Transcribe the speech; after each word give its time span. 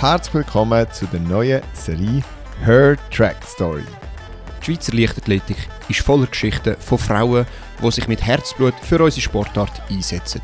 herzlich 0.00 0.32
willkommen 0.32 0.86
zu 0.92 1.04
der 1.08 1.20
neuen 1.20 1.60
Serie 1.74 2.22
Her 2.64 2.96
Track 3.10 3.36
Story. 3.44 3.84
Die 4.58 4.64
Schweizer 4.64 4.94
Leichtathletik 4.94 5.58
ist 5.90 6.00
voller 6.00 6.26
Geschichten 6.26 6.74
von 6.78 6.96
Frauen, 6.96 7.44
die 7.82 7.90
sich 7.90 8.08
mit 8.08 8.24
Herzblut 8.24 8.72
für 8.80 8.98
unsere 9.04 9.20
Sportart 9.20 9.82
einsetzen. 9.90 10.40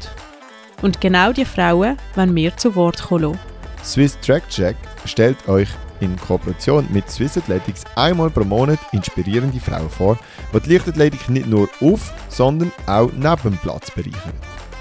Und 0.82 1.00
genau 1.00 1.32
die 1.32 1.46
Frauen 1.46 1.96
wollen 2.16 2.36
wir 2.36 2.54
zu 2.58 2.74
Wort 2.74 3.02
kommen. 3.02 3.38
Swiss 3.82 4.18
Track 4.20 4.46
Check 4.50 4.77
stellt 5.06 5.48
euch 5.48 5.70
in 6.00 6.16
Kooperation 6.16 6.86
mit 6.91 7.11
Swiss 7.11 7.38
Athletics 7.38 7.84
einmal 7.95 8.29
pro 8.29 8.45
Monat 8.45 8.79
inspirierende 8.93 9.59
Frauen 9.59 9.88
vor, 9.88 10.18
die 10.52 10.61
die 10.61 10.75
Leichtathletik 10.75 11.30
nicht 11.30 11.46
nur 11.46 11.70
auf, 11.80 12.12
sondern 12.29 12.70
auch 12.86 13.11
neben 13.11 13.43
dem 13.43 13.57
Platz 13.57 13.91
bereichern. 13.91 14.34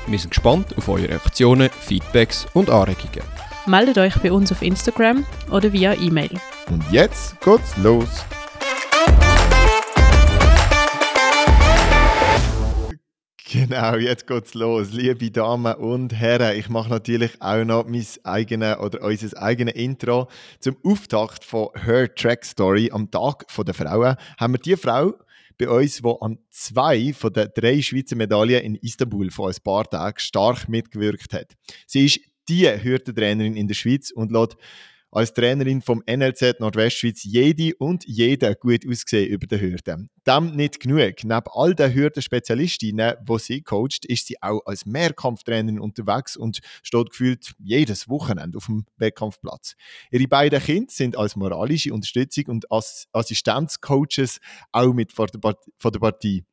Wir 0.07 0.19
sind 0.19 0.31
gespannt 0.31 0.77
auf 0.77 0.89
eure 0.89 1.07
Reaktionen, 1.07 1.69
Feedbacks 1.69 2.45
und 2.53 2.69
Anregungen. 2.69 3.34
Meldet 3.67 3.97
euch 3.97 4.15
bei 4.21 4.31
uns 4.31 4.51
auf 4.51 4.61
Instagram 4.61 5.25
oder 5.49 5.73
via 5.73 5.95
E-Mail. 5.95 6.29
Und 6.69 6.83
jetzt 6.91 7.41
geht's 7.41 7.75
los! 7.77 8.23
Genau, 13.51 13.95
jetzt 13.95 14.27
geht's 14.27 14.53
los. 14.53 14.91
Liebe 14.91 15.31
Damen 15.31 15.73
und 15.75 16.13
Herren, 16.13 16.59
ich 16.59 16.69
mache 16.69 16.89
natürlich 16.89 17.41
auch 17.41 17.63
noch 17.63 17.87
mein 17.87 18.05
eigenes 18.23 18.77
oder 18.77 19.01
unser 19.01 19.41
eigenes 19.41 19.73
Intro 19.73 20.27
zum 20.59 20.77
Auftakt 20.83 21.43
von 21.43 21.69
Her 21.73 22.13
Track 22.13 22.45
Story 22.45 22.91
am 22.93 23.09
Tag 23.09 23.45
der 23.65 23.73
Frauen. 23.73 24.15
Haben 24.37 24.53
wir 24.53 24.59
die 24.59 24.75
Frau 24.75 25.13
bei 25.57 25.69
uns, 25.69 26.01
die 26.03 26.13
an 26.21 26.37
zwei 26.51 27.13
von 27.13 27.33
den 27.33 27.49
drei 27.55 27.81
Schweizer 27.81 28.15
Medaillen 28.15 28.61
in 28.61 28.75
Istanbul 28.75 29.31
vor 29.31 29.49
ein 29.49 29.55
paar 29.63 29.89
Tagen 29.89 30.19
stark 30.19 30.69
mitgewirkt 30.69 31.33
hat. 31.33 31.53
Sie 31.87 32.05
ist 32.05 32.19
die 32.49 32.67
Hürdentrainerin 32.67 33.55
in 33.55 33.67
der 33.67 33.75
Schweiz 33.75 34.11
und 34.11 34.31
lässt 34.31 34.57
als 35.15 35.33
Trainerin 35.33 35.81
vom 35.81 36.03
NLZ 36.05 36.59
Nordwestschweiz 36.59 37.23
jede 37.23 37.73
und 37.77 38.05
jeder 38.05 38.53
gut 38.53 38.85
aussehen 38.85 39.29
über 39.29 39.47
den 39.47 39.61
Hürden. 39.61 40.09
Dem 40.27 40.51
nicht 40.57 40.81
genug. 40.81 41.23
Neben 41.23 41.45
all 41.53 41.73
den 41.73 41.93
Hürdenspezialistinnen, 41.93 43.15
die 43.21 43.39
sie 43.39 43.61
coacht, 43.61 44.03
ist 44.05 44.27
sie 44.27 44.35
auch 44.41 44.59
als 44.65 44.85
Mehrkampftrainerin 44.85 45.79
unterwegs 45.79 46.35
und 46.35 46.59
steht 46.83 47.11
gefühlt 47.11 47.53
jedes 47.59 48.09
Wochenende 48.09 48.57
auf 48.57 48.65
dem 48.65 48.85
Wettkampfplatz. 48.97 49.75
Ihre 50.11 50.27
beiden 50.27 50.61
Kinder 50.61 50.91
sind 50.91 51.17
als 51.17 51.37
moralische 51.37 51.93
Unterstützung 51.93 52.47
und 52.47 52.69
als 52.69 53.07
Assistenzcoaches 53.13 54.39
auch 54.73 54.93
mit 54.93 55.13
von 55.13 55.27
der 55.31 55.99
Partie. 55.99 56.43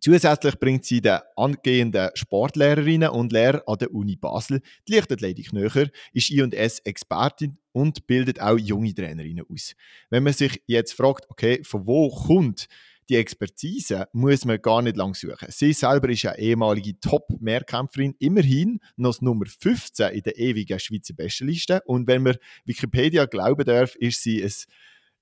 Zusätzlich 0.00 0.58
bringt 0.58 0.84
sie 0.84 1.00
den 1.00 1.18
angehenden 1.34 2.10
Sportlehrerinnen 2.14 3.08
und 3.10 3.32
Lehrern 3.32 3.62
an 3.66 3.78
der 3.78 3.92
Uni 3.92 4.16
Basel 4.16 4.60
die 4.86 4.94
Leichtathletik 4.94 5.52
näher, 5.52 5.90
ist 6.12 6.30
I&S-Expertin 6.30 7.58
und 7.72 8.06
bildet 8.06 8.40
auch 8.40 8.58
junge 8.58 8.94
Trainerinnen 8.94 9.44
aus. 9.50 9.74
Wenn 10.10 10.22
man 10.22 10.34
sich 10.34 10.62
jetzt 10.66 10.92
fragt, 10.92 11.28
okay, 11.30 11.64
von 11.64 11.86
wo 11.86 12.10
kommt 12.10 12.68
die 13.08 13.16
Expertise, 13.16 14.06
muss 14.12 14.44
man 14.44 14.60
gar 14.60 14.82
nicht 14.82 14.96
lang 14.96 15.14
suchen. 15.14 15.48
Sie 15.48 15.72
selber 15.72 16.10
ist 16.10 16.26
eine 16.26 16.38
ehemalige 16.38 17.00
Top-Mehrkämpferin, 17.00 18.14
immerhin 18.18 18.80
noch 18.96 19.20
Nummer 19.20 19.46
15 19.46 20.12
in 20.12 20.22
der 20.22 20.38
ewigen 20.38 20.78
Schweizer 20.78 21.14
Bestenliste. 21.14 21.82
Und 21.86 22.06
wenn 22.06 22.22
man 22.22 22.36
Wikipedia 22.66 23.24
glauben 23.24 23.64
darf, 23.64 23.94
ist 23.96 24.22
sie 24.22 24.42
es 24.42 24.66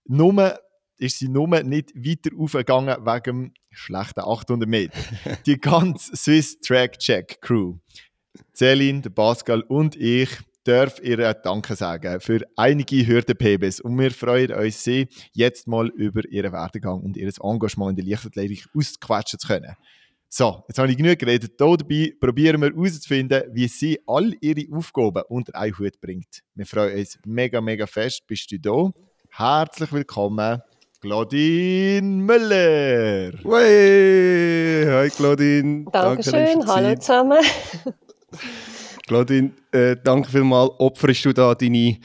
Nummer 0.05 0.59
ist 0.99 1.19
sie 1.19 1.29
nur 1.29 1.49
nicht 1.63 1.95
weiter 1.95 2.31
aufgegangen 2.39 2.97
wegen 3.05 3.55
schlechten 3.71 4.21
800 4.21 4.69
Meter. 4.69 4.99
Die 5.45 5.59
ganze 5.59 6.17
Swiss 6.17 6.59
Track 6.61 6.99
Check 6.99 7.41
Crew, 7.41 7.77
Celine, 8.55 9.03
der 9.03 9.11
Pascal 9.11 9.63
und 9.63 9.97
ich, 9.97 10.31
darf 10.65 11.01
ihr 11.01 11.33
Danke 11.35 11.77
sagen 11.77 12.21
für 12.21 12.41
einige 12.57 13.07
Hürden-PBs 13.07 13.81
und 13.81 13.99
wir 13.99 14.11
freuen 14.11 14.53
uns 14.53 14.83
sehr, 14.83 15.07
jetzt 15.33 15.69
mal 15.69 15.89
über 15.89 16.27
ihren 16.29 16.53
Werdegang 16.53 17.01
und 17.01 17.17
ihr 17.17 17.31
Engagement 17.41 17.91
in 17.91 18.05
der 18.05 18.05
Leichtathletik 18.05 18.67
ausquetschen 18.75 19.39
zu 19.39 19.47
können. 19.47 19.77
So, 20.29 20.65
jetzt 20.67 20.79
habe 20.79 20.91
ich 20.91 20.97
genug 20.97 21.19
geredet. 21.19 21.53
Hier 21.57 21.77
dabei 21.77 22.13
probieren 22.19 22.61
wir 22.61 22.71
herauszufinden, 22.71 23.45
wie 23.53 23.69
sie 23.69 24.01
all 24.07 24.35
ihre 24.41 24.67
Aufgaben 24.77 25.23
unter 25.29 25.55
einen 25.55 25.79
Hut 25.79 26.01
bringt. 26.01 26.43
Wir 26.55 26.67
freuen 26.67 26.99
uns 26.99 27.17
mega, 27.25 27.61
mega 27.61 27.87
fest. 27.87 28.27
Bist 28.27 28.51
du 28.51 28.59
da? 28.59 28.91
Herzlich 29.31 29.93
willkommen 29.93 30.61
Claudine 31.01 32.23
Müller. 32.23 33.33
Hey, 33.45 34.85
hi 34.87 35.11
Claudine. 35.11 35.85
Dankeschön, 35.93 36.61
danke 36.61 36.67
hallo 36.67 36.95
zusammen. 36.97 37.39
Claudine, 39.07 39.51
äh, 39.73 39.97
danke 40.03 40.31
vielmals. 40.31 40.71
Opferst 40.79 41.25
du 41.27 41.33
da 41.33 41.55
deine 41.55 41.99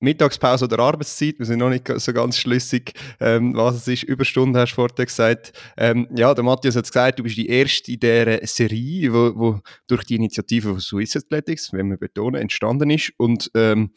Mittagspause 0.00 0.64
oder 0.64 0.78
Arbeitszeit? 0.78 1.38
Wir 1.38 1.46
sind 1.46 1.58
noch 1.58 1.68
nicht 1.68 1.86
so 1.86 2.12
ganz 2.12 2.38
schlüssig, 2.38 2.94
ähm, 3.20 3.54
was 3.54 3.76
es 3.76 3.88
ist. 3.88 4.02
Überstunden 4.04 4.56
hast 4.56 4.72
du 4.72 4.76
vorher 4.76 5.04
gesagt. 5.04 5.52
Ähm, 5.76 6.08
ja, 6.16 6.32
der 6.34 6.42
Matthias 6.42 6.74
hat 6.74 6.86
gesagt, 6.86 7.18
du 7.18 7.24
bist 7.24 7.36
die 7.36 7.48
erste 7.48 7.92
in 7.92 8.00
dieser 8.00 8.46
Serie, 8.46 9.12
wo, 9.12 9.32
wo 9.36 9.60
durch 9.86 10.04
die 10.04 10.16
Initiative 10.16 10.70
von 10.70 10.80
Swiss 10.80 11.16
Athletics, 11.16 11.72
wenn 11.72 11.90
wir 11.90 11.98
betonen, 11.98 12.40
entstanden 12.40 12.90
ist. 12.90 13.12
Und 13.18 13.50
ähm, 13.54 13.90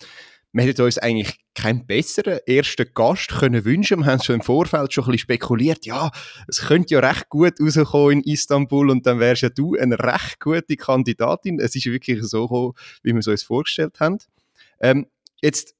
wir 0.55 0.63
hätten 0.63 0.83
uns 0.83 0.97
eigentlich 0.97 1.37
keinen 1.53 1.85
besseren 1.85 2.39
ersten 2.45 2.85
Gast 2.93 3.27
können 3.27 3.65
wünschen. 3.65 3.99
Wir 3.99 4.05
haben 4.05 4.21
schon 4.21 4.35
im 4.35 4.41
Vorfeld 4.41 4.93
schon 4.93 5.03
ein 5.03 5.07
bisschen 5.07 5.19
spekuliert, 5.19 5.85
ja, 5.85 6.11
es 6.47 6.61
könnte 6.61 6.93
ja 6.93 7.01
recht 7.01 7.27
gut 7.27 7.55
rauskommen 7.59 8.21
in 8.21 8.33
Istanbul 8.33 8.89
und 8.89 9.05
dann 9.05 9.19
wärst 9.19 9.41
ja 9.41 9.49
du 9.49 9.75
eine 9.75 9.99
recht 9.99 10.39
gute 10.39 10.77
Kandidatin. 10.77 11.59
Es 11.59 11.75
ist 11.75 11.85
wirklich 11.87 12.23
so 12.23 12.43
gekommen, 12.43 12.73
wie 13.03 13.11
wir 13.11 13.19
es 13.19 13.27
uns 13.27 13.43
vorgestellt 13.43 13.99
haben. 13.99 14.17
Ähm, 14.79 15.07
jetzt, 15.41 15.75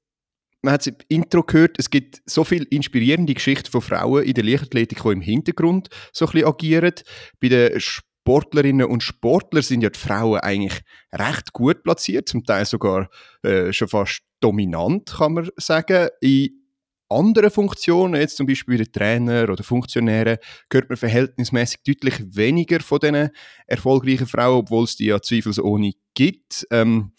man 0.60 0.74
hat 0.74 0.82
es 0.82 0.88
im 0.88 0.96
Intro 1.08 1.42
gehört, 1.42 1.78
es 1.78 1.88
gibt 1.88 2.20
so 2.26 2.44
viele 2.44 2.66
inspirierende 2.66 3.32
Geschichten 3.32 3.70
von 3.70 3.80
Frauen 3.80 4.24
in 4.24 4.34
der 4.34 4.44
Leichtathletik, 4.44 5.02
die 5.02 5.08
im 5.08 5.22
Hintergrund 5.22 5.88
so 6.12 6.26
ein 6.26 6.32
bisschen 6.32 6.48
agieren. 6.48 6.94
Bei 7.40 7.48
den 7.48 7.80
Sportlerinnen 8.26 8.88
und 8.88 9.04
Sportlern 9.04 9.62
sind 9.62 9.82
ja 9.82 9.88
die 9.88 9.98
Frauen 10.00 10.40
eigentlich 10.40 10.80
recht 11.12 11.52
gut 11.52 11.84
platziert, 11.84 12.28
zum 12.28 12.42
Teil 12.42 12.64
sogar 12.64 13.08
äh, 13.44 13.72
schon 13.72 13.86
fast 13.86 14.22
dominant, 14.40 15.14
kann 15.16 15.34
man 15.34 15.48
sagen. 15.56 16.08
In 16.20 16.48
anderen 17.08 17.52
Funktionen, 17.52 18.20
jetzt 18.20 18.36
zum 18.36 18.48
Beispiel 18.48 18.78
der 18.78 18.90
Trainer 18.90 19.48
oder 19.48 19.62
Funktionäre, 19.62 20.40
hört 20.72 20.88
man 20.88 20.96
verhältnismäßig 20.96 21.84
deutlich 21.86 22.20
weniger 22.34 22.80
von 22.80 22.98
diesen 22.98 23.28
erfolgreichen 23.68 24.26
Frauen, 24.26 24.58
obwohl 24.58 24.82
es 24.82 24.96
die 24.96 25.06
ja 25.06 25.22
zweifelsohne 25.22 25.92
gibt. 26.14 26.66
Ähm, 26.72 27.12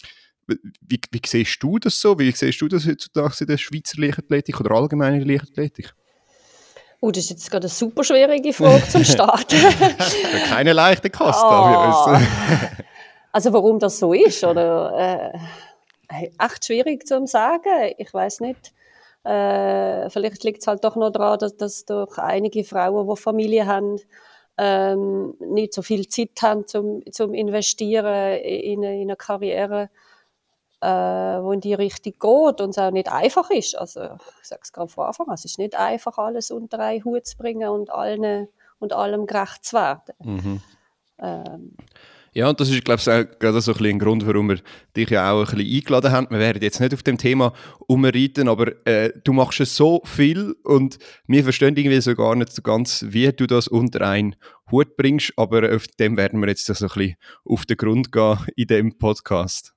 wie, 0.46 1.00
wie 1.09 1.22
siehst 1.25 1.63
du 1.63 1.79
das 1.79 2.01
so? 2.01 2.19
Wie 2.19 2.31
siehst 2.31 2.59
du 2.59 2.67
das 2.67 2.85
heutzutage 2.85 3.35
in 3.40 3.47
der 3.47 3.57
Schweizer 3.57 4.01
Leichtathletik 4.01 4.59
oder 4.59 4.72
allgemein 4.72 5.13
in 5.13 5.19
der 5.25 5.38
Leichtathletik? 5.38 5.94
Oh, 7.00 7.12
das 7.12 7.25
ist 7.25 7.30
jetzt 7.30 7.52
gerade 7.52 7.66
eine 7.66 7.69
super 7.69 8.03
schwierige 8.03 8.53
Frage 8.53 8.88
zum 8.90 9.03
Starten. 9.03 9.58
Keine 10.50 10.74
leichte 10.74 11.09
Kost 11.12 11.44
oh. 11.44 12.18
also 13.31 13.53
warum 13.53 13.78
das 13.78 14.00
so 14.00 14.13
ist, 14.13 14.44
oder? 14.44 15.34
Äh, 16.09 16.30
echt 16.40 16.66
schwierig 16.66 17.06
zu 17.06 17.25
sagen. 17.28 17.94
Ich 17.97 18.12
weiß 18.12 18.40
nicht. 18.40 18.74
Äh, 19.24 20.09
vielleicht 20.09 20.44
liegt 20.44 20.62
es 20.62 20.68
halt 20.68 20.84
doch 20.84 20.96
noch 20.96 21.12
daran, 21.12 21.38
dass, 21.38 21.56
dass 21.56 21.85
durch 21.85 22.18
einige 22.18 22.63
Frauen, 22.63 23.08
die 23.08 23.22
Familie 23.22 23.68
haben, 23.68 23.97
ähm, 24.58 25.35
nicht 25.40 25.74
so 25.74 25.81
viel 25.84 26.08
Zeit 26.08 26.31
haben 26.41 26.66
zum, 26.66 27.03
zum 27.12 27.34
Investieren 27.34 28.38
in, 28.40 28.81
in 28.81 29.02
eine 29.02 29.16
Karriere, 29.16 29.90
äh, 30.82 30.88
wo 30.88 31.52
in 31.52 31.62
die 31.62 31.74
Richtung 31.74 32.14
geht 32.14 32.62
und 32.62 32.70
es 32.70 32.78
auch 32.78 32.92
nicht 32.92 33.12
einfach 33.12 33.50
ist. 33.50 33.78
Also 33.78 34.02
ich 34.42 34.48
sage 34.48 34.62
es 34.64 34.72
gerade 34.72 34.90
von 34.90 35.08
Anfang 35.08 35.28
an, 35.28 35.34
es 35.34 35.46
ist 35.46 35.60
nicht 35.60 35.76
einfach, 35.76 36.18
alles 36.18 36.52
unter 36.52 36.80
einen 36.80 37.04
Hut 37.04 37.26
zu 37.26 37.38
bringen 37.38 37.70
und 37.70 37.90
allen 37.90 38.48
und 38.80 38.94
allem 38.94 39.26
gerecht 39.26 39.66
zu 39.66 39.76
werden. 39.76 40.14
Mhm. 40.24 40.62
Ähm, 41.20 41.78
ja, 42.34 42.50
und 42.50 42.60
das 42.60 42.70
ist, 42.70 42.86
glaube 42.86 43.02
ich, 43.02 43.09
auch 43.09 43.40
gerade 43.40 43.62
so 43.62 43.74
ein, 43.74 43.84
ein 43.84 43.97
Grund, 43.97 44.28
warum 44.28 44.50
wir 44.50 44.59
dich 44.96 45.09
ja 45.09 45.32
auch 45.32 45.50
ein 45.50 45.58
bisschen 45.58 45.78
eingeladen 45.78 46.12
haben. 46.12 46.28
Wir 46.29 46.38
werden 46.38 46.62
jetzt 46.62 46.80
nicht 46.80 46.94
auf 46.94 47.02
dem 47.02 47.18
Thema 47.18 47.53
umreiten, 47.88 48.47
aber 48.47 48.73
äh, 48.85 49.12
du 49.23 49.34
machst 49.34 49.59
es 49.59 49.76
so 49.76 50.02
viel 50.06 50.56
und 50.64 51.00
wir 51.26 51.44
verstehen 51.44 51.76
irgendwie 51.76 52.00
so 52.00 52.14
gar 52.14 52.35
nicht 52.35 52.53
so 52.53 52.62
ganz, 52.62 53.03
wie 53.09 53.32
du 53.34 53.47
das 53.47 53.68
unter 53.68 54.02
einen 54.08 54.35
Hut 54.72 54.96
bringst, 54.97 55.34
aber 55.35 55.76
auf 55.76 55.88
dem 56.00 56.16
werden 56.16 56.40
wir 56.40 56.50
jetzt 56.50 56.68
so 56.68 56.73
ein 56.73 56.88
bisschen 56.88 57.16
auf 57.44 57.66
den 57.66 57.78
Grund 57.78 58.12
gehen 58.12 58.38
in 58.56 58.68
dem 58.68 58.97
Podcast. 59.00 59.73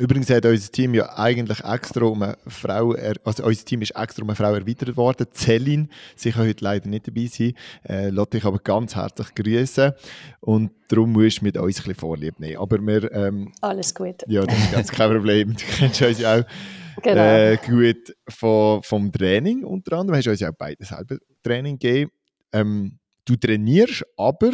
Übrigens 0.00 0.30
hat 0.30 0.46
unser 0.46 0.72
Team 0.72 0.94
ja 0.94 1.14
eigentlich 1.18 1.62
extra 1.62 2.06
um 2.06 2.22
eine 2.22 2.38
Frau, 2.46 2.94
also 3.22 3.44
unser 3.44 3.64
Team 3.66 3.82
ist 3.82 3.94
extra 3.94 4.22
um 4.22 4.30
eine 4.30 4.36
Frau 4.36 4.54
erweitert 4.54 4.96
worden. 4.96 5.26
Celine, 5.34 5.88
sie 6.16 6.32
kann 6.32 6.46
heute 6.46 6.64
leider 6.64 6.88
nicht 6.88 7.06
dabei 7.06 7.26
sein, 7.26 7.52
äh, 7.86 8.08
lässt 8.08 8.32
dich 8.32 8.46
aber 8.46 8.58
ganz 8.60 8.96
herzlich 8.96 9.34
grüßen 9.34 9.92
und 10.40 10.70
darum 10.88 11.12
musst 11.12 11.40
du 11.40 11.44
mit 11.44 11.58
uns 11.58 11.76
ein 11.76 11.82
bisschen 11.82 11.94
Vorlieb 11.96 12.40
nehmen. 12.40 12.56
Aber 12.56 12.78
wir, 12.78 13.12
ähm, 13.12 13.52
Alles 13.60 13.94
gut. 13.94 14.24
Ja, 14.26 14.46
das 14.46 14.58
ist 14.58 14.72
ganz 14.72 14.90
kein 14.90 15.10
Problem. 15.10 15.54
Du 15.54 15.64
kennst 15.76 16.00
uns 16.00 16.18
ja 16.18 16.38
auch 16.38 16.44
genau. 17.02 17.20
äh, 17.20 17.58
gut 17.58 18.16
von, 18.26 18.82
vom 18.82 19.12
Training 19.12 19.64
unter 19.64 19.98
anderem. 19.98 20.14
Du 20.14 20.18
hast 20.18 20.28
uns 20.28 20.40
ja 20.40 20.48
auch 20.48 20.56
beide 20.56 20.82
selber 20.82 21.18
Training 21.42 21.78
gegeben. 21.78 22.10
Ähm, 22.54 22.98
du 23.26 23.36
trainierst 23.36 24.06
aber 24.16 24.52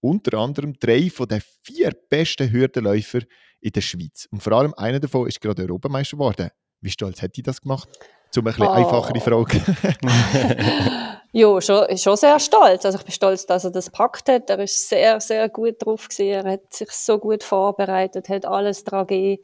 unter 0.00 0.38
anderem 0.38 0.74
drei 0.80 1.10
von 1.10 1.28
den 1.28 1.42
vier 1.62 1.92
besten 2.08 2.50
Hürdenläufer 2.50 3.20
in 3.60 3.72
der 3.72 3.80
Schweiz. 3.80 4.26
Und 4.30 4.42
vor 4.42 4.52
allem 4.54 4.74
einer 4.74 5.00
davon 5.00 5.26
ist 5.28 5.40
gerade 5.40 5.62
Europameister 5.62 6.16
geworden. 6.16 6.50
Wie 6.80 6.90
stolz 6.90 7.20
hat 7.22 7.36
die 7.36 7.42
das 7.42 7.60
gemacht? 7.60 7.88
Zum 8.30 8.46
ein 8.46 8.52
bisschen 8.54 8.66
Oh. 8.68 8.70
einfachere 8.70 9.20
Frage. 9.20 9.60
Ja, 11.32 11.60
schon, 11.60 11.96
schon 11.96 12.16
sehr 12.16 12.40
stolz. 12.40 12.84
Also 12.84 12.98
ich 12.98 13.04
bin 13.04 13.12
stolz, 13.12 13.46
dass 13.46 13.62
er 13.64 13.70
das 13.70 13.86
gepackt 13.86 14.28
hat. 14.28 14.50
Er 14.50 14.58
ist 14.58 14.88
sehr, 14.88 15.20
sehr 15.20 15.48
gut 15.48 15.76
drauf 15.78 16.08
gewesen. 16.08 16.44
Er 16.46 16.52
hat 16.54 16.72
sich 16.74 16.90
so 16.90 17.18
gut 17.20 17.44
vorbereitet, 17.44 18.28
hat 18.28 18.44
alles 18.46 18.82
dran 18.82 19.06
gegeben. 19.06 19.42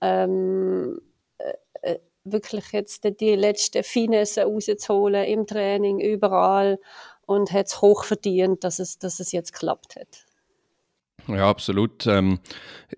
Ähm, 0.00 1.00
äh, 1.38 1.52
äh, 1.82 1.98
wirklich 2.24 2.72
jetzt 2.72 3.04
die- 3.04 3.16
die 3.16 3.36
letzten 3.36 3.84
Finesse 3.84 4.42
rauszuholen 4.44 5.24
im 5.26 5.46
Training, 5.46 6.00
überall. 6.00 6.80
Und 7.26 7.52
hat 7.52 7.66
es 7.66 7.80
hoch 7.82 8.02
verdient, 8.02 8.64
dass 8.64 8.80
es, 8.80 8.98
dass 8.98 9.20
es 9.20 9.30
jetzt 9.30 9.52
geklappt 9.52 9.94
hat. 9.94 10.24
Ja, 11.28 11.48
absolut. 11.48 12.06
Ähm, 12.06 12.38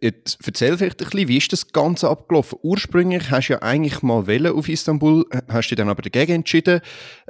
jetzt 0.01 0.39
erzähl 0.45 0.79
vielleicht 0.79 1.03
ein 1.03 1.11
bisschen, 1.11 1.29
wie 1.29 1.37
ist 1.37 1.53
das 1.53 1.73
Ganze 1.73 2.09
abgelaufen? 2.09 2.59
Ursprünglich 2.63 3.31
hast 3.31 3.49
du 3.49 3.55
ja 3.55 3.63
eigentlich 3.63 4.03
mal 4.03 4.27
wollen 4.27 4.53
auf 4.53 4.69
Istanbul, 4.69 5.27
hast 5.49 5.69
dich 5.69 5.77
dann 5.77 5.89
aber 5.89 6.03
dagegen 6.03 6.37
entschieden. 6.37 6.81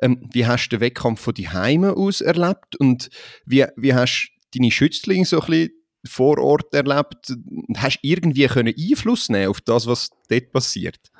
Ähm, 0.02 0.28
wie 0.32 0.46
hast 0.46 0.68
du 0.68 0.76
den 0.76 0.80
Wettkampf 0.80 1.20
von 1.20 1.34
die 1.34 1.48
Heime 1.48 1.96
aus 1.96 2.20
erlebt 2.20 2.76
und 2.76 3.08
wie, 3.46 3.64
wie 3.76 3.94
hast 3.94 4.30
du 4.52 4.58
deine 4.58 4.70
Schützlinge 4.70 5.24
so 5.24 5.40
ein 5.40 5.46
bisschen 5.46 5.70
vor 6.06 6.38
Ort 6.38 6.74
erlebt 6.74 7.30
und 7.30 7.80
hast 7.82 7.98
irgendwie 8.02 8.46
können 8.46 8.74
Einfluss 8.76 9.28
nehmen 9.28 9.48
auf 9.48 9.60
das, 9.60 9.86
was 9.86 10.10
dort 10.28 10.52
passiert? 10.52 11.10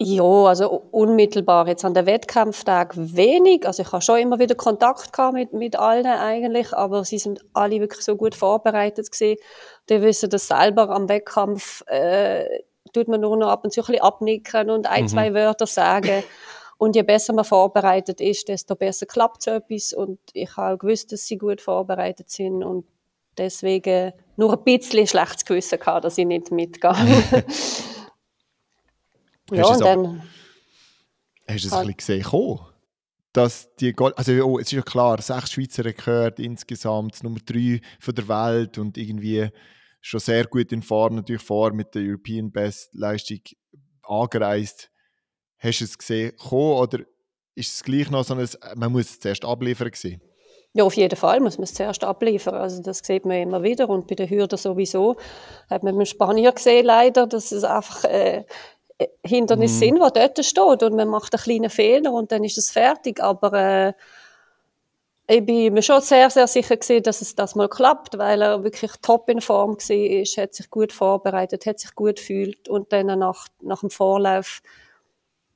Ja, 0.00 0.22
also 0.22 0.84
unmittelbar 0.92 1.66
jetzt 1.66 1.84
an 1.84 1.92
den 1.92 2.06
Wettkampftag 2.06 2.94
wenig. 2.96 3.66
Also 3.66 3.82
ich 3.82 3.90
habe 3.90 4.00
schon 4.00 4.20
immer 4.20 4.38
wieder 4.38 4.54
Kontakt 4.54 5.12
gehabt 5.12 5.34
mit, 5.34 5.52
mit 5.52 5.76
allen 5.76 6.06
eigentlich, 6.06 6.72
aber 6.72 7.04
sie 7.04 7.18
sind 7.18 7.40
alle 7.52 7.80
wirklich 7.80 8.04
so 8.04 8.14
gut 8.14 8.36
vorbereitet 8.36 9.10
gewesen. 9.10 9.40
Die 9.88 10.00
wissen 10.00 10.30
das 10.30 10.46
selber 10.46 10.90
am 10.90 11.08
Wettkampf, 11.08 11.82
äh, 11.88 12.44
tut 12.92 13.08
man 13.08 13.20
nur 13.20 13.36
noch 13.36 13.48
ab 13.48 13.64
und 13.64 13.72
zu 13.72 13.80
ein 13.80 13.86
bisschen 13.86 14.02
abnicken 14.02 14.70
und 14.70 14.86
ein, 14.88 15.08
zwei 15.08 15.34
Wörter 15.34 15.66
sagen. 15.66 16.22
Und 16.78 16.94
je 16.94 17.02
besser 17.02 17.32
man 17.32 17.44
vorbereitet 17.44 18.20
ist, 18.20 18.46
desto 18.46 18.76
besser 18.76 19.06
klappt 19.06 19.42
so 19.42 19.50
etwas. 19.50 19.92
Und 19.92 20.20
ich 20.32 20.56
habe 20.56 20.74
auch 20.74 20.78
gewusst, 20.78 21.10
dass 21.10 21.26
sie 21.26 21.38
gut 21.38 21.60
vorbereitet 21.60 22.30
sind 22.30 22.62
und 22.62 22.86
deswegen 23.36 24.12
nur 24.36 24.52
ein 24.52 24.62
bisschen 24.62 25.08
schlechtes 25.08 25.44
Gewissen 25.44 25.80
gehabt, 25.80 26.04
dass 26.04 26.18
ich 26.18 26.26
nicht 26.26 26.52
mitgehe. 26.52 26.94
ja, 29.52 29.62
Hast 29.62 29.70
du 29.70 29.74
es 29.74 29.80
und 29.80 29.86
aber- 29.86 30.02
dann... 30.02 30.22
Hast 31.48 31.64
du 31.64 31.68
es 31.68 31.72
Ah. 31.72 31.80
ein 31.80 31.86
bisschen 31.94 31.96
gesehen? 31.96 32.22
kommen? 32.24 32.60
Dass 33.32 33.74
die 33.76 33.92
Gold 33.92 34.16
also 34.18 34.32
oh, 34.44 34.58
es 34.58 34.66
ist 34.66 34.72
ja 34.72 34.82
klar, 34.82 35.20
sechs 35.20 35.52
Schweizer 35.52 35.84
Rekorde 35.84 36.42
insgesamt, 36.42 37.22
Nummer 37.22 37.38
drei 37.44 37.80
von 38.00 38.14
der 38.14 38.26
Welt 38.28 38.78
und 38.78 38.96
irgendwie 38.98 39.48
schon 40.00 40.20
sehr 40.20 40.44
gut 40.46 40.72
in 40.72 40.82
Form 40.82 41.16
natürlich 41.16 41.42
vor 41.42 41.72
mit 41.72 41.94
der 41.94 42.02
European 42.02 42.50
Best 42.50 42.90
Leistung 42.94 43.40
angereist. 44.02 44.90
Hast 45.58 45.80
du 45.80 45.84
es 45.84 45.98
gesehen 45.98 46.36
kommen 46.36 46.78
oder 46.78 47.00
ist 47.54 47.74
es 47.74 47.82
gleich 47.82 48.10
noch 48.10 48.24
so 48.24 48.34
ein, 48.34 48.48
man 48.76 48.92
muss 48.92 49.10
es 49.10 49.20
zuerst 49.20 49.44
abliefern 49.44 49.90
gewesen? 49.90 50.22
Ja, 50.74 50.84
auf 50.84 50.94
jeden 50.94 51.16
Fall 51.16 51.40
muss 51.40 51.58
man 51.58 51.64
es 51.64 51.74
zuerst 51.74 52.04
abliefern. 52.04 52.54
Also 52.54 52.82
das 52.82 52.98
sieht 52.98 53.24
man 53.24 53.38
immer 53.38 53.62
wieder 53.62 53.88
und 53.88 54.06
bei 54.06 54.14
den 54.14 54.28
Hürden 54.30 54.58
sowieso. 54.58 55.16
Hat 55.68 55.82
man 55.82 55.96
mit 55.96 56.06
dem 56.06 56.10
Spanier 56.10 56.52
gesehen 56.52 56.86
leider, 56.86 57.26
dass 57.26 57.52
es 57.52 57.64
einfach 57.64 58.04
äh, 58.04 58.44
Hindernisse 59.24 59.78
sind, 59.78 59.96
die 59.96 59.98
dort 59.98 60.44
steht 60.44 60.82
und 60.82 60.96
man 60.96 61.08
macht 61.08 61.34
einen 61.34 61.42
kleinen 61.42 61.70
Fehler 61.70 62.12
und 62.12 62.32
dann 62.32 62.44
ist 62.44 62.58
es 62.58 62.70
fertig. 62.70 63.22
Aber 63.22 63.52
äh, 63.52 63.92
ich 65.30 65.44
bin 65.44 65.74
mir 65.74 65.82
schon 65.82 66.00
sehr, 66.00 66.30
sehr 66.30 66.46
sicher 66.46 66.76
gewesen, 66.76 67.02
dass 67.02 67.20
es 67.20 67.34
das 67.34 67.54
mal 67.54 67.68
klappt, 67.68 68.18
weil 68.18 68.42
er 68.42 68.64
wirklich 68.64 68.92
top 69.02 69.28
in 69.28 69.40
Form 69.40 69.76
war, 69.76 70.42
hat 70.42 70.54
sich 70.54 70.70
gut 70.70 70.92
vorbereitet, 70.92 71.66
hat 71.66 71.78
sich 71.78 71.94
gut 71.94 72.16
gefühlt 72.16 72.68
und 72.68 72.92
dann 72.92 73.06
nach, 73.18 73.46
nach 73.60 73.80
dem 73.80 73.90
Vorlauf 73.90 74.62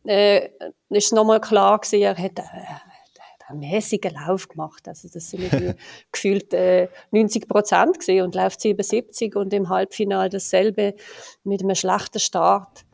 äh, 0.05 0.47
ist 0.91 1.07
es 1.07 1.13
nochmal 1.13 1.41
klar 1.41 1.79
gewesen, 1.79 2.03
er 2.03 2.19
hat, 2.19 2.39
äh, 2.39 2.43
einen 3.49 3.61
mäßigen 3.61 4.15
Lauf 4.15 4.49
gemacht. 4.49 4.89
Also 4.89 5.09
das 5.13 5.31
sind 5.31 5.51
gefühlt 6.13 6.53
äh, 6.55 6.89
90 7.11 7.49
Prozent 7.49 8.09
und 8.09 8.35
läuft 8.35 8.61
77 8.61 9.37
und 9.37 9.53
im 9.53 9.69
Halbfinale 9.69 10.31
dasselbe 10.31 10.95
mit 11.45 11.63
einem 11.63 11.75
schlechten 11.75 12.21
Start 12.21 12.85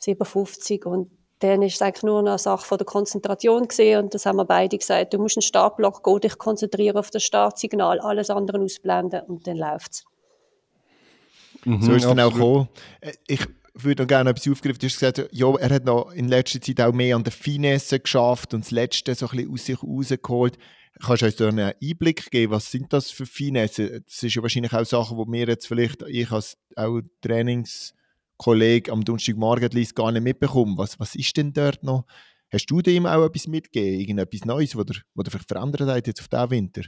57 0.00 0.84
und 0.86 1.10
dann 1.40 1.62
ist 1.62 1.76
es 1.76 1.82
eigentlich 1.82 2.02
nur 2.02 2.22
noch 2.22 2.32
eine 2.32 2.38
Sache 2.38 2.66
von 2.66 2.78
der 2.78 2.84
Konzentration 2.84 3.66
gesehen 3.66 4.04
und 4.04 4.14
das 4.14 4.26
haben 4.26 4.36
wir 4.36 4.44
beide 4.44 4.76
gesagt. 4.76 5.14
Du 5.14 5.18
musst 5.18 5.38
einen 5.38 5.42
Startblock 5.42 6.04
gehen, 6.04 6.20
dich 6.20 6.38
konzentrieren 6.38 6.98
auf 6.98 7.10
das 7.10 7.22
Startsignal, 7.22 7.98
alles 8.00 8.28
andere 8.28 8.60
ausblenden 8.60 9.22
und 9.22 9.46
dann 9.46 9.56
läuft's. 9.56 10.04
So 11.64 11.92
ist 11.92 12.02
es 12.04 12.08
dann 12.08 12.20
auch 12.20 12.32
gekommen. 12.32 12.68
Äh, 13.00 13.12
Ich 13.26 13.46
würde 13.74 14.02
noch 14.02 14.08
gerne 14.08 14.30
etwas 14.30 14.48
aufgreifen. 14.48 14.78
Du 14.78 14.86
hast 14.86 14.98
gesagt, 14.98 15.28
ja, 15.32 15.54
er 15.56 15.70
hat 15.70 15.84
noch 15.84 16.12
in 16.12 16.28
letzter 16.28 16.60
Zeit 16.60 16.80
auch 16.80 16.92
mehr 16.92 17.16
an 17.16 17.24
der 17.24 17.32
Finesse 17.32 18.00
geschafft 18.00 18.54
und 18.54 18.64
das 18.64 18.70
Letzte 18.70 19.14
so 19.14 19.28
ein 19.28 19.36
bisschen 19.36 19.52
aus 19.52 19.66
sich 19.66 19.82
rausgeholt. 19.82 20.58
Kannst 21.02 21.22
du 21.22 21.26
uns 21.26 21.36
da 21.36 21.48
einen 21.48 21.72
Einblick 21.82 22.30
geben, 22.30 22.52
was 22.52 22.70
sind 22.70 22.92
das 22.92 23.10
für 23.10 23.24
Finesse? 23.24 24.02
Das 24.02 24.22
ist 24.22 24.34
ja 24.34 24.42
wahrscheinlich 24.42 24.72
auch 24.72 24.84
Sachen, 24.84 25.16
die 25.16 25.30
mir 25.30 25.46
jetzt 25.46 25.66
vielleicht, 25.66 26.02
ich 26.02 26.30
als 26.30 26.58
auch 26.76 27.00
Trainingskollege 28.40 28.92
am 28.92 29.04
Donnerstagmorgen 29.04 29.70
liest, 29.70 29.94
gar 29.94 30.12
nicht 30.12 30.22
mitbekomme. 30.22 30.78
Was, 30.78 30.98
was 30.98 31.14
ist 31.14 31.36
denn 31.36 31.52
dort 31.52 31.82
noch? 31.82 32.04
Hast 32.52 32.66
du 32.66 32.82
dem 32.82 33.06
auch 33.06 33.24
etwas 33.24 33.46
mitgegeben? 33.46 34.00
Irgendetwas 34.00 34.44
Neues, 34.44 34.76
was 34.76 34.86
ihr 34.88 35.30
vielleicht 35.30 35.48
verändert 35.48 35.88
habt 35.88 36.06
jetzt 36.06 36.20
auf 36.20 36.28
diesen 36.28 36.50
Winter? 36.50 36.82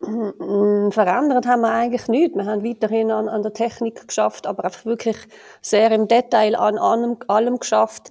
Mm, 0.00 0.90
Verändert 0.90 1.46
haben 1.46 1.62
wir 1.62 1.72
eigentlich 1.72 2.06
nichts. 2.08 2.36
Wir 2.36 2.44
haben 2.44 2.64
weiterhin 2.64 3.10
an, 3.10 3.28
an 3.28 3.42
der 3.42 3.54
Technik 3.54 4.06
geschafft, 4.06 4.46
aber 4.46 4.64
einfach 4.64 4.84
wirklich 4.84 5.16
sehr 5.62 5.90
im 5.92 6.06
Detail 6.06 6.54
an 6.54 6.76
allem, 6.76 7.16
allem 7.28 7.58
geschafft. 7.58 8.10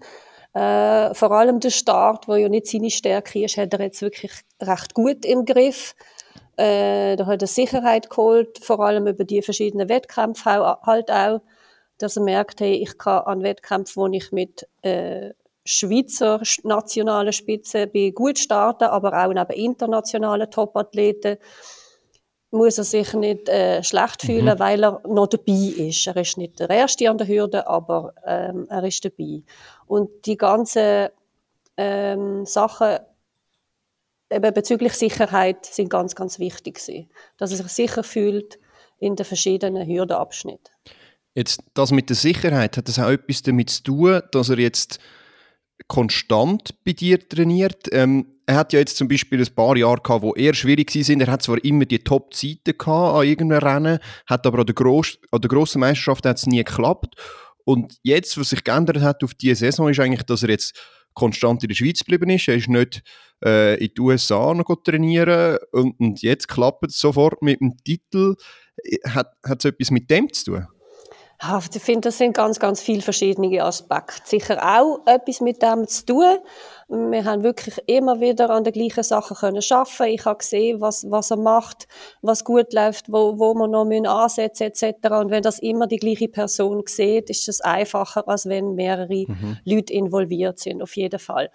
Äh, 0.54 1.14
vor 1.14 1.32
allem 1.32 1.60
der 1.60 1.70
Start, 1.70 2.28
wo 2.28 2.36
ja 2.36 2.50
nicht 2.50 2.68
seine 2.68 2.90
Stärke 2.90 3.44
ist, 3.44 3.58
hat 3.58 3.74
er 3.74 3.82
jetzt 3.82 4.02
wirklich 4.02 4.32
recht 4.62 4.94
gut 4.96 5.26
im 5.26 5.46
Griff. 5.46 5.96
Äh, 6.58 7.18
da 7.18 7.28
hat 7.28 7.42
er 7.42 7.48
Sicherheit 7.48 8.10
geholt, 8.10 8.64
vor 8.64 8.80
allem 8.80 9.06
über 9.06 9.26
die 9.26 9.42
verschiedenen 9.42 9.90
Wettkämpfe 9.90 10.80
halt 10.82 11.12
auch, 11.12 11.42
dass 11.98 12.18
er 12.18 12.24
merkt, 12.24 12.60
hey, 12.60 12.74
ich 12.76 12.98
kann 12.98 13.24
an 13.24 13.44
Wettkämpfen, 13.44 14.02
wo 14.02 14.08
ich 14.08 14.32
mit 14.32 14.68
äh, 14.82 15.32
Schweizer 15.64 16.42
sch- 16.42 16.68
nationalen 16.68 17.34
Spitzen 17.34 17.90
bin, 17.92 18.14
gut 18.14 18.38
starten, 18.38 18.86
aber 18.86 19.14
auch 19.26 19.34
neben 19.34 19.54
internationalen 19.54 20.50
Topathleten 20.52 21.38
muss 22.52 22.78
er 22.78 22.84
sich 22.84 23.14
nicht 23.14 23.50
äh, 23.50 23.84
schlecht 23.84 24.22
fühlen, 24.22 24.60
weil 24.60 24.84
er 24.84 25.02
noch 25.08 25.28
dabei 25.28 25.74
ist. 25.78 26.08
Er 26.08 26.16
ist 26.16 26.38
nicht 26.38 26.60
der 26.60 26.70
Erste 26.70 27.10
an 27.10 27.18
der 27.18 27.28
Hürde, 27.28 27.68
aber 27.68 28.14
ähm, 28.26 28.68
er 28.70 28.84
ist 28.84 29.04
dabei. 29.04 29.42
Und 29.88 30.26
die 30.26 30.38
ganzen 30.38 31.10
ähm, 31.76 32.46
Sachen 32.46 33.00
eben 34.30 34.54
bezüglich 34.54 34.94
Sicherheit 34.94 35.66
sind 35.66 35.90
ganz, 35.90 36.16
ganz 36.16 36.40
wichtig 36.40 36.76
gewesen. 36.76 37.10
Dass 37.38 37.52
er 37.52 37.58
sich 37.58 37.68
sicher 37.68 38.04
fühlt 38.04 38.58
in 39.00 39.16
den 39.16 39.26
verschiedenen 39.26 39.86
Hürdenabschnitten. 39.86 40.74
Jetzt, 41.36 41.62
das 41.74 41.92
mit 41.92 42.10
der 42.10 42.16
Sicherheit, 42.16 42.78
hat 42.78 42.88
das 42.88 42.98
auch 42.98 43.10
etwas 43.10 43.42
damit 43.42 43.70
zu 43.70 43.84
tun, 43.84 44.22
dass 44.32 44.50
er 44.50 44.58
jetzt 44.58 45.00
konstant 45.88 46.74
bei 46.86 46.94
dir 46.94 47.20
trainiert? 47.20 47.90
Ähm, 47.92 48.36
er 48.46 48.56
hat 48.56 48.74
ja 48.74 48.80
jetzt 48.80 48.96
zum 48.96 49.08
Beispiel 49.08 49.42
ein 49.42 49.56
paar 49.56 49.76
Jahre 49.76 50.02
gehabt, 50.02 50.22
wo 50.22 50.34
eher 50.34 50.54
schwierig 50.54 50.92
sind. 50.92 51.20
Er 51.20 51.32
hat 51.32 51.42
zwar 51.42 51.62
immer 51.64 51.86
die 51.86 52.00
Top-Zeiten 52.00 52.80
an 52.90 53.26
irgendeinem 53.26 53.68
Rennen, 53.68 54.00
hat 54.28 54.48
aber 54.48 54.60
an 54.60 54.66
der, 54.66 54.76
Gross 54.76 55.18
an 55.32 55.42
der 55.42 55.50
grossen 55.50 55.82
Meisterschaft 55.82 56.26
hat 56.26 56.38
es 56.38 56.46
nie 56.46 56.64
geklappt. 56.64 57.16
Und 57.66 57.98
jetzt, 58.04 58.38
was 58.38 58.50
sich 58.50 58.64
geändert 58.64 59.02
hat 59.02 59.24
auf 59.24 59.34
diese 59.34 59.56
Saison, 59.56 59.90
ist 59.90 60.00
eigentlich, 60.00 60.24
dass 60.24 60.44
er 60.44 60.50
jetzt 60.50 60.80
konstant 61.16 61.64
in 61.64 61.70
der 61.70 61.76
Schweiz 61.76 62.00
geblieben 62.00 62.30
ist. 62.30 62.48
Er 62.48 62.56
ist 62.56 62.70
nicht 62.70 63.02
äh, 63.44 63.84
in 63.84 63.92
die 63.98 64.02
USA 64.02 64.54
noch 64.54 64.74
trainieren 64.84 65.58
und, 65.72 66.00
und 66.00 66.22
jetzt 66.22 66.48
klappt 66.48 66.86
es 66.86 67.00
sofort 67.00 67.42
mit 67.42 67.60
dem 67.60 67.76
Titel. 67.84 68.36
Hat 69.06 69.34
es 69.44 69.66
etwas 69.66 69.90
mit 69.90 70.10
dem 70.10 70.32
zu 70.32 70.52
tun? 70.52 70.68
Ja, 71.42 71.60
ich 71.60 71.82
finde, 71.82 72.08
das 72.08 72.18
sind 72.18 72.34
ganz, 72.34 72.60
ganz 72.60 72.82
viele 72.82 73.02
verschiedene 73.02 73.62
Aspekte. 73.62 74.22
Sicher 74.24 74.58
auch 74.64 75.06
etwas 75.06 75.42
mit 75.42 75.62
dem 75.62 75.86
zu 75.86 76.06
tun. 76.06 76.38
Wir 76.88 77.26
haben 77.26 77.44
wirklich 77.44 77.78
immer 77.88 78.22
wieder 78.22 78.50
an 78.50 78.64
den 78.64 78.72
gleichen 78.72 79.04
Sachen 79.04 79.36
können 79.36 79.62
arbeiten. 79.70 80.14
Ich 80.14 80.26
habe 80.26 80.38
gesehen, 80.38 80.80
was, 80.80 81.06
was 81.10 81.32
er 81.32 81.38
macht, 81.38 81.88
was 82.22 82.46
gut 82.46 82.72
läuft, 82.72 83.12
wo, 83.12 83.38
wo 83.38 83.54
wir 83.54 83.68
noch 83.68 83.84
müssen 83.84 84.08
ansetzen 84.08 84.64
etc. 84.68 85.10
Und 85.12 85.30
wenn 85.30 85.44
das 85.44 85.60
immer 85.60 85.88
die 85.88 85.98
gleiche 85.98 86.30
Person 86.30 86.84
sieht, 86.86 87.30
ist 87.30 87.50
es 87.50 87.60
einfacher, 87.60 88.28
als 88.28 88.46
wenn 88.46 88.76
mehrere 88.76 89.26
Leute 89.66 89.94
involviert 89.94 90.60
sind, 90.60 90.82
auf 90.82 90.96
jeden 90.96 91.20
Fall. 91.20 91.52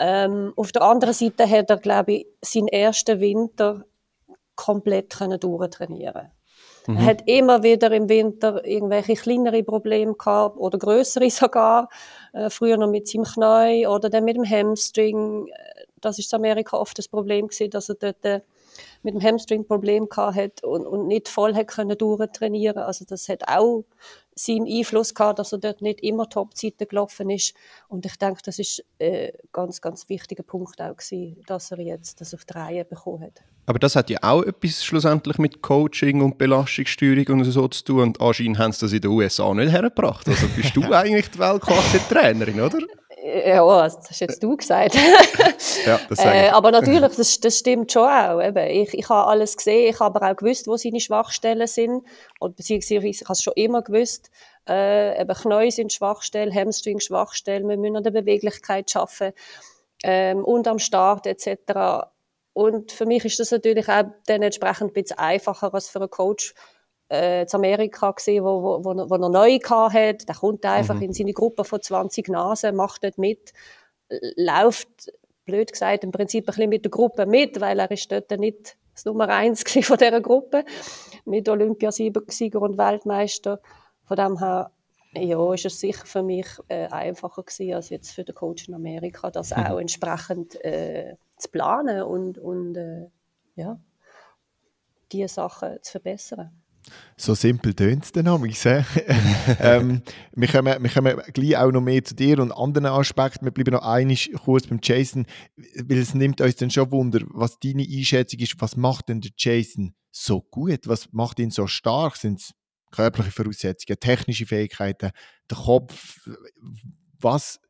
Ähm, 0.00 0.52
auf 0.56 0.72
der 0.72 0.82
anderen 0.82 1.14
Seite 1.14 1.48
hat 1.48 1.70
er, 1.70 1.76
glaube 1.76 2.12
ich, 2.12 2.26
seinen 2.40 2.68
ersten 2.68 3.20
Winter 3.20 3.84
komplett 4.56 5.10
können 5.10 5.38
durchtrainieren 5.38 6.32
Er 6.86 7.04
hat 7.04 7.22
immer 7.26 7.62
wieder 7.62 7.90
im 7.92 8.08
Winter 8.08 8.64
irgendwelche 8.64 9.14
kleinere 9.14 9.62
Probleme 9.62 10.14
gehabt 10.14 10.56
oder 10.58 10.78
größere 10.78 11.30
sogar. 11.30 11.88
Äh, 12.32 12.50
früher 12.50 12.76
noch 12.76 12.90
mit 12.90 13.08
seinem 13.08 13.24
Knie 13.24 13.86
oder 13.86 14.10
dann 14.10 14.24
mit 14.24 14.36
dem 14.36 14.48
Hamstring. 14.48 15.48
Das 16.00 16.18
ist 16.18 16.32
in 16.32 16.38
Amerika 16.38 16.76
oft 16.76 16.98
das 16.98 17.08
Problem 17.08 17.46
gewesen, 17.48 17.70
dass 17.70 17.88
er 17.88 17.94
dort 17.94 18.24
äh, 18.24 18.40
mit 19.02 19.14
dem 19.14 19.22
Hamstring 19.22 19.66
Problem 19.66 20.08
gehabt 20.08 20.36
hat 20.36 20.64
und, 20.64 20.86
und 20.86 21.06
nicht 21.06 21.28
voll 21.28 21.54
hat 21.54 21.68
können 21.68 21.96
durchtrainieren. 21.96 22.82
Also 22.82 23.04
das 23.08 23.28
hat 23.28 23.48
auch 23.48 23.84
seinen 24.34 24.66
Einfluss 24.66 25.14
gehabt, 25.14 25.38
dass 25.38 25.52
er 25.52 25.58
dort 25.58 25.82
nicht 25.82 26.00
immer 26.00 26.28
Topzeiten 26.28 26.88
gelaufen 26.88 27.30
ist. 27.30 27.54
Und 27.88 28.06
ich 28.06 28.16
denke, 28.16 28.40
das 28.44 28.58
ist 28.58 28.84
ein 29.00 29.06
äh, 29.06 29.32
ganz, 29.52 29.80
ganz 29.80 30.08
wichtiger 30.08 30.42
Punkt 30.42 30.80
auch 30.80 30.96
gewesen, 30.96 31.42
dass 31.46 31.70
er 31.70 31.80
jetzt 31.80 32.20
das 32.20 32.34
auf 32.34 32.44
die 32.44 32.54
Reihe 32.54 32.84
bekommen 32.84 33.22
hat. 33.22 33.42
Aber 33.66 33.78
das 33.78 33.94
hat 33.94 34.10
ja 34.10 34.18
auch 34.22 34.42
etwas 34.42 34.84
schlussendlich 34.84 35.38
mit 35.38 35.62
Coaching 35.62 36.20
und 36.20 36.36
Belastungssteuerung 36.36 37.40
und 37.40 37.44
so 37.44 37.68
zu 37.68 37.84
tun. 37.84 38.00
Und 38.00 38.20
anscheinend 38.20 38.58
haben 38.58 38.72
sie 38.72 38.80
das 38.80 38.92
in 38.92 39.00
den 39.00 39.10
USA 39.10 39.54
nicht 39.54 39.70
hergebracht. 39.70 40.28
Also 40.28 40.48
bist 40.56 40.74
du 40.74 40.82
eigentlich 40.92 41.30
die 41.30 41.38
Weltklasse-Trainerin, 41.38 42.60
oder? 42.60 42.78
Ja, 43.32 43.82
das 43.82 44.10
hast 44.10 44.20
jetzt 44.20 44.42
du 44.42 44.56
gesagt. 44.56 44.94
ja, 45.86 45.98
das 46.08 46.18
äh, 46.18 46.48
aber 46.50 46.70
natürlich, 46.70 47.16
das, 47.16 47.40
das 47.40 47.58
stimmt 47.58 47.90
schon 47.92 48.08
auch. 48.08 48.42
Eben. 48.42 48.66
Ich, 48.68 48.94
ich 48.94 49.08
habe 49.08 49.28
alles 49.28 49.56
gesehen, 49.56 49.90
ich 49.90 50.00
habe 50.00 50.16
aber 50.16 50.30
auch 50.30 50.36
gewusst, 50.36 50.66
wo 50.66 50.76
seine 50.76 51.00
Schwachstellen 51.00 51.66
sind. 51.66 52.04
Und 52.40 52.56
beziehungsweise 52.56 53.06
ich 53.06 53.22
habe 53.22 53.32
es 53.32 53.42
schon 53.42 53.54
immer 53.56 53.82
gewusst. 53.82 54.30
Äh, 54.68 55.20
eben 55.20 55.34
Knie 55.34 55.70
sind 55.70 55.92
Schwachstellen, 55.92 56.54
Hamstring 56.54 57.00
Schwachstellen, 57.00 57.68
wir 57.68 57.76
müssen 57.76 57.96
an 57.96 58.04
der 58.04 58.12
Beweglichkeit 58.12 58.94
arbeiten 58.94 59.34
ähm, 60.04 60.44
und 60.44 60.68
am 60.68 60.78
Start 60.78 61.26
etc. 61.26 62.06
Und 62.52 62.92
für 62.92 63.06
mich 63.06 63.24
ist 63.24 63.40
das 63.40 63.50
natürlich 63.50 63.88
auch 63.88 64.04
dann 64.26 64.42
entsprechend 64.42 64.90
ein 64.90 64.92
bisschen 64.92 65.18
einfacher 65.18 65.72
als 65.72 65.88
für 65.88 66.00
einen 66.00 66.10
Coach, 66.10 66.54
äh, 67.12 67.42
in 67.42 67.48
Amerika 67.52 68.10
gesehen, 68.12 68.44
wo, 68.44 68.62
wo, 68.62 68.84
wo, 68.84 69.10
wo 69.10 69.14
er 69.14 69.28
neu 69.28 69.58
hat. 69.58 70.28
Der 70.28 70.34
kommt 70.34 70.64
einfach 70.64 70.94
mhm. 70.94 71.02
in 71.02 71.12
seine 71.12 71.32
Gruppe 71.32 71.64
von 71.64 71.80
20 71.80 72.28
Nasen, 72.28 72.74
macht 72.74 73.04
dort 73.04 73.18
mit, 73.18 73.52
läuft, 74.36 75.12
blöd 75.44 75.72
gesagt, 75.72 76.04
im 76.04 76.10
Prinzip 76.10 76.44
ein 76.44 76.46
bisschen 76.46 76.70
mit 76.70 76.84
der 76.84 76.90
Gruppe 76.90 77.26
mit, 77.26 77.60
weil 77.60 77.78
er 77.78 77.90
ist 77.90 78.10
dort 78.10 78.30
nicht 78.38 78.76
das 78.94 79.04
Nummer 79.04 79.28
eins 79.28 79.62
von 79.82 79.96
dieser 79.96 80.20
Gruppe, 80.20 80.64
mit 81.24 81.48
Olympiasieger 81.48 82.60
und 82.60 82.78
Weltmeister. 82.78 83.60
Von 84.04 84.16
dem 84.16 84.38
her, 84.38 84.70
ja, 85.14 85.54
ist 85.54 85.66
es 85.66 85.80
sicher 85.80 86.06
für 86.06 86.22
mich 86.22 86.46
äh, 86.68 86.86
einfacher 86.88 87.42
gewesen, 87.42 87.74
als 87.74 87.90
jetzt 87.90 88.12
für 88.12 88.24
den 88.24 88.34
Coach 88.34 88.68
in 88.68 88.74
Amerika, 88.74 89.30
das 89.30 89.50
mhm. 89.50 89.66
auch 89.66 89.78
entsprechend 89.78 90.62
äh, 90.64 91.16
zu 91.36 91.50
planen 91.50 92.02
und, 92.02 92.38
und 92.38 92.76
äh, 92.76 93.08
ja, 93.56 93.78
diese 95.10 95.28
Sachen 95.28 95.78
zu 95.82 95.92
verbessern. 95.92 96.61
So 97.16 97.34
simpel 97.34 97.74
tönt 97.74 98.04
es 98.04 98.12
dann 98.12 98.26
äh? 98.26 98.84
ähm, 99.60 100.02
wir, 100.32 100.48
kommen, 100.48 100.82
wir 100.82 100.90
kommen 100.90 101.20
gleich 101.32 101.56
auch 101.56 101.70
noch 101.70 101.80
mehr 101.80 102.02
zu 102.02 102.14
dir 102.14 102.38
und 102.40 102.52
anderen 102.52 102.86
Aspekten. 102.86 103.44
Wir 103.44 103.52
bleiben 103.52 103.74
noch 103.74 103.82
einig 103.82 104.32
kurz 104.44 104.66
beim 104.66 104.80
Jason, 104.82 105.26
weil 105.84 105.98
es 105.98 106.14
nimmt 106.14 106.40
uns 106.40 106.56
dann 106.56 106.70
schon 106.70 106.90
Wunder, 106.90 107.20
was 107.28 107.58
deine 107.58 107.86
Einschätzung 107.88 108.40
ist. 108.40 108.60
Was 108.60 108.76
macht 108.76 109.08
denn 109.08 109.20
der 109.20 109.30
Jason 109.36 109.94
so 110.10 110.40
gut? 110.40 110.86
Was 110.86 111.12
macht 111.12 111.38
ihn 111.38 111.50
so 111.50 111.66
stark? 111.66 112.16
Sind 112.16 112.40
es 112.40 112.52
körperliche 112.90 113.32
Voraussetzungen, 113.32 114.00
technische 114.00 114.46
Fähigkeiten, 114.46 115.10
der 115.50 115.56
Kopf? 115.56 116.28
Was, 117.20 117.60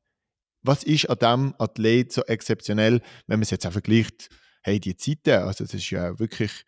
was 0.62 0.83
ist 0.83 1.11
an 1.11 1.19
diesem 1.19 1.54
Athlet 1.59 2.12
so 2.12 2.23
exzeptionell, 2.23 3.00
wenn 3.26 3.38
man 3.38 3.42
es 3.42 3.50
jetzt 3.50 3.66
auch 3.66 3.73
vergleicht? 3.73 4.28
Hey, 4.62 4.78
die 4.78 4.97
Zeiten, 4.97 5.42
also 5.42 5.64
das 5.64 5.75
ist 5.75 5.90
ja 5.90 6.19
wirklich 6.19 6.64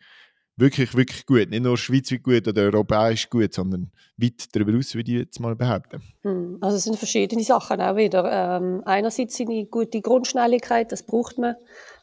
wirklich, 0.57 0.95
wirklich 0.95 1.25
gut. 1.25 1.49
Nicht 1.49 1.63
nur 1.63 1.77
schweizweit 1.77 2.23
gut 2.23 2.47
oder 2.47 2.63
europäisch 2.63 3.29
gut, 3.29 3.53
sondern 3.53 3.91
weit 4.17 4.55
darüber 4.55 4.77
aus, 4.77 4.95
würde 4.95 5.11
ich 5.11 5.17
jetzt 5.19 5.39
mal 5.39 5.55
behaupten. 5.55 6.01
Hm, 6.21 6.57
also 6.61 6.77
es 6.77 6.83
sind 6.83 6.97
verschiedene 6.97 7.43
Sachen 7.43 7.81
auch 7.81 7.95
wieder. 7.95 8.59
Ähm, 8.59 8.81
einerseits 8.85 9.37
seine 9.37 9.65
gute 9.65 10.01
Grundschnelligkeit, 10.01 10.91
das 10.91 11.03
braucht 11.03 11.37
man 11.37 11.55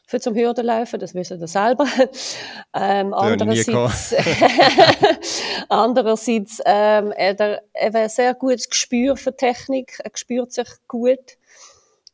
für 0.05 0.19
zum 0.19 0.35
Hürdenlaufen, 0.35 0.99
das 0.99 1.15
wissen 1.15 1.39
wir 1.39 1.47
selber. 1.47 1.85
ähm, 2.73 3.13
andererseits, 3.13 4.13
andererseits 5.69 6.59
ähm, 6.65 7.11
er 7.11 7.31
hat 7.31 7.95
ein 7.95 8.09
sehr 8.09 8.33
gutes 8.33 8.69
Gespür 8.69 9.15
für 9.15 9.35
Technik, 9.35 9.99
er 10.03 10.11
spürt 10.13 10.51
sich 10.51 10.67
gut. 10.87 11.37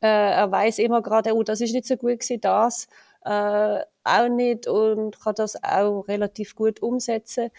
Äh, 0.01 0.07
er 0.07 0.51
weiß 0.51 0.79
immer 0.79 1.01
gerade, 1.01 1.35
oh, 1.35 1.43
das 1.43 1.59
ist 1.61 1.73
nicht 1.73 1.87
so 1.87 1.97
gut 1.97 2.19
gewesen, 2.19 2.39
das 2.41 2.87
äh, 3.25 3.79
auch 4.17 4.29
nicht 4.29 4.67
und 4.67 5.19
kann 5.19 5.35
das 5.35 5.61
auch 5.63 6.07
relativ 6.07 6.55
gut 6.55 6.81
umsetzen. 6.81 7.51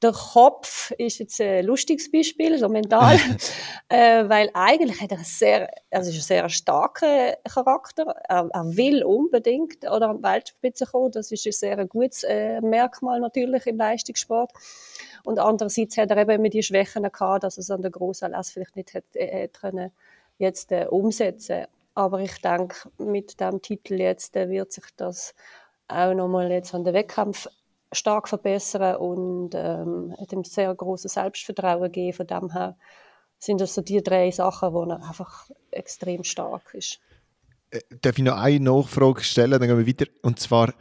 Der 0.00 0.12
Kopf 0.12 0.92
ist 0.92 1.18
jetzt 1.18 1.40
ein 1.40 1.64
lustiges 1.64 2.08
Beispiel, 2.12 2.56
so 2.56 2.68
mental, 2.68 3.18
äh, 3.88 4.28
weil 4.28 4.48
eigentlich 4.54 5.00
hat 5.00 5.10
er 5.10 5.24
sehr, 5.24 5.68
also 5.90 6.10
ist 6.10 6.18
ein 6.18 6.22
sehr 6.22 6.48
starker 6.48 7.36
Charakter. 7.52 8.14
Er, 8.28 8.48
er 8.52 8.76
will 8.76 9.02
unbedingt 9.02 9.84
oder 9.90 10.10
an 10.10 10.18
die 10.18 10.22
Weltspitze 10.22 10.86
kommen. 10.86 11.10
Das 11.10 11.32
ist 11.32 11.44
ein 11.46 11.52
sehr 11.52 11.84
gutes 11.86 12.22
äh, 12.22 12.60
Merkmal 12.60 13.18
natürlich 13.18 13.66
im 13.66 13.76
Leistungssport. 13.76 14.52
Und 15.24 15.40
andererseits 15.40 15.96
hat 15.96 16.12
er 16.12 16.18
eben 16.18 16.30
immer 16.30 16.48
die 16.48 16.62
Schwächen 16.62 17.02
gehabt, 17.02 17.42
dass 17.42 17.58
er 17.58 17.62
es 17.62 17.70
an 17.70 17.82
der 17.82 17.90
Grossanlass 17.90 18.52
vielleicht 18.52 18.76
nicht 18.76 18.94
hätte, 18.94 19.18
äh, 19.18 19.48
können 19.48 19.90
jetzt 20.38 20.70
äh, 20.70 20.86
umsetzen. 20.88 21.66
Aber 21.94 22.20
ich 22.20 22.40
denke, 22.40 22.88
mit 22.98 23.40
dem 23.40 23.60
Titel 23.60 23.94
jetzt 23.94 24.36
äh, 24.36 24.48
wird 24.48 24.72
sich 24.72 24.84
das 24.96 25.34
auch 25.88 26.14
nochmal 26.14 26.50
jetzt 26.50 26.74
an 26.74 26.84
den 26.84 26.94
Wettkampf 26.94 27.48
stark 27.92 28.28
verbessern 28.28 28.96
und 28.96 29.50
ähm, 29.54 30.14
hat 30.20 30.32
ihm 30.32 30.44
sehr 30.44 30.74
großes 30.74 31.14
Selbstvertrauen 31.14 31.84
gegeben. 31.84 32.12
Von 32.12 32.26
dem 32.26 32.52
her 32.52 32.76
sind 33.38 33.60
das 33.60 33.74
so 33.74 33.82
die 33.82 34.02
drei 34.02 34.30
Sachen, 34.30 34.72
wo 34.72 34.84
er 34.84 35.02
einfach 35.02 35.48
extrem 35.70 36.24
stark 36.24 36.74
ist. 36.74 37.00
Äh, 37.70 37.80
darf 38.02 38.18
ich 38.18 38.24
noch 38.24 38.38
eine 38.38 38.60
Nachfrage 38.60 39.22
stellen, 39.22 39.52
dann 39.52 39.68
gehen 39.68 39.78
wir 39.78 39.86
weiter. 39.86 40.06
Und 40.22 40.38
zwar, 40.38 40.74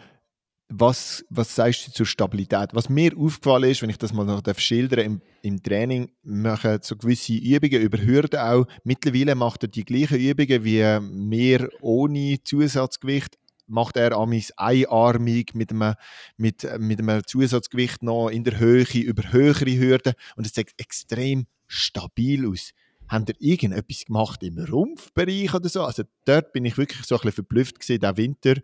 was, 0.70 1.24
was 1.30 1.56
sagst 1.56 1.88
du 1.88 1.92
zur 1.92 2.06
Stabilität? 2.06 2.74
Was 2.74 2.90
mir 2.90 3.18
aufgefallen 3.18 3.72
ist, 3.72 3.82
wenn 3.82 3.90
ich 3.90 3.98
das 3.98 4.12
mal 4.12 4.26
noch 4.26 4.42
schildern 4.58 5.00
im, 5.00 5.22
im 5.42 5.64
Training, 5.64 6.12
machen 6.24 6.80
so 6.82 6.98
gewisse 6.98 7.34
Übungen 7.34 7.82
über 7.82 7.98
Hürden 8.00 8.40
auch. 8.40 8.66
Mittlerweile 8.84 9.36
macht 9.36 9.64
er 9.64 9.70
die 9.70 9.86
gleichen 9.86 10.20
Übungen 10.20 10.64
wie 10.66 11.00
mehr 11.00 11.70
ohne 11.80 12.38
Zusatzgewicht, 12.44 13.38
macht 13.68 13.98
er 13.98 14.14
amis 14.14 14.52
einarmig 14.58 15.54
mit 15.54 15.72
einem, 15.72 15.94
mit, 16.38 16.68
mit 16.80 17.00
einem 17.00 17.22
Zusatzgewicht 17.26 18.04
noch 18.04 18.30
in 18.30 18.44
der 18.44 18.60
Höhe 18.60 18.86
über 18.94 19.32
höhere 19.32 19.78
Hürden 19.78 20.14
und 20.36 20.46
es 20.46 20.54
sieht 20.54 20.74
extrem 20.78 21.46
stabil 21.68 22.48
aus. 22.48 22.72
Habt 23.10 23.30
ihr 23.30 23.36
irgendetwas 23.40 24.06
gemacht 24.06 24.44
im 24.44 24.58
Rumpfbereich 24.58 25.54
oder 25.54 25.70
so? 25.70 25.84
Also 25.84 26.04
dort 26.26 26.52
bin 26.52 26.66
ich 26.66 26.78
wirklich 26.78 27.06
so 27.06 27.16
ein 27.16 27.20
bisschen 27.20 27.36
verblüfft 27.36 27.80
gewesen, 27.80 28.02
der 28.02 28.18
Winter. 28.18 28.56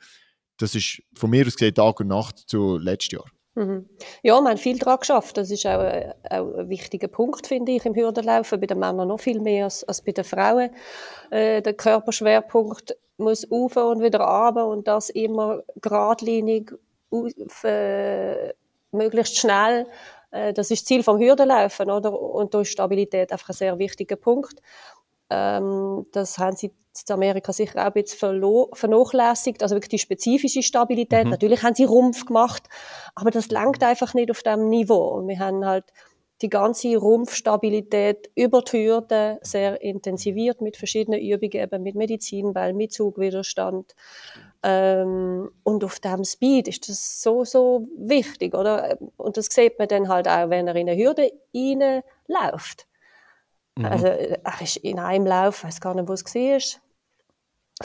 Das 0.57 0.75
ist 0.75 1.01
von 1.15 1.29
mir 1.29 1.47
aus 1.47 1.55
gesehen 1.55 1.73
Tag 1.73 1.99
und 1.99 2.07
Nacht 2.07 2.39
zu 2.39 2.77
letztes 2.77 3.11
Jahr. 3.11 3.25
Mhm. 3.55 3.87
Ja, 4.23 4.41
wir 4.41 4.49
haben 4.49 4.57
viel 4.57 4.79
daran 4.79 4.99
geschafft. 4.99 5.37
Das 5.37 5.51
ist 5.51 5.65
auch, 5.65 5.79
ein, 5.79 6.13
auch 6.29 6.55
ein 6.55 6.69
wichtiger 6.69 7.07
Punkt, 7.07 7.47
finde 7.47 7.71
ich, 7.73 7.85
im 7.85 7.95
Hürdenlaufen. 7.95 8.59
Bei 8.59 8.65
den 8.65 8.79
Männern 8.79 9.07
noch 9.07 9.19
viel 9.19 9.39
mehr 9.39 9.65
als, 9.65 9.83
als 9.83 10.01
bei 10.01 10.11
den 10.11 10.23
Frauen. 10.23 10.71
Äh, 11.29 11.61
der 11.61 11.73
Körperschwerpunkt 11.73 12.95
muss 13.17 13.49
auf 13.51 13.75
und 13.77 14.01
wieder 14.01 14.19
runter 14.21 14.67
und 14.67 14.87
das 14.87 15.09
immer 15.09 15.63
geradlinig, 15.81 16.73
auf, 17.11 17.63
äh, 17.63 18.53
möglichst 18.91 19.37
schnell. 19.37 19.87
Äh, 20.31 20.53
das 20.53 20.71
ist 20.71 20.81
das 20.81 20.87
Ziel 20.87 21.03
vom 21.03 21.19
Hürdenlaufen, 21.19 21.89
oder? 21.91 22.19
Und 22.19 22.53
da 22.53 22.61
ist 22.61 22.69
Stabilität 22.69 23.31
einfach 23.31 23.49
ein 23.49 23.53
sehr 23.53 23.77
wichtiger 23.77 24.15
Punkt. 24.15 24.61
Ähm, 25.29 26.05
das 26.11 26.37
haben 26.37 26.55
sie 26.55 26.67
in 27.07 27.13
Amerika 27.13 27.51
sicher 27.51 27.81
auch 27.81 27.85
ein 27.85 27.93
bisschen 27.93 28.69
vernachlässigt, 28.73 29.63
also 29.63 29.75
wirklich 29.75 29.89
die 29.89 29.99
spezifische 29.99 30.61
Stabilität. 30.61 31.25
Mhm. 31.25 31.31
Natürlich 31.31 31.63
haben 31.63 31.73
sie 31.75 31.85
Rumpf 31.85 32.25
gemacht, 32.25 32.63
aber 33.15 33.31
das 33.31 33.49
langt 33.49 33.81
einfach 33.83 34.13
nicht 34.13 34.29
auf 34.29 34.43
dem 34.43 34.69
Niveau. 34.69 35.07
Und 35.15 35.27
wir 35.27 35.39
haben 35.39 35.65
halt 35.65 35.85
die 36.41 36.49
ganze 36.49 36.97
Rumpfstabilität 36.97 38.29
über 38.35 38.61
die 38.61 38.85
Hürde 38.85 39.39
sehr 39.41 39.81
intensiviert 39.81 40.61
mit 40.61 40.77
verschiedenen 40.77 41.21
Übungen, 41.21 41.63
eben 41.63 41.83
mit 41.83 41.95
Medizinball, 41.95 42.73
mit 42.73 42.91
Zugwiderstand. 42.91 43.95
Ähm, 44.61 45.49
und 45.63 45.83
auf 45.83 45.99
dem 45.99 46.23
Speed 46.23 46.67
ist 46.67 46.89
das 46.89 47.21
so, 47.21 47.45
so 47.45 47.87
wichtig, 47.97 48.55
oder? 48.55 48.97
Und 49.17 49.37
das 49.37 49.47
sieht 49.47 49.77
man 49.79 49.87
dann 49.87 50.09
halt 50.09 50.27
auch, 50.27 50.49
wenn 50.49 50.67
er 50.67 50.75
in 50.75 50.89
eine 50.89 51.01
Hürde 51.01 51.31
reinläuft. 51.53 52.87
Mhm. 53.77 53.85
Also, 53.85 54.07
er 54.07 54.61
ist 54.61 54.77
in 54.77 54.99
einem 54.99 55.25
Lauf, 55.25 55.59
ich 55.59 55.63
weiß 55.65 55.81
gar 55.81 55.95
nicht, 55.95 56.07
wo 56.07 56.13
es 56.13 56.23
war, 56.23 56.81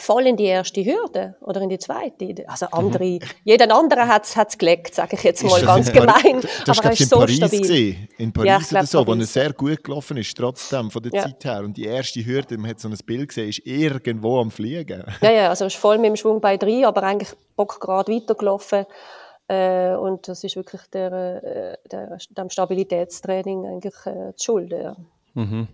voll 0.01 0.27
in 0.27 0.37
die 0.37 0.45
erste 0.45 0.85
Hürde 0.85 1.37
oder 1.41 1.61
in 1.61 1.69
die 1.69 1.79
zweite. 1.79 2.35
Also 2.47 2.67
mhm. 2.67 2.73
andere, 2.73 3.19
jeder 3.45 3.75
andere 3.75 4.09
hat 4.09 4.27
es 4.27 4.59
geleckt, 4.59 4.95
sage 4.95 5.17
ich 5.17 5.23
jetzt 5.23 5.45
mal 5.45 5.61
ganz 5.63 5.93
gemein. 5.93 6.41
Das 6.65 6.79
aber 6.79 6.89
er 6.89 6.93
ist 6.93 7.09
so 7.09 7.17
Paris 7.17 7.37
stabil. 7.37 7.61
Gesehen, 7.61 8.09
in 8.19 8.33
Paris 8.33 8.71
ja, 8.71 8.79
oder 8.79 8.87
so, 8.87 9.05
Paris. 9.05 9.19
wo 9.19 9.23
er 9.23 9.27
sehr 9.27 9.53
gut 9.53 9.85
gelaufen 9.85 10.17
ist, 10.17 10.37
trotzdem 10.37 10.91
von 10.91 11.03
der 11.03 11.13
ja. 11.13 11.23
Zeit 11.23 11.45
her. 11.45 11.61
Und 11.61 11.77
die 11.77 11.85
erste 11.85 12.25
Hürde, 12.25 12.59
man 12.59 12.71
hat 12.71 12.81
so 12.81 12.89
ein 12.89 12.97
Bild 13.07 13.29
gesehen, 13.29 13.49
ist 13.49 13.67
irgendwo 13.67 14.41
am 14.41 14.51
Fliegen. 14.51 15.05
Ja, 15.21 15.31
ja, 15.31 15.49
also 15.49 15.65
er 15.65 15.69
ist 15.69 15.77
voll 15.77 15.99
mit 15.99 16.11
dem 16.11 16.17
Schwung 16.17 16.41
bei 16.41 16.57
drei, 16.57 16.87
aber 16.87 17.03
eigentlich 17.03 17.31
Bock 17.57 17.81
gerade 17.81 18.13
weitergelaufen. 18.13 18.87
Äh, 19.49 19.95
und 19.95 20.29
das 20.29 20.45
ist 20.45 20.57
wirklich 20.57 20.83
der, 20.93 21.13
äh, 21.43 21.89
der, 21.91 22.19
dem 22.31 22.51
Stabilitätstraining 22.51 23.67
eigentlich 23.67 23.95
äh, 24.05 24.33
die 24.39 24.45
Schuld. 24.45 24.73
Ja. 24.73 24.97
Mhm. 25.35 25.69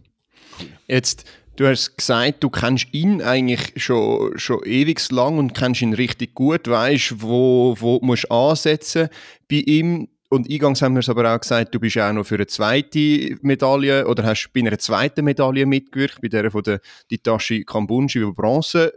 Jetzt 0.86 1.24
Du 1.56 1.68
hast 1.68 1.96
gesagt, 1.96 2.42
du 2.42 2.50
kennst 2.50 2.88
ihn 2.92 3.22
eigentlich 3.22 3.72
schon, 3.76 4.36
schon 4.36 4.60
ewig 4.64 5.00
lang 5.12 5.38
und 5.38 5.54
kennst 5.54 5.82
ihn 5.82 5.92
richtig 5.92 6.34
gut, 6.34 6.66
weißt, 6.66 7.22
wo, 7.22 7.76
wo 7.78 8.00
du 8.00 8.30
ansetzen 8.30 9.08
bei 9.48 9.62
ihm. 9.64 10.08
und 10.30 10.50
eingangs 10.50 10.82
haben 10.82 10.94
wir 10.94 11.00
es 11.00 11.08
aber 11.08 11.32
auch 11.32 11.40
gesagt, 11.40 11.72
du 11.72 11.78
bist 11.78 11.96
auch 11.98 12.12
noch 12.12 12.26
für 12.26 12.34
eine 12.34 12.48
zweite 12.48 13.36
Medaille 13.42 14.04
oder 14.08 14.24
hast 14.24 14.50
bei 14.52 14.60
einer 14.60 14.76
zweiten 14.78 15.24
Medaille 15.24 15.64
mitgewirkt, 15.64 16.20
bei 16.20 16.26
der 16.28 16.50
von 16.50 16.64
der 16.64 16.80
Ditashi 17.12 17.64
Kambunji, 17.64 18.18
die 18.18 18.32
Bronze 18.32 18.92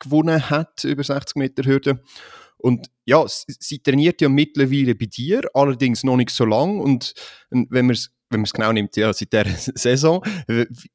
gewonnen 0.00 0.50
hat, 0.50 0.82
über 0.82 1.04
60 1.04 1.36
Meter 1.36 1.62
Hürde. 1.62 2.02
Und 2.58 2.90
ja, 3.04 3.24
sie 3.26 3.78
trainiert 3.78 4.20
ja 4.20 4.28
mittlerweile 4.28 4.96
bei 4.96 5.06
dir, 5.06 5.42
allerdings 5.54 6.02
noch 6.02 6.16
nicht 6.16 6.30
so 6.30 6.44
lang. 6.44 6.80
Und 6.80 7.14
wenn 7.50 7.86
man 7.86 7.90
es 7.90 8.10
wenn 8.30 8.42
genau 8.42 8.72
nimmt, 8.72 8.96
ja, 8.96 9.12
seit 9.12 9.32
der 9.32 9.46
Saison, 9.56 10.24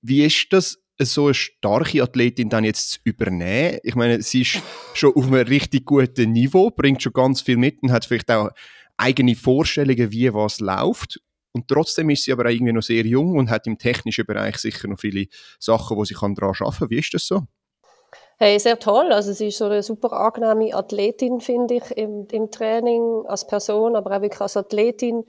wie 0.02 0.26
ist 0.26 0.48
das, 0.52 0.78
so 1.06 1.26
eine 1.26 1.34
starke 1.34 2.04
Athletin 2.04 2.50
dann 2.50 2.64
jetzt 2.64 2.92
zu 2.92 3.00
übernehmen? 3.04 3.80
Ich 3.84 3.96
meine, 3.96 4.22
sie 4.22 4.42
ist 4.42 4.62
schon 4.94 5.14
auf 5.16 5.28
einem 5.28 5.48
richtig 5.48 5.86
guten 5.86 6.32
Niveau, 6.32 6.70
bringt 6.70 7.02
schon 7.02 7.14
ganz 7.14 7.42
viel 7.42 7.58
mit 7.58 7.82
und 7.82 7.92
hat 7.92 8.06
vielleicht 8.06 8.32
auch 8.32 8.50
eigene 8.98 9.36
Vorstellungen, 9.36 10.12
wie 10.12 10.34
was 10.34 10.60
läuft. 10.60 11.20
Und 11.52 11.68
trotzdem 11.68 12.10
ist 12.10 12.24
sie 12.24 12.32
aber 12.32 12.50
irgendwie 12.50 12.74
noch 12.74 12.84
sehr 12.84 13.06
jung 13.06 13.38
und 13.38 13.50
hat 13.50 13.66
im 13.66 13.78
technischen 13.78 14.26
Bereich 14.26 14.58
sicher 14.58 14.88
noch 14.88 15.00
viele 15.00 15.26
Sachen, 15.60 15.98
wo 15.98 16.06
sie 16.06 16.14
daran 16.14 16.36
arbeiten 16.40 16.78
kann. 16.78 16.90
Wie 16.90 17.00
ist 17.00 17.14
das 17.14 17.26
so? 17.26 17.42
Hey, 18.38 18.58
sehr 18.60 18.80
toll. 18.80 19.12
Also 19.12 19.34
sie 19.34 19.48
ist 19.48 19.58
so 19.58 19.66
eine 19.66 19.84
super 19.84 20.14
angenehme 20.14 20.74
Athletin, 20.74 21.42
finde 21.42 21.76
ich, 21.76 21.92
im, 21.98 22.26
im 22.32 22.50
Training 22.52 23.26
als 23.28 23.46
Person, 23.46 23.96
aber 23.96 24.16
auch 24.16 24.22
wirklich 24.22 24.40
als 24.40 24.56
Athletin 24.56 25.26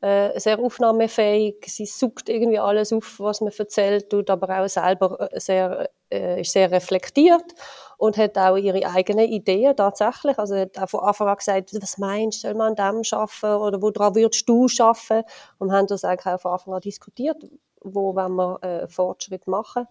äh, 0.00 0.38
sehr 0.40 0.58
aufnahmefähig. 0.58 1.56
Sie 1.66 1.84
sucht 1.84 2.28
irgendwie 2.28 2.58
alles 2.58 2.92
auf, 2.92 3.20
was 3.20 3.40
man 3.40 3.52
erzählt, 3.52 4.08
tut 4.08 4.30
aber 4.30 4.60
auch 4.60 4.68
selber 4.68 5.30
äh, 5.30 5.38
sehr, 5.38 5.90
äh, 6.10 6.40
ist 6.40 6.52
sehr 6.52 6.70
reflektiert 6.70 7.54
und 7.98 8.16
hat 8.16 8.38
auch 8.38 8.56
ihre 8.56 8.86
eigenen 8.86 9.26
Ideen 9.26 9.76
tatsächlich. 9.76 10.38
Also 10.38 10.56
hat 10.56 10.78
auch 10.78 10.88
von 10.88 11.00
Anfang 11.00 11.28
an 11.28 11.36
gesagt, 11.36 11.74
was 11.80 11.98
meinst 11.98 12.44
du, 12.44 12.48
soll 12.48 12.54
man 12.54 12.78
an 12.78 12.94
dem 12.94 13.02
arbeiten 13.12 13.62
oder 13.62 13.82
woran 13.82 14.14
würdest 14.14 14.48
du 14.48 14.66
arbeiten? 14.78 15.26
Und 15.58 15.72
haben 15.72 15.86
das 15.86 16.04
eigentlich 16.04 16.34
auch 16.34 16.40
von 16.40 16.52
Anfang 16.52 16.74
an 16.74 16.80
diskutiert, 16.80 17.36
wo 17.82 18.14
wollen 18.14 18.36
wir 18.36 18.62
äh, 18.62 18.88
Fortschritt 18.88 19.46
machen. 19.46 19.86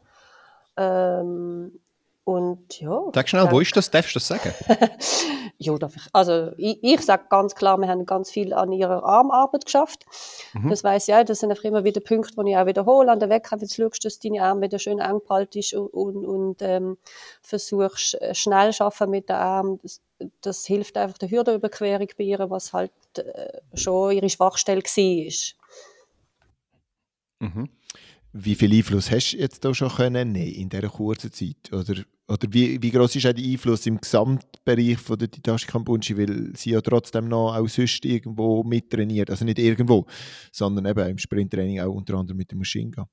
Ähm, 0.75 1.79
und 2.29 2.79
ja. 2.79 3.01
Sag 3.11 3.27
schnell, 3.27 3.49
wo 3.49 3.59
ist 3.59 3.75
das? 3.75 3.89
Darfst 3.89 4.13
du 4.13 4.19
das 4.19 4.27
sagen? 4.27 4.53
ja, 5.57 5.75
darf 5.79 5.95
ich. 5.95 6.03
Also 6.13 6.51
ich, 6.57 6.77
ich 6.83 7.01
sage 7.01 7.23
ganz 7.27 7.55
klar, 7.55 7.79
wir 7.79 7.87
haben 7.87 8.05
ganz 8.05 8.29
viel 8.29 8.53
an 8.53 8.71
ihrer 8.71 9.03
Armarbeit 9.03 9.65
geschafft. 9.65 10.05
Mhm. 10.53 10.69
Das 10.69 10.83
weiß 10.83 11.07
ich 11.07 11.15
auch, 11.15 11.23
das 11.23 11.39
sind 11.39 11.49
einfach 11.49 11.63
immer 11.63 11.83
wieder 11.83 12.01
Punkte, 12.01 12.35
die 12.43 12.51
ich 12.51 12.57
auch 12.57 12.67
wiederhole 12.67 13.11
an 13.11 13.19
der 13.19 13.29
Wettkampf. 13.29 13.63
Jetzt 13.63 13.75
schaust 13.75 14.03
du, 14.03 14.07
dass 14.07 14.19
deine 14.19 14.43
Arme 14.43 14.61
wieder 14.61 14.77
schön 14.77 14.99
eng 14.99 15.21
behaltest 15.27 15.73
und, 15.73 15.87
und, 15.87 16.23
und 16.23 16.61
ähm, 16.61 16.97
versuchst 17.41 18.21
äh, 18.21 18.35
schnell 18.35 18.73
zu 18.73 18.83
arbeiten 18.83 19.09
mit 19.09 19.27
den 19.27 19.35
Armen. 19.35 19.79
Das, 19.81 19.99
das 20.41 20.67
hilft 20.67 20.97
einfach 20.97 21.17
der 21.17 21.31
Hürdenüberquerung 21.31 22.09
bei 22.15 22.25
ihr, 22.25 22.47
was 22.51 22.73
halt 22.73 22.91
äh, 23.17 23.59
schon 23.73 24.11
ihre 24.11 24.29
Schwachstelle 24.29 24.83
war. 24.83 25.33
Mhm. 27.39 27.69
Wie 28.33 28.53
viel 28.53 28.71
Einfluss 28.71 29.09
hast 29.09 29.31
du 29.31 29.37
jetzt 29.37 29.65
da 29.65 29.73
schon 29.73 29.89
können 29.89 30.35
in 30.35 30.69
dieser 30.69 30.89
kurzen 30.89 31.31
Zeit? 31.31 31.73
Oder, 31.73 32.03
oder 32.29 32.47
wie, 32.51 32.81
wie 32.81 32.91
groß 32.91 33.15
ist 33.15 33.25
auch 33.25 33.33
der 33.33 33.43
Einfluss 33.43 33.85
im 33.87 33.99
Gesamtbereich 33.99 34.97
von 34.99 35.17
der 35.17 35.31
Titashi 35.31 35.65
Kambunchi? 35.65 36.15
Weil 36.15 36.51
sie 36.55 36.71
ja 36.71 36.81
trotzdem 36.81 37.27
noch 37.27 37.55
auch 37.55 37.67
sonst 37.67 38.05
irgendwo 38.05 38.63
mittrainiert. 38.63 39.31
Also 39.31 39.45
nicht 39.45 39.57
irgendwo, 39.57 40.05
sondern 40.51 40.85
eben 40.85 41.09
im 41.09 41.17
Sprinttraining 41.17 41.79
auch 41.81 41.93
unter 41.93 42.15
anderem 42.15 42.37
mit 42.37 42.51
der 42.51 42.57
Maschine 42.57 42.91
Gun. 42.91 43.05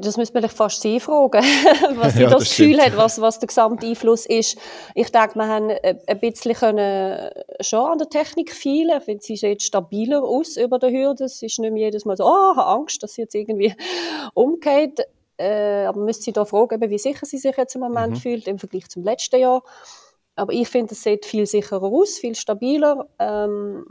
Das 0.00 0.18
müsste 0.18 0.38
man 0.38 0.50
fast 0.50 0.82
sie 0.82 1.00
fragen, 1.00 1.42
was 1.96 2.14
sie 2.14 2.22
ja, 2.22 2.28
das, 2.28 2.40
das 2.40 2.56
Gefühl 2.56 2.78
hat, 2.78 2.94
was, 2.94 3.18
was 3.22 3.38
der 3.38 3.46
gesamte 3.46 3.86
Einfluss 3.86 4.26
ist. 4.26 4.58
Ich 4.94 5.10
denke, 5.10 5.36
wir 5.36 5.48
haben 5.48 5.70
ein 5.70 6.20
bisschen 6.20 6.54
können 6.54 7.30
schon 7.60 7.92
an 7.92 7.96
der 7.96 8.10
Technik 8.10 8.52
feilen. 8.52 8.98
Ich 8.98 9.04
finde, 9.04 9.22
sie 9.22 9.36
sieht 9.36 9.62
stabiler 9.62 10.24
aus 10.24 10.58
über 10.58 10.78
der 10.78 10.90
Hürde. 10.90 11.24
Es 11.24 11.40
ist 11.40 11.58
nicht 11.58 11.72
mehr 11.72 11.84
jedes 11.84 12.04
Mal 12.04 12.18
so, 12.18 12.24
oh, 12.24 12.52
ich 12.52 12.58
habe 12.58 12.66
Angst, 12.66 13.02
dass 13.02 13.14
sie 13.14 13.22
jetzt 13.22 13.34
irgendwie 13.34 13.74
umgeht. 14.34 15.00
Äh, 15.38 15.84
aber 15.86 15.98
man 15.98 16.06
müsste 16.06 16.24
sie 16.24 16.32
da 16.32 16.44
fragen, 16.44 16.80
wie 16.90 16.98
sicher 16.98 17.26
sie 17.26 17.38
sich 17.38 17.56
jetzt 17.56 17.74
im 17.74 17.80
Moment 17.80 18.12
mhm. 18.12 18.16
fühlt 18.16 18.46
im 18.46 18.58
Vergleich 18.58 18.88
zum 18.88 19.04
letzten 19.04 19.40
Jahr. 19.40 19.62
Aber 20.34 20.52
ich 20.52 20.68
finde, 20.68 20.92
es 20.92 21.02
sieht 21.02 21.26
viel 21.26 21.46
sicherer 21.46 21.82
aus, 21.82 22.18
viel 22.18 22.34
stabiler. 22.34 23.08
Ähm, 23.18 23.84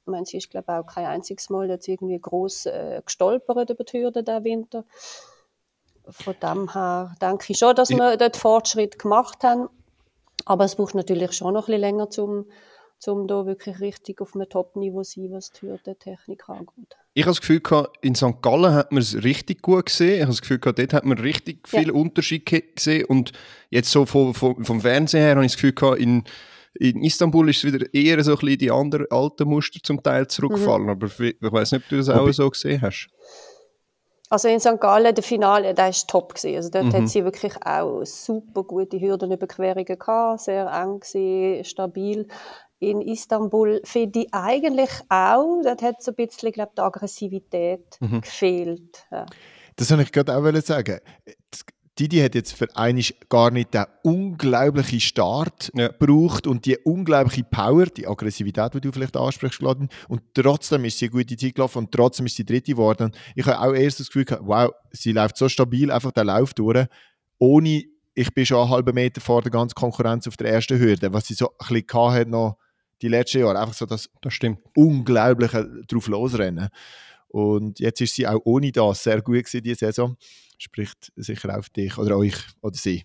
ich 0.00 0.10
meine, 0.10 0.26
sie 0.26 0.36
ist, 0.36 0.50
glaube 0.50 0.66
ich, 0.68 0.74
auch 0.74 0.86
kein 0.86 1.06
einziges 1.06 1.50
Mal 1.50 1.68
jetzt 1.70 1.88
irgendwie 1.88 2.18
groß 2.18 2.66
äh, 2.66 3.02
gestolpert 3.04 3.70
über 3.70 3.84
die 3.84 4.02
Hürde 4.02 4.22
der 4.22 4.44
Winter. 4.44 4.84
Von 6.08 6.34
dem 6.42 6.72
her 6.72 7.14
denke 7.22 7.46
ich 7.48 7.58
schon, 7.58 7.74
dass 7.74 7.88
wir 7.90 8.16
dort 8.16 8.36
Fortschritt 8.36 8.98
gemacht 8.98 9.42
haben. 9.42 9.68
Aber 10.44 10.64
es 10.64 10.74
braucht 10.74 10.94
natürlich 10.94 11.32
schon 11.32 11.54
noch 11.54 11.68
ein 11.68 11.72
bisschen 11.72 11.80
länger, 11.80 12.08
um 12.18 12.46
um 13.08 13.26
da 13.26 13.46
wirklich 13.46 13.80
richtig 13.80 14.20
auf 14.20 14.34
einem 14.34 14.48
Top-Niveau 14.48 15.02
zu 15.02 15.20
sein, 15.20 15.32
was 15.32 15.50
die 15.50 15.66
Hürdentechnik 15.66 16.48
angeht. 16.48 16.96
Ich 17.14 17.24
habe 17.24 17.30
das 17.30 17.40
Gefühl, 17.40 17.62
in 18.00 18.14
St. 18.14 18.42
Gallen 18.42 18.74
hat 18.74 18.92
man 18.92 19.02
es 19.02 19.22
richtig 19.22 19.62
gut 19.62 19.86
gesehen. 19.86 20.14
Ich 20.14 20.20
habe 20.22 20.32
das 20.32 20.40
Gefühl, 20.40 20.58
dort 20.58 20.92
hat 20.92 21.04
man 21.04 21.18
richtig 21.18 21.68
viel 21.68 21.88
ja. 21.88 21.92
Unterschied 21.92 22.44
gesehen. 22.46 23.04
Und 23.06 23.32
jetzt 23.70 23.90
so 23.90 24.06
vom, 24.06 24.34
vom, 24.34 24.64
vom 24.64 24.80
Fernsehen 24.80 25.22
her 25.22 25.36
habe 25.36 25.44
ich 25.44 25.52
das 25.52 25.60
Gefühl, 25.60 25.96
in 25.98 26.24
in 26.76 27.04
Istanbul 27.04 27.48
ist 27.50 27.58
es 27.64 27.72
wieder 27.72 27.86
eher 27.94 28.22
so 28.24 28.32
ein 28.32 28.38
bisschen 28.38 28.58
die 28.58 28.70
anderen 28.70 29.06
alten 29.10 29.48
Muster 29.48 29.78
zum 29.82 30.02
Teil 30.02 30.26
zurückgefallen. 30.26 30.84
Mhm. 30.84 30.90
Aber 30.90 31.06
ich 31.06 31.36
weiß 31.40 31.72
nicht, 31.72 31.84
ob 31.84 31.88
du 31.88 31.96
das 31.98 32.08
auch 32.08 32.30
so 32.32 32.50
gesehen 32.50 32.82
hast. 32.82 33.08
Also 34.30 34.48
in 34.48 34.58
St. 34.58 34.80
Gallen, 34.80 35.14
der 35.14 35.22
Finale, 35.22 35.74
der 35.74 35.86
war 35.86 36.06
top. 36.08 36.34
Gewesen. 36.34 36.56
Also 36.56 36.70
dort 36.70 36.86
mhm. 36.86 36.92
hat 36.94 37.08
sie 37.08 37.24
wirklich 37.24 37.54
auch 37.64 38.04
super 38.04 38.64
gute 38.64 39.00
Hürdenüberquerungen 39.00 39.84
gehabt, 39.98 40.40
sehr 40.40 40.66
eng 40.72 40.98
gewesen, 40.98 41.64
stabil. 41.64 42.26
In 42.90 43.00
Istanbul 43.00 43.80
finde 43.84 44.20
ich 44.20 44.28
eigentlich 44.32 44.90
auch, 45.08 45.62
dort 45.62 45.82
hat 45.82 46.02
so 46.02 46.12
ein 46.12 46.26
bisschen, 46.26 46.52
glaube 46.52 46.72
die 46.76 46.82
Aggressivität 46.82 47.98
mhm. 48.00 48.20
gefehlt. 48.20 49.06
Ja. 49.10 49.26
Das 49.76 49.90
wollte 49.90 50.04
ich 50.04 50.12
gerade 50.12 50.36
auch 50.36 50.62
sagen. 50.62 51.00
Didi 51.98 52.18
hat 52.18 52.34
jetzt 52.34 52.52
für 52.52 52.66
eigentlich 52.76 53.14
gar 53.28 53.52
nicht 53.52 53.72
den 53.72 53.84
unglaublichen 54.02 54.98
Start 54.98 55.70
ja. 55.74 55.88
gebraucht 55.88 56.46
und 56.48 56.66
die 56.66 56.76
unglaubliche 56.78 57.44
Power, 57.44 57.86
die 57.86 58.08
Aggressivität, 58.08 58.74
die 58.74 58.80
du 58.80 58.90
vielleicht 58.90 59.16
ansprichst, 59.16 59.60
Gladden. 59.60 59.88
Und 60.08 60.22
trotzdem 60.34 60.84
ist 60.84 60.98
sie 60.98 61.06
eine 61.06 61.12
gute 61.12 61.36
Zeit 61.36 61.54
gelaufen 61.54 61.78
und 61.78 61.92
trotzdem 61.92 62.26
ist 62.26 62.34
sie 62.34 62.44
dritte 62.44 62.72
geworden. 62.72 63.12
Ich 63.36 63.46
habe 63.46 63.60
auch 63.60 63.74
erst 63.74 64.00
das 64.00 64.08
Gefühl 64.08 64.24
gehabt, 64.24 64.42
wow, 64.44 64.72
sie 64.90 65.12
läuft 65.12 65.36
so 65.36 65.48
stabil 65.48 65.90
einfach 65.92 66.10
den 66.10 66.26
Lauf 66.26 66.52
durch, 66.54 66.86
ohne, 67.38 67.84
ich 68.14 68.34
bin 68.34 68.46
schon 68.46 68.58
einen 68.58 68.70
halben 68.70 68.94
Meter 68.94 69.20
vor 69.20 69.42
der 69.42 69.52
ganzen 69.52 69.74
Konkurrenz 69.74 70.26
auf 70.26 70.36
der 70.36 70.50
ersten 70.50 70.78
Hürde, 70.78 71.12
was 71.12 71.26
sie 71.26 71.34
so 71.34 71.50
ein 71.60 71.74
bisschen 71.80 72.12
hat 72.12 72.28
noch 72.28 72.58
die 73.04 73.10
letzten 73.10 73.40
Jahre. 73.40 73.60
Einfach 73.60 73.74
so 73.74 73.86
das, 73.86 74.08
das 74.22 74.32
stimmt. 74.32 74.58
unglaubliche 74.74 75.68
drauf 75.86 76.08
losrennen. 76.08 76.68
Und 77.28 77.80
jetzt 77.80 78.00
ist 78.00 78.14
sie 78.14 78.26
auch 78.26 78.40
ohne 78.44 78.72
das 78.72 79.02
sehr 79.02 79.20
gut 79.20 79.44
gewesen, 79.44 79.62
diese 79.62 79.86
Saison 79.86 80.16
spricht 80.56 81.12
sicher 81.16 81.58
auf 81.58 81.68
dich 81.68 81.98
oder 81.98 82.16
euch 82.16 82.36
oder 82.62 82.76
sie. 82.76 83.04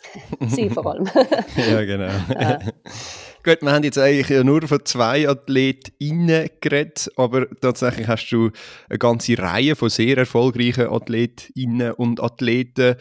sie 0.48 0.68
vor 0.68 0.86
allem. 0.86 1.08
ja, 1.56 1.84
genau. 1.84 2.10
Ja. 2.28 2.58
Gut, 3.44 3.62
wir 3.62 3.72
haben 3.72 3.84
jetzt 3.84 3.98
eigentlich 3.98 4.28
ja 4.28 4.42
nur 4.42 4.66
von 4.66 4.84
zwei 4.84 5.28
AthletInnen 5.28 6.50
geredet, 6.60 7.08
aber 7.16 7.48
tatsächlich 7.60 8.08
hast 8.08 8.28
du 8.30 8.50
eine 8.88 8.98
ganze 8.98 9.38
Reihe 9.38 9.76
von 9.76 9.88
sehr 9.88 10.18
erfolgreichen 10.18 10.88
AthletInnen 10.88 11.92
und 11.92 12.20
Athleten 12.20 12.96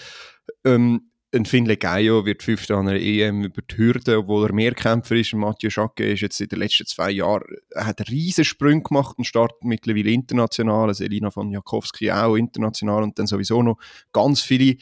ähm, 0.64 1.10
ein 1.34 1.46
Finlay 1.46 1.76
Gaio 1.76 2.26
wird 2.26 2.42
Fünfter 2.42 2.78
an 2.78 2.88
einer 2.88 3.00
EM 3.00 3.44
über 3.44 3.62
die 3.62 3.78
Hürde, 3.78 4.18
obwohl 4.18 4.48
er 4.48 4.54
Mehrkämpfer 4.54 5.16
ist. 5.16 5.34
Und 5.34 5.42
Mathieu 5.42 5.70
Schacke 5.70 6.10
ist 6.12 6.22
jetzt 6.22 6.40
in 6.40 6.48
den 6.48 6.60
letzten 6.60 6.86
zwei 6.86 7.12
Jahren, 7.12 7.44
er 7.72 7.86
hat 7.86 8.10
riesen 8.10 8.46
Sprünge 8.46 8.84
gemacht 8.84 9.18
und 9.18 9.26
startet 9.26 9.64
mittlerweile 9.64 10.12
international. 10.12 10.94
Selina 10.94 11.30
von 11.30 11.52
Jakowski 11.52 12.12
auch 12.12 12.36
international 12.36 13.04
und 13.04 13.20
dann 13.20 13.28
sowieso 13.28 13.62
noch 13.62 13.78
ganz 14.14 14.42
viele 14.42 14.78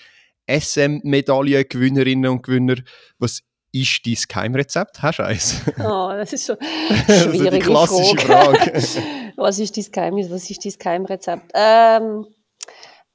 SM-Medaillengewinnerinnen 0.48 2.30
und 2.30 2.44
Gewinner. 2.44 2.76
Was 3.18 3.42
ist 3.72 4.06
dein 4.06 4.18
Geheimrezept? 4.28 5.02
Hast 5.02 5.20
du 5.20 5.24
eins? 5.24 5.62
Oh, 5.80 6.10
das 6.12 6.32
ist 6.32 6.46
schon 6.46 6.58
eine 7.08 7.20
schwierige 7.20 7.48
ist 7.48 7.54
die 7.54 7.60
klassische 7.60 8.18
Frage. 8.18 8.58
Frage. 8.58 9.04
was 9.36 9.60
ist 9.60 9.76
dein 9.76 9.86
Geheimnis? 9.92 10.30
Was 10.30 10.50
ist 10.50 10.64
dein 10.64 10.74
Geheimrezept? 10.78 11.52
Ähm, 11.56 12.26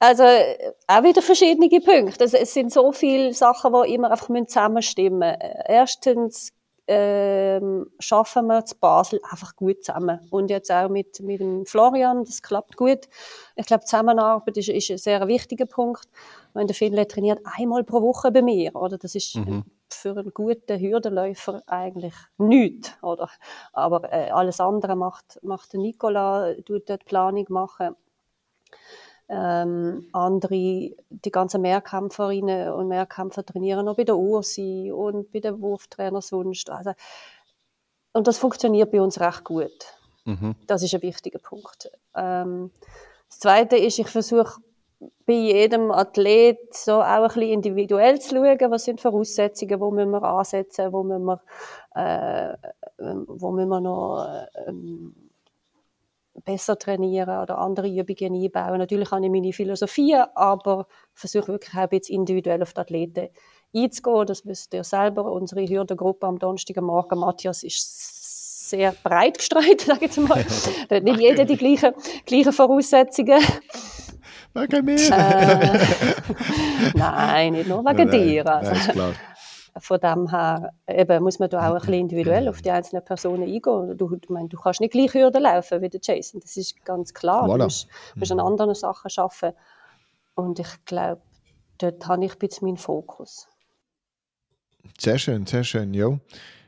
also 0.01 0.23
auch 0.23 1.03
wieder 1.03 1.21
verschiedene 1.21 1.69
Punkte. 1.79 2.21
Also, 2.21 2.37
es 2.37 2.55
sind 2.55 2.73
so 2.73 2.91
viele 2.91 3.35
Sachen, 3.35 3.71
die 3.71 3.93
immer 3.93 4.09
einfach 4.09 4.29
zusammenstimmen 4.47 5.19
müssen. 5.19 5.53
Erstens 5.67 6.51
ähm, 6.87 7.85
schaffen 7.99 8.47
wir 8.47 8.65
zu 8.65 8.79
Basel 8.79 9.21
einfach 9.29 9.55
gut 9.55 9.83
zusammen. 9.83 10.19
Und 10.31 10.49
jetzt 10.49 10.71
auch 10.71 10.89
mit, 10.89 11.19
mit 11.19 11.39
dem 11.39 11.67
Florian, 11.67 12.23
das 12.23 12.41
klappt 12.41 12.77
gut. 12.77 13.09
Ich 13.55 13.67
glaube, 13.67 13.85
Zusammenarbeit 13.85 14.57
ist, 14.57 14.69
ist 14.69 14.89
ein 14.89 14.97
sehr 14.97 15.27
wichtiger 15.27 15.67
Punkt. 15.67 16.09
Wenn 16.55 16.65
der 16.65 16.75
Finlay 16.75 17.05
trainiert 17.05 17.39
einmal 17.43 17.83
pro 17.83 18.01
Woche 18.01 18.31
bei 18.31 18.41
mir, 18.41 18.75
oder? 18.75 18.97
Das 18.97 19.13
ist 19.13 19.35
mhm. 19.35 19.65
für 19.87 20.17
einen 20.17 20.31
guten 20.33 20.79
Hürdenläufer 20.79 21.61
eigentlich 21.67 22.15
nichts, 22.39 22.91
oder? 23.03 23.29
Aber 23.71 24.11
äh, 24.11 24.31
alles 24.31 24.59
andere 24.59 24.95
macht, 24.95 25.37
macht 25.43 25.73
der 25.73 25.79
Nicola, 25.79 26.55
tut 26.65 26.89
dort 26.89 27.05
Planung 27.05 27.45
machen 27.49 27.95
ähm, 29.31 30.07
andere, 30.11 30.49
die 31.09 31.31
ganzen 31.31 31.61
Mehrkämpferinnen 31.61 32.73
und 32.73 32.89
Mehrkämpfer 32.89 33.45
trainieren 33.45 33.85
noch 33.85 33.95
bei 33.95 34.03
der 34.03 34.17
Ursi 34.17 34.91
und 34.93 35.31
bei 35.31 35.39
den 35.39 35.61
Wurftrainer 35.61 36.21
sonst. 36.21 36.69
Also, 36.69 36.91
und 38.11 38.27
das 38.27 38.37
funktioniert 38.37 38.91
bei 38.91 39.01
uns 39.01 39.21
recht 39.21 39.45
gut. 39.45 39.71
Mhm. 40.25 40.55
Das 40.67 40.83
ist 40.83 40.93
ein 40.93 41.01
wichtiger 41.01 41.39
Punkt. 41.39 41.89
Ähm, 42.13 42.71
das 43.29 43.39
Zweite 43.39 43.77
ist, 43.77 43.99
ich 43.99 44.09
versuche 44.09 44.59
bei 45.25 45.33
jedem 45.33 45.91
Athlet 45.91 46.75
so 46.75 47.01
auch 47.01 47.05
ein 47.05 47.23
bisschen 47.23 47.43
individuell 47.43 48.19
zu 48.19 48.35
schauen, 48.35 48.71
was 48.71 48.83
sind 48.83 48.99
Voraussetzungen, 48.99 49.79
wo 49.79 49.91
müssen 49.91 50.11
wir 50.11 50.23
ansetzen, 50.23 50.91
wo 50.91 51.03
müssen 51.03 51.23
wir, 51.23 51.41
äh, 51.95 52.57
wo 52.97 53.51
müssen 53.51 53.69
wir 53.69 53.79
noch 53.79 54.27
äh, 54.53 54.71
besser 56.43 56.77
trainieren 56.77 57.41
oder 57.41 57.57
andere 57.57 57.87
Übungen 57.87 58.43
einbauen. 58.43 58.79
Natürlich 58.79 59.11
habe 59.11 59.25
ich 59.25 59.31
meine 59.31 59.53
Philosophie, 59.53 60.15
aber 60.35 60.87
versuche 61.13 61.49
wirklich 61.49 61.75
auch 61.75 61.87
bisschen 61.87 62.15
individuell 62.15 62.61
auf 62.61 62.73
die 62.73 62.81
Athleten 62.81 63.29
einzugehen. 63.75 64.25
Das 64.25 64.45
wisst 64.45 64.73
ihr 64.73 64.83
selber. 64.83 65.31
Unsere 65.31 65.65
Hürdengruppe 65.65 66.27
am 66.27 66.39
Donnerstagmorgen, 66.39 67.19
Matthias, 67.19 67.63
ist 67.63 68.69
sehr 68.69 68.93
breit 69.03 69.37
gestreut, 69.37 69.81
sage 69.85 70.05
ich 70.05 70.15
jetzt 70.15 70.17
mal. 70.17 70.45
Da 70.89 70.95
hat 70.97 71.03
nicht 71.03 71.19
jeder 71.19 71.45
die 71.45 71.57
gleichen, 71.57 71.93
gleichen 72.25 72.53
Voraussetzungen. 72.53 73.41
Wegen 74.53 74.85
mir? 74.85 74.99
Äh, 74.99 75.79
nein, 76.95 77.53
nicht 77.53 77.69
nur 77.69 77.85
wegen 77.85 78.09
nein, 78.09 78.11
dir. 78.11 78.45
Also. 78.47 78.71
Nein, 78.71 78.91
klar. 78.91 79.13
Von 79.77 79.99
dem 79.99 80.29
her 80.29 80.73
eben, 80.87 81.23
muss 81.23 81.39
man 81.39 81.49
da 81.49 81.69
auch 81.69 81.73
ein 81.73 81.79
bisschen 81.79 81.93
individuell 81.93 82.49
auf 82.49 82.61
die 82.61 82.71
einzelnen 82.71 83.05
Personen 83.05 83.43
eingehen. 83.43 83.97
Du, 83.97 84.17
ich 84.21 84.29
meine, 84.29 84.49
du 84.49 84.57
kannst 84.57 84.81
nicht 84.81 84.91
gleich 84.91 85.13
Hürden 85.13 85.43
laufen 85.43 85.81
wie 85.81 85.89
der 85.89 86.01
Jason, 86.03 86.41
das 86.41 86.57
ist 86.57 86.83
ganz 86.83 87.13
klar. 87.13 87.45
Voilà. 87.45 87.57
Du 87.57 87.63
musst, 87.63 87.87
musst 88.15 88.31
an 88.31 88.39
mhm. 88.39 88.45
anderen 88.45 88.75
Sachen 88.75 89.09
arbeiten. 89.15 89.57
Und 90.35 90.59
ich 90.59 90.85
glaube, 90.85 91.21
dort 91.77 92.05
habe 92.07 92.25
ich 92.25 92.33
ein 92.33 92.39
bisschen 92.39 92.67
meinen 92.67 92.77
Fokus. 92.77 93.47
Sehr 94.99 95.17
schön, 95.17 95.45
sehr 95.45 95.63
schön, 95.63 95.93
ja. 95.93 96.19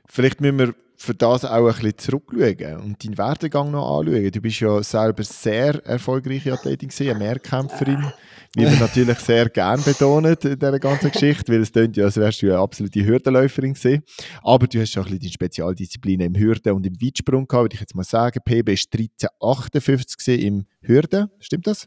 Vielleicht 0.07 0.41
müssen 0.41 0.59
wir 0.59 0.75
für 1.03 1.13
das 1.13 1.43
auch 1.43 1.67
ein 1.67 1.73
bisschen 1.73 1.97
zurückschauen 1.97 2.77
und 2.77 3.03
deinen 3.03 3.17
Werdegang 3.17 3.71
noch 3.71 3.99
anschauen. 3.99 4.31
Du 4.31 4.39
bist 4.39 4.61
ja 4.61 4.81
selber 4.81 5.23
sehr 5.23 5.85
erfolgreiche 5.85 6.53
Athletin 6.53 6.87
gewesen, 6.87 7.09
eine 7.09 7.19
Mehrkämpferin, 7.19 8.13
wie 8.55 8.61
wir 8.61 8.79
natürlich 8.79 9.19
sehr 9.19 9.49
gern 9.49 9.83
betonen 9.83 10.37
in 10.41 10.57
dieser 10.57 10.79
ganzen 10.79 11.11
Geschichte, 11.11 11.51
weil 11.51 11.61
es 11.61 11.73
klingt 11.73 11.97
ja, 11.97 12.05
als 12.05 12.15
wärst 12.15 12.41
du 12.41 12.47
eine 12.47 12.59
absolute 12.59 13.05
Hürdenläuferin 13.05 13.73
gewesen. 13.73 14.03
Aber 14.43 14.65
du 14.65 14.79
hast 14.79 14.95
ja 14.95 15.01
ein 15.01 15.05
bisschen 15.05 15.19
deine 15.19 15.31
Spezialdisziplinen 15.31 16.33
im 16.33 16.41
Hürden 16.41 16.71
und 16.71 16.87
im 16.87 16.95
Weitsprung 17.01 17.47
gehabt, 17.47 17.63
würde 17.63 17.75
ich 17.75 17.81
jetzt 17.81 17.95
mal 17.95 18.03
sagen. 18.03 18.39
PB 18.45 18.67
war 18.67 18.71
1358 18.71 20.41
im 20.41 20.65
Hürden, 20.79 21.29
stimmt 21.39 21.67
das? 21.67 21.85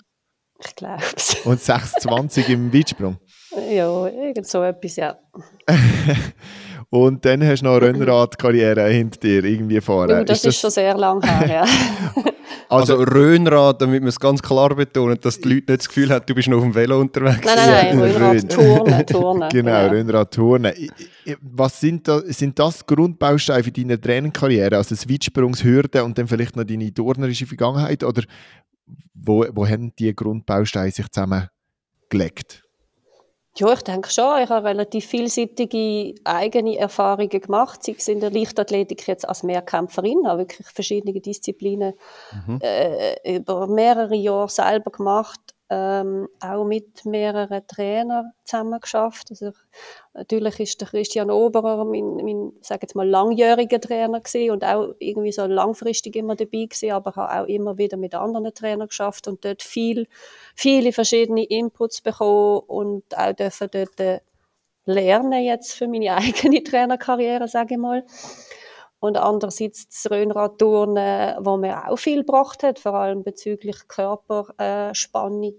Ich 0.63 0.75
glaube 0.75 1.03
es. 1.17 1.37
Und 1.45 1.61
26 1.61 2.51
im 2.51 2.73
Weitsprung? 2.73 3.19
Ja, 3.71 4.07
irgend 4.07 4.47
so 4.47 4.63
etwas, 4.63 4.97
ja. 4.97 5.17
Und 6.89 7.25
dann 7.25 7.45
hast 7.45 7.61
du 7.61 7.67
noch 7.67 7.77
eine 7.77 7.87
Rennradkarriere 7.87 8.89
hinter 8.89 9.19
dir 9.19 9.45
irgendwie 9.45 9.81
vorher. 9.81 10.19
Ja, 10.19 10.25
das 10.25 10.39
ist, 10.39 10.47
das 10.47 10.55
ist 10.55 10.61
schon 10.61 10.71
sehr 10.71 10.97
lang 10.97 11.21
her, 11.23 11.49
ja. 11.49 11.65
also, 12.69 12.99
also 12.99 13.05
Röhnrad, 13.05 13.83
damit 13.83 14.03
man 14.03 14.09
es 14.09 14.21
ganz 14.21 14.41
klar 14.41 14.75
betont, 14.75 15.25
dass 15.25 15.41
die 15.41 15.49
Leute 15.49 15.73
nicht 15.73 15.81
das 15.81 15.89
Gefühl 15.89 16.11
haben, 16.11 16.25
du 16.27 16.35
bist 16.35 16.47
noch 16.49 16.59
auf 16.59 16.63
dem 16.63 16.75
Velo 16.75 17.01
unterwegs. 17.01 17.45
Nein, 17.45 17.57
nein, 17.57 17.99
nein, 17.99 18.11
Röhnrad 18.13 18.53
Turnen, 18.53 19.07
Turnen. 19.07 19.49
genau, 19.49 19.81
genau, 19.81 19.89
Röhnrad 19.89 20.33
Turnen. 20.33 20.73
Was 21.41 21.81
sind, 21.81 22.07
da, 22.07 22.21
sind 22.25 22.57
das 22.57 22.87
Grundbausteine 22.87 23.65
für 23.65 23.73
deine 23.73 24.01
Trainingskarriere? 24.01 24.77
Also 24.77 24.95
das 24.95 25.09
Weitsprungshürde 25.09 26.05
und 26.05 26.17
dann 26.17 26.29
vielleicht 26.29 26.55
noch 26.55 26.65
deine 26.65 26.95
turnerische 26.95 27.47
Vergangenheit? 27.47 28.05
Oder 28.05 28.23
wo, 29.13 29.45
wo 29.53 29.67
haben 29.67 29.93
die 29.97 30.15
Grundbausteine 30.15 30.93
sich 30.93 31.11
zusammengelegt? 31.11 32.66
Ja, 33.59 33.73
ich 33.73 33.83
denke 33.83 34.11
schon. 34.11 34.43
Ich 34.43 34.51
habe 34.51 34.69
relativ 34.69 35.07
vielseitige 35.07 36.15
eigene 36.25 36.77
Erfahrungen 36.77 37.29
gemacht, 37.29 37.83
sei 37.83 37.95
es 37.97 38.07
in 38.07 38.21
der 38.21 38.31
Leichtathletik 38.31 39.07
jetzt 39.09 39.27
als 39.27 39.43
Mehrkämpferin, 39.43 40.27
habe 40.27 40.41
wirklich 40.41 40.67
verschiedene 40.69 41.19
Disziplinen 41.19 41.95
mhm. 42.47 42.59
äh, 42.61 43.37
über 43.37 43.67
mehrere 43.67 44.15
Jahre 44.15 44.51
selber 44.51 44.91
gemacht 44.91 45.56
ähm, 45.69 46.29
auch 46.41 46.65
mit 46.65 47.05
mehreren 47.05 47.67
Trainern 47.67 48.33
zusammen 48.45 48.81
geschafft. 48.81 49.29
Also, 49.31 49.51
natürlich 50.15 50.61
ist 50.61 50.81
der 50.81 50.89
Christian 50.89 51.31
Oberer 51.31 51.85
mein, 51.85 52.17
mein 52.17 52.53
sage 52.61 52.83
jetzt 52.83 52.95
mal, 52.95 53.09
langjähriger 53.09 53.81
Trainer 53.81 54.21
gewesen 54.21 54.53
und 54.53 54.65
auch 54.65 54.95
irgendwie 54.99 55.33
so 55.33 55.47
langfristig 55.47 56.15
immer 56.17 56.37
dabei 56.37 56.67
gewesen, 56.67 56.93
aber 56.93 57.17
habe 57.17 57.43
auch 57.43 57.49
immer 57.49 57.79
wieder 57.79 57.97
mit 57.97 58.15
anderen 58.15 58.55
Trainern 58.55 58.89
geschafft 58.89 59.27
und 59.27 59.45
dort 59.45 59.63
viel, 59.63 60.07
viele 60.55 60.93
verschiedene 60.93 61.45
Inputs 61.45 62.01
bekommen 62.01 62.61
und 62.67 63.05
auch 63.17 63.33
dürfen 63.33 63.69
dort 63.73 63.99
äh, 64.01 64.21
lernen 64.85 65.43
jetzt 65.43 65.73
für 65.73 65.89
meine 65.89 66.15
eigene 66.17 66.63
Trainerkarriere, 66.63 67.49
sage 67.49 67.75
ich 67.75 67.81
mal. 67.81 68.05
Und 68.99 69.17
andererseits 69.19 69.89
das 69.89 70.11
Röhnradturnen, 70.11 71.37
wo 71.45 71.57
mir 71.57 71.91
auch 71.91 71.99
viel 71.99 72.21
gebracht 72.21 72.63
hat, 72.63 72.79
vor 72.79 72.95
allem 72.95 73.23
bezüglich 73.23 73.89
Körperspannung, 73.89 75.57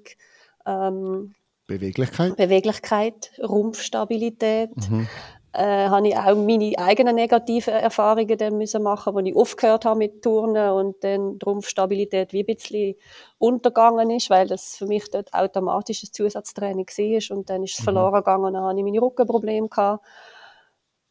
ähm, 0.65 1.33
Beweglichkeit. 1.67 2.37
Beweglichkeit, 2.37 3.31
Rumpfstabilität. 3.43 4.71
Mhm. 4.89 5.07
Äh, 5.53 5.89
habe 5.89 6.07
ich 6.07 6.15
auch 6.15 6.35
meine 6.35 6.73
eigenen 6.77 7.15
negativen 7.15 7.73
Erfahrungen 7.73 8.37
dann 8.37 8.57
müssen 8.57 8.83
machen, 8.83 9.15
wo 9.15 9.19
ich 9.19 9.35
aufgehört 9.35 9.85
habe 9.85 9.97
mit 9.97 10.21
Turnen 10.21 10.69
und 10.71 11.03
dann 11.03 11.39
die 11.39 11.45
Rumpfstabilität 11.45 12.31
wie 12.31 12.41
ein 12.41 12.45
bisschen 12.45 12.95
untergegangen 13.39 14.11
ist, 14.11 14.29
weil 14.29 14.47
das 14.47 14.75
für 14.75 14.85
mich 14.85 15.09
dort 15.09 15.33
automatisches 15.33 16.11
Zusatztraining 16.11 16.85
war 16.85 17.37
und 17.37 17.49
dann 17.49 17.63
ist 17.63 17.73
es 17.73 17.79
mhm. 17.79 17.83
verloren 17.85 18.13
gegangen 18.13 18.45
und 18.45 18.53
dann 18.53 18.63
habe 18.63 18.77
ich 18.77 18.83
meine 18.83 19.01
Rückenprobleme 19.01 19.67
gehabt. 19.67 20.05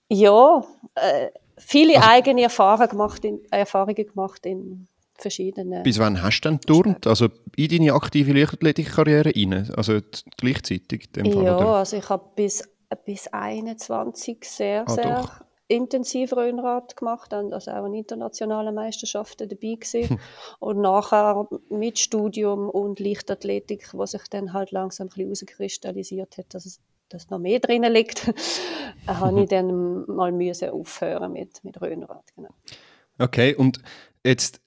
Ja, 0.09 0.65
äh, 0.95 1.31
viele 1.59 1.97
also, 1.97 2.09
eigene 2.09 2.43
Erfahrungen 2.43 2.89
gemacht, 2.89 3.25
in, 3.25 3.41
Erfahrungen 3.51 4.07
gemacht 4.07 4.47
in 4.47 4.89
verschiedenen. 5.15 5.83
Bis 5.83 5.99
wann 5.99 6.23
hast 6.23 6.41
du 6.41 6.49
denn 6.51 6.59
geturnt? 6.59 7.07
Also 7.07 7.29
in 7.57 7.69
deine 7.69 7.93
aktive 7.95 8.33
Leichtathletikkarriere 8.33 9.33
rein? 9.35 9.71
Also 9.77 10.01
gleichzeitig? 10.37 11.11
Dem 11.13 11.33
Fall, 11.33 11.45
ja, 11.45 11.57
oder? 11.57 11.67
also 11.77 11.97
ich 11.97 12.09
habe 12.09 12.25
bis, 12.37 12.69
bis 13.05 13.29
21 13.29 14.45
sehr, 14.45 14.85
ah, 14.87 14.93
sehr 14.93 15.21
doch. 15.23 15.41
intensiv 15.69 16.33
Röhnrad 16.33 16.97
gemacht, 16.97 17.33
also 17.33 17.71
auch 17.71 17.85
an 17.85 17.95
internationalen 17.95 18.75
Meisterschaften 18.75 19.49
dabei 19.49 19.75
gewesen. 19.75 20.09
Hm. 20.11 20.19
und 20.61 20.81
nachher 20.81 21.49
mit 21.71 21.99
Studium 21.99 22.69
und 22.69 23.01
Leichtathletik, 23.01 23.91
was 23.93 24.13
sich 24.13 24.25
dann 24.31 24.53
halt 24.53 24.71
langsam 24.71 25.07
ein 25.07 25.29
bisschen 25.29 25.49
herauskristallisiert 25.49 26.39
hat, 26.39 26.55
dass 26.55 26.67
es 26.67 26.81
dass 27.09 27.31
noch 27.31 27.39
mehr 27.39 27.61
drin 27.61 27.83
liegt, 27.85 28.33
habe 29.07 29.43
ich 29.43 29.49
dann 29.49 30.07
mal 30.07 30.33
müssen 30.33 30.71
aufhören 30.71 31.33
mit, 31.33 31.63
mit 31.65 31.81
Röhnrad. 31.81 32.25
Genau. 32.35 32.51
Okay, 33.19 33.55
und 33.55 33.81
jetzt, 34.25 34.61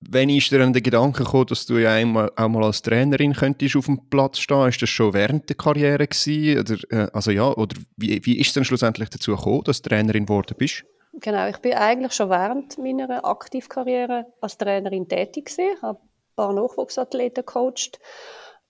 wenn 0.00 0.30
ist 0.30 0.50
dir 0.50 0.58
dann 0.58 0.72
der 0.72 0.82
Gedanke 0.82 1.24
gekommen, 1.24 1.46
dass 1.46 1.66
du 1.66 1.78
ja 1.78 1.92
einmal, 1.92 2.30
auch 2.36 2.48
mal 2.48 2.64
als 2.64 2.82
Trainerin 2.82 3.34
könntest 3.34 3.76
auf 3.76 3.86
dem 3.86 4.08
Platz 4.08 4.38
stehen? 4.38 4.68
Ist 4.68 4.80
das 4.80 4.88
schon 4.88 5.12
während 5.12 5.48
der 5.48 5.56
Karriere 5.56 6.06
gewesen? 6.06 6.60
Oder, 6.60 6.76
äh, 6.90 7.10
also 7.12 7.30
ja, 7.30 7.52
oder 7.52 7.76
wie, 7.96 8.24
wie 8.24 8.38
ist 8.38 8.48
es 8.48 8.54
dann 8.54 8.64
schlussendlich 8.64 9.10
dazu 9.10 9.34
gekommen, 9.34 9.64
dass 9.64 9.82
du 9.82 9.88
Trainerin 9.88 10.26
geworden 10.26 10.54
bist? 10.56 10.84
Genau, 11.14 11.48
ich 11.48 11.58
bin 11.58 11.74
eigentlich 11.74 12.12
schon 12.12 12.30
während 12.30 12.78
meiner 12.78 13.24
Aktivkarriere 13.24 14.26
als 14.40 14.56
Trainerin 14.58 15.08
tätig 15.08 15.46
gewesen, 15.46 15.82
habe 15.82 15.98
ein 15.98 16.36
paar 16.36 16.52
Nachwuchsathleten 16.52 17.44
gecoacht 17.44 17.98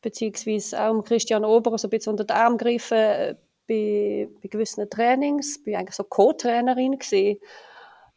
beziehungsweise 0.02 0.80
auch 0.82 1.02
Christian 1.02 1.44
Ober 1.44 1.76
so 1.78 1.88
ein 1.88 1.90
bisschen 1.90 2.12
unter 2.12 2.24
den 2.24 2.36
Arm 2.36 2.56
gegriffen 2.56 2.96
äh, 2.96 3.36
bei, 3.68 4.28
bei 4.42 4.48
gewissen 4.48 4.88
Trainings. 4.88 5.60
Ich 5.64 5.72
war 5.72 5.80
eigentlich 5.80 5.96
so 5.96 6.04
Co-Trainerin. 6.04 6.98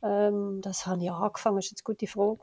Ähm, 0.01 0.61
das 0.61 0.85
habe 0.85 1.03
ich 1.03 1.11
angefangen, 1.11 1.57
das 1.57 1.65
ist 1.65 1.71
jetzt 1.71 1.87
eine 1.87 1.95
gute 1.95 2.07
Frage. 2.07 2.39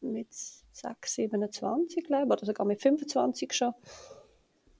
Mit 0.00 0.28
6, 0.32 1.14
27, 1.14 2.04
glaube 2.04 2.26
ich, 2.26 2.32
oder 2.32 2.46
sogar 2.46 2.66
mit 2.66 2.80
25 2.80 3.52
schon. 3.52 3.74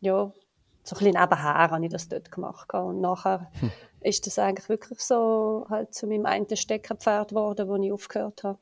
Ja, 0.01 0.33
so 0.83 0.97
ein 0.97 0.99
bisschen 0.99 1.21
nebenher 1.21 1.71
habe 1.71 1.85
ich 1.85 1.91
das 1.91 2.09
dort 2.09 2.31
gemacht. 2.31 2.73
Und 2.75 3.01
nachher 3.01 3.51
hm. 3.61 3.71
ist 4.01 4.27
das 4.27 4.39
eigentlich 4.39 4.69
wirklich 4.69 5.01
so 5.01 5.67
halt 5.69 5.95
zu 5.95 6.07
meinem 6.07 6.27
einen 6.27 6.57
Steckerpferd 6.57 7.31
geworden, 7.31 7.69
wo 7.69 7.77
ich 7.77 7.93
aufgehört 7.93 8.45
habe. 8.45 8.59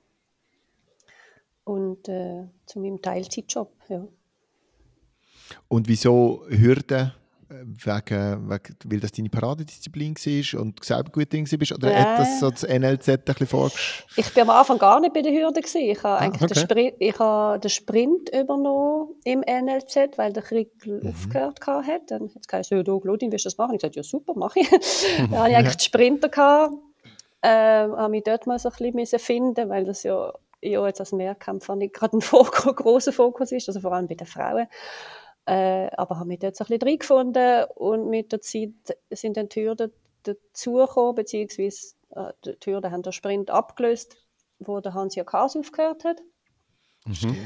Und 1.65 2.09
äh, 2.09 2.49
zu 2.67 2.81
meinem 2.81 3.03
Teilzeitjob, 3.03 3.71
ja. 3.89 4.07
Und 5.69 5.89
wieso 5.89 6.45
Hürden? 6.49 7.13
Wegen, 7.51 8.51
wegen, 8.51 8.77
weil 8.85 9.01
das 9.01 9.13
deine 9.13 9.31
Paradedisziplin 9.31 10.15
war 10.15 10.61
und 10.61 10.79
du 10.79 10.85
selber 10.85 11.11
gut 11.11 11.33
drin 11.33 11.51
warst? 11.51 11.73
Oder 11.73 11.91
ja. 11.91 11.99
hat 11.99 12.19
das 12.19 12.41
so 12.41 12.51
das 12.51 12.63
NLZ 12.63 13.09
ein 13.09 13.19
bisschen 13.25 13.47
vorgestellt? 13.47 14.05
Ich 14.17 14.37
war 14.37 14.43
am 14.43 14.51
Anfang 14.51 14.79
gar 14.79 15.01
nicht 15.01 15.15
bei 15.15 15.23
der 15.23 15.33
Hürde. 15.33 15.63
Gewesen. 15.63 15.81
Ich 15.81 16.03
habe 16.03 16.09
ah, 16.09 16.17
eigentlich 16.19 16.43
okay. 16.43 16.53
den, 16.53 16.63
Sprint, 16.63 16.95
ich 16.99 17.19
habe 17.19 17.59
den 17.59 17.71
Sprint 17.71 18.29
übernommen 18.39 19.15
im 19.25 19.41
NLZ, 19.41 20.19
weil 20.19 20.35
der 20.35 20.43
Krieg 20.43 20.71
mhm. 20.85 21.09
aufgehört 21.09 21.67
hat. 21.67 22.11
Dann 22.11 22.25
hat 22.25 22.37
es 22.39 22.47
gesagt, 22.47 22.87
du, 22.87 23.01
Claudine, 23.01 23.33
willst 23.33 23.47
du 23.47 23.49
das 23.49 23.57
machen? 23.57 23.77
Ich 23.77 23.83
habe 23.83 23.95
gesagt, 23.95 23.97
ja 23.97 24.03
super, 24.03 24.35
mache 24.35 24.61
ich. 24.61 24.69
dann 25.17 25.39
hatte 25.39 25.51
ich 25.51 25.57
eigentlich 25.57 25.77
den 25.77 25.81
Sprinter. 25.81 26.29
Gehabt, 26.29 26.75
ähm, 27.43 27.97
habe 27.97 28.11
mich 28.11 28.25
dort 28.25 28.47
mal 28.47 28.59
so 28.59 28.69
ein 28.69 28.93
bisschen 28.93 29.19
finden 29.19 29.69
weil 29.69 29.85
das 29.85 30.03
ja, 30.03 30.33
ja 30.61 30.87
jetzt 30.87 31.01
als 31.01 31.13
Mehrkampf 31.13 31.69
nicht 31.71 31.95
gerade 31.95 32.17
ein 32.17 32.21
großer 32.21 33.13
Fokus 33.13 33.53
ist, 33.53 33.69
also 33.69 33.81
vor 33.81 33.93
allem 33.93 34.09
bei 34.09 34.15
den 34.15 34.27
Frauen. 34.27 34.67
Äh, 35.49 35.91
aber 35.97 36.19
habe 36.19 36.29
mich 36.29 36.41
dort 36.41 36.57
so 36.57 36.65
ein 36.65 36.69
bisschen 36.69 36.89
reingefunden 36.89 37.65
und 37.77 38.11
mit 38.11 38.33
der 38.33 38.41
Zeit 38.43 38.71
sind 39.11 39.37
dann 39.37 39.49
die 39.49 39.65
Hürden 39.65 39.91
dazugekommen, 40.25 41.15
beziehungsweise 41.15 41.95
äh, 42.15 42.33
die 42.45 42.71
Hürden 42.71 42.91
haben 42.93 43.03
den 43.03 43.13
Sprint 43.13 43.51
abgelöst. 43.51 44.17
wo 44.59 44.81
der 44.81 44.93
Hans-Jörg 44.93 45.33
Haas 45.33 45.57
aufgehört 45.57 46.05
hat. 46.05 46.21
Stimmt. 47.13 47.37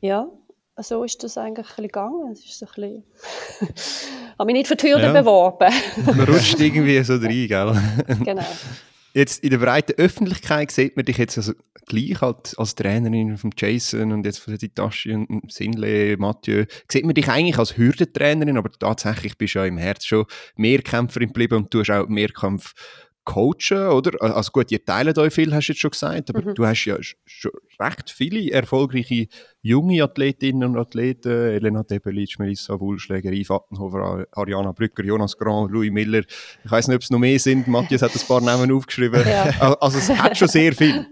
Ja, 0.00 0.28
so 0.76 1.02
ist 1.02 1.22
das 1.24 1.36
eigentlich 1.38 1.66
ein 1.66 1.70
bisschen 1.70 1.84
gegangen. 1.84 2.32
Es 2.32 2.44
ist 2.44 2.58
so 2.58 2.66
ein 2.66 2.72
bisschen 2.74 3.04
habe 4.38 4.46
mich 4.46 4.52
nicht 4.54 4.68
für 4.68 4.76
die 4.76 4.86
Hürde 4.92 5.06
Ja. 5.06 5.12
beworben. 5.12 5.72
Man 6.04 6.20
rutscht 6.28 6.60
irgendwie 6.60 7.02
so 7.02 7.14
rein, 7.14 7.48
gell? 7.48 7.72
genau. 8.24 8.44
Jetzt 9.14 9.42
in 9.42 9.50
der 9.50 9.58
breiten 9.58 9.92
Öffentlichkeit 9.92 10.70
sieht 10.70 10.96
man 10.96 11.04
dich 11.04 11.16
jetzt 11.16 11.38
also 11.38 11.52
gleich 11.86 12.22
als, 12.22 12.56
als 12.56 12.74
Trainerin 12.74 13.36
von 13.38 13.50
Jason 13.56 14.12
und 14.12 14.24
jetzt 14.26 14.38
von 14.38 14.56
Hitachi 14.56 15.14
und 15.14 15.50
Sinle, 15.50 16.16
Mathieu. 16.18 16.66
Sieht 16.90 17.04
man 17.04 17.14
dich 17.14 17.28
eigentlich 17.28 17.58
als 17.58 17.76
Hürdentrainerin, 17.76 18.58
aber 18.58 18.70
tatsächlich 18.70 19.36
bist 19.38 19.54
du 19.54 19.60
ja 19.60 19.64
im 19.64 19.78
Herz 19.78 20.04
schon 20.04 20.26
Mehrkämpferin 20.56 21.28
geblieben 21.28 21.56
und 21.56 21.74
du 21.74 21.80
hast 21.80 21.90
auch 21.90 22.08
Mehrkampf 22.08 22.74
coachen, 23.28 23.88
oder? 23.88 24.10
Also 24.34 24.50
gut, 24.52 24.70
ihr 24.72 24.82
teilt 24.84 25.18
euch 25.18 25.34
viel, 25.34 25.54
hast 25.54 25.68
du 25.68 25.72
jetzt 25.72 25.80
schon 25.80 25.90
gesagt, 25.90 26.30
aber 26.30 26.42
Mhm. 26.42 26.54
du 26.54 26.66
hast 26.66 26.84
ja 26.86 26.94
sch- 26.96 27.16
schon 27.26 27.50
recht 27.78 28.10
viele 28.10 28.50
erfolgreiche 28.50 29.26
junge 29.60 30.02
Athletinnen 30.02 30.70
und 30.70 30.78
Athleten, 30.78 31.30
Elena 31.30 31.82
Debelic, 31.82 32.38
Melissa 32.38 32.80
Wulschläger, 32.80 33.30
Yves 33.30 33.50
Attenhofer, 33.50 34.26
Ariana 34.32 34.72
Brücker, 34.72 35.04
Jonas 35.04 35.36
Grand, 35.36 35.70
Louis 35.70 35.90
Miller. 35.90 36.22
Ich 36.64 36.70
weiß 36.70 36.88
nicht, 36.88 36.96
ob 36.96 37.02
es 37.02 37.10
noch 37.10 37.18
mehr 37.18 37.38
sind. 37.38 37.68
Matthias 37.68 38.00
hat 38.02 38.14
ein 38.14 38.26
paar 38.26 38.40
Namen 38.40 38.72
aufgeschrieben. 38.72 39.22
Ja. 39.28 39.42
Al- 39.60 39.76
Also 39.80 39.98
es 39.98 40.08
hat 40.10 40.36
schon 40.38 40.48
sehr 40.48 40.72
viel. 40.72 41.06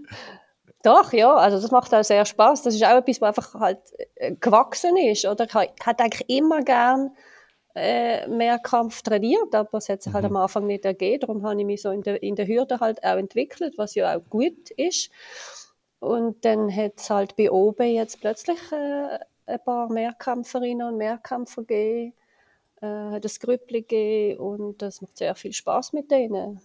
Doch, 0.83 1.11
ja, 1.13 1.33
also 1.35 1.59
das 1.61 1.71
macht 1.71 1.93
auch 1.93 2.03
sehr 2.03 2.25
Spaß. 2.25 2.63
Das 2.63 2.73
ist 2.73 2.83
auch 2.83 2.97
etwas, 2.97 3.19
was 3.21 3.37
einfach 3.37 3.59
halt 3.59 3.79
äh, 4.15 4.33
gewachsen 4.39 4.95
ist, 4.97 5.25
oder? 5.25 5.45
Ich 5.45 5.53
hätte 5.85 6.03
eigentlich 6.03 6.29
immer 6.29 6.61
gern 6.63 7.11
äh, 7.77 8.27
Mehrkampf 8.27 9.01
trainiert, 9.01 9.53
aber 9.53 9.77
es 9.77 9.89
hat 9.89 10.01
sich 10.01 10.11
halt 10.13 10.25
am 10.25 10.35
Anfang 10.35 10.65
nicht 10.65 10.85
ergeben. 10.85 11.21
Darum 11.21 11.43
habe 11.43 11.59
ich 11.59 11.65
mich 11.65 11.81
so 11.81 11.91
in 11.91 12.01
der, 12.01 12.21
in 12.23 12.35
der 12.35 12.47
Hürde 12.47 12.79
halt 12.79 13.03
auch 13.03 13.17
entwickelt, 13.17 13.75
was 13.77 13.95
ja 13.95 14.15
auch 14.17 14.21
gut 14.29 14.71
ist. 14.71 15.09
Und 15.99 16.43
dann 16.45 16.75
hat 16.75 16.93
es 16.97 17.09
halt 17.09 17.35
bei 17.35 17.51
oben 17.51 17.87
jetzt 17.87 18.19
plötzlich 18.19 18.59
äh, 18.71 19.19
ein 19.45 19.63
paar 19.63 19.91
Mehrkämpferinnen 19.91 20.87
und 20.87 20.97
Mehrkämpfer 20.97 21.61
gegeben, 21.63 22.13
äh, 22.81 22.85
hat 22.85 23.25
ein 23.25 23.31
Grüppli 23.39 23.81
gegeben 23.81 24.39
und 24.39 24.81
das 24.81 25.01
macht 25.01 25.17
sehr 25.17 25.35
viel 25.35 25.53
Spaß 25.53 25.93
mit 25.93 26.11
denen. 26.11 26.59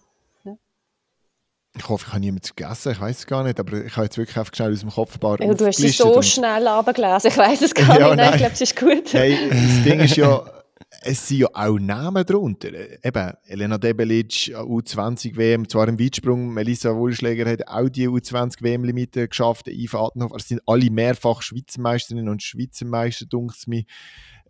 Ich 1.75 1.89
hoffe, 1.89 2.05
ich 2.07 2.13
habe 2.13 2.21
niemanden 2.21 2.47
vergessen, 2.47 2.93
ich 2.93 3.01
weiß 3.01 3.19
es 3.21 3.27
gar 3.27 3.45
nicht, 3.45 3.59
aber 3.59 3.83
ich 3.85 3.97
habe 3.97 4.05
jetzt 4.05 4.19
wirklich 4.19 4.37
einfach 4.37 4.55
schnell 4.55 4.73
aus 4.73 4.81
dem 4.81 4.91
Kopf 4.91 5.15
ein 5.15 5.21
paar 5.21 5.41
Ja, 5.41 5.55
du 5.55 5.67
hast 5.67 5.81
es 5.81 5.97
so 5.97 6.21
schnell 6.21 6.69
runtergelesen, 6.69 7.31
ich 7.31 7.39
weiß 7.39 7.63
es 7.63 7.73
gar 7.75 7.99
Ja, 7.99 8.09
nicht. 8.09 8.17
Nein. 8.19 8.31
ich 8.33 8.37
glaube, 8.37 8.53
es 8.53 8.61
ist 8.61 8.77
gut. 8.79 9.13
Hey, 9.15 9.39
das 9.49 9.83
Ding 9.83 10.01
ist 10.01 10.17
ja, 10.17 10.45
es 11.01 11.27
sind 11.27 11.39
ja 11.39 11.49
auch 11.53 11.79
Namen 11.79 12.25
drunter. 12.25 12.69
Eben, 13.03 13.33
Elena 13.47 13.79
Debelic, 13.79 14.55
U20-WM, 14.55 15.69
zwar 15.69 15.89
im 15.89 15.99
Weitsprung, 15.99 16.53
Melissa 16.53 16.95
Wohlschläger 16.95 17.51
hat 17.51 17.67
auch 17.67 17.89
die 17.89 18.09
U20-WM-Limite 18.09 19.29
geschafft, 19.29 19.69
Yves 19.69 19.95
Attenhofer, 19.95 20.37
es 20.37 20.49
sind 20.49 20.61
alle 20.67 20.91
mehrfach 20.91 21.43
Schweizer 21.43 21.81
Meisterinnen 21.81 22.29
und 22.29 22.43
Schweizer 22.43 22.87
Meister, 22.87 23.27
mir. 23.67 23.85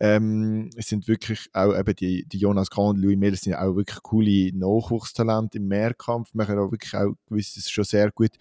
Ähm, 0.01 0.71
es 0.77 0.89
sind 0.89 1.07
wirklich 1.07 1.49
auch 1.53 1.79
eben 1.79 1.95
die, 1.95 2.27
die 2.27 2.39
Jonas 2.39 2.71
Kahn 2.71 2.89
und 2.89 2.99
Louis 2.99 3.17
Miller 3.17 3.37
sind 3.37 3.55
auch 3.55 3.77
wirklich 3.77 4.03
coole 4.03 4.51
Nachwuchstalente 4.53 5.59
im 5.59 5.69
Mehrkampf, 5.69 6.35
machen 6.35 6.59
auch 6.59 6.73
wirklich 6.73 6.95
auch 6.95 7.15
gewisses 7.29 7.71
schon 7.71 7.85
sehr 7.85 8.11
gut. 8.11 8.33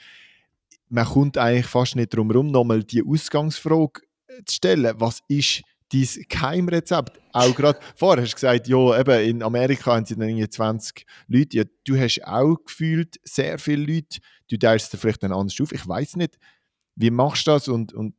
Man 0.90 1.06
kommt 1.06 1.38
eigentlich 1.38 1.68
fast 1.68 1.96
nicht 1.96 2.16
drum 2.16 2.32
herum, 2.32 2.48
nochmal 2.48 2.84
die 2.84 3.04
Ausgangsfrage 3.06 4.02
zu 4.46 4.56
stellen. 4.56 4.96
Was 4.98 5.20
ist 5.28 5.62
dein 5.92 6.08
Geheimrezept? 6.30 7.20
Auch 7.34 7.56
gerade 7.56 7.80
vorher 7.96 8.24
hast 8.24 8.32
du 8.32 8.36
gesagt, 8.36 8.68
ja, 8.68 9.00
eben 9.00 9.30
in 9.30 9.44
Amerika 9.44 9.96
haben 9.96 10.06
sie 10.06 10.16
dann 10.16 10.30
irgendwie 10.30 10.50
20 10.50 11.06
Leute. 11.28 11.58
Ja, 11.58 11.64
du 11.86 11.98
hast 11.98 12.24
auch 12.24 12.58
gefühlt 12.66 13.20
sehr 13.24 13.58
viele 13.60 13.94
Leute. 13.94 14.20
Du 14.50 14.58
teilst 14.58 14.94
dir 14.94 14.98
vielleicht 14.98 15.24
dann 15.24 15.34
anders 15.34 15.60
auf. 15.62 15.72
Ich 15.72 15.88
weiß 15.88 16.18
nicht, 16.18 16.38
wie 16.96 17.12
machst 17.12 17.48
du 17.48 17.52
das 17.52 17.68
und, 17.68 17.94
und 17.94 18.16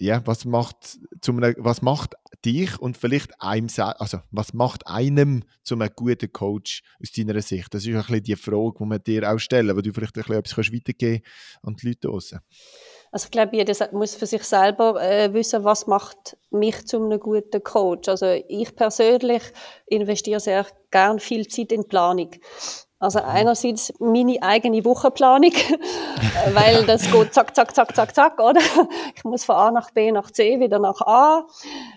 ja, 0.00 0.26
was 0.26 0.46
macht, 0.46 0.98
zu 1.20 1.32
einem, 1.32 1.54
was 1.58 1.82
macht 1.82 2.14
dich 2.42 2.78
und 2.78 2.96
vielleicht 2.96 3.40
einem, 3.40 3.68
also 3.76 4.18
was 4.30 4.54
macht 4.54 4.86
einem 4.86 5.44
zu 5.62 5.74
einem 5.74 5.90
guten 5.94 6.32
Coach 6.32 6.82
aus 7.02 7.12
deiner 7.12 7.40
Sicht? 7.42 7.72
Das 7.74 7.84
ist 7.84 7.88
ein 7.88 8.00
bisschen 8.00 8.22
die 8.22 8.36
Frage, 8.36 8.78
die 8.80 8.86
man 8.86 9.02
dir 9.02 9.30
auch 9.30 9.38
stellen, 9.38 9.76
wo 9.76 9.82
du 9.82 9.92
vielleicht 9.92 10.16
ein 10.16 10.22
bisschen 10.22 10.38
etwas 10.38 10.54
kannst 10.54 10.72
weitergeben 10.72 11.22
an 11.62 11.76
die 11.76 11.88
Leute 11.88 12.08
draussen. 12.08 12.40
Also 13.12 13.26
ich 13.26 13.30
glaube, 13.32 13.56
jeder 13.56 13.74
muss 13.92 14.14
für 14.14 14.26
sich 14.26 14.44
selber 14.44 15.02
äh, 15.02 15.32
wissen, 15.32 15.64
was 15.64 15.86
macht 15.86 16.36
mich 16.50 16.86
zu 16.86 16.98
einem 16.98 17.18
guten 17.18 17.62
Coach. 17.62 18.08
Also 18.08 18.26
ich 18.48 18.74
persönlich 18.76 19.42
investiere 19.86 20.38
sehr 20.38 20.66
gern 20.90 21.18
viel 21.18 21.48
Zeit 21.48 21.72
in 21.72 21.88
Planung. 21.88 22.30
Also 23.02 23.20
einerseits 23.20 23.94
meine 23.98 24.36
eigene 24.42 24.84
Wochenplanung, 24.84 25.52
weil 26.52 26.84
das 26.84 27.10
geht 27.10 27.32
zack, 27.32 27.56
zack, 27.56 27.74
zack, 27.74 27.96
zack, 27.96 28.14
zack, 28.14 28.38
oder? 28.38 28.60
Ich 29.16 29.24
muss 29.24 29.44
von 29.44 29.56
A 29.56 29.70
nach 29.70 29.90
B 29.90 30.12
nach 30.12 30.30
C, 30.30 30.60
wieder 30.60 30.78
nach 30.78 31.00
A 31.00 31.46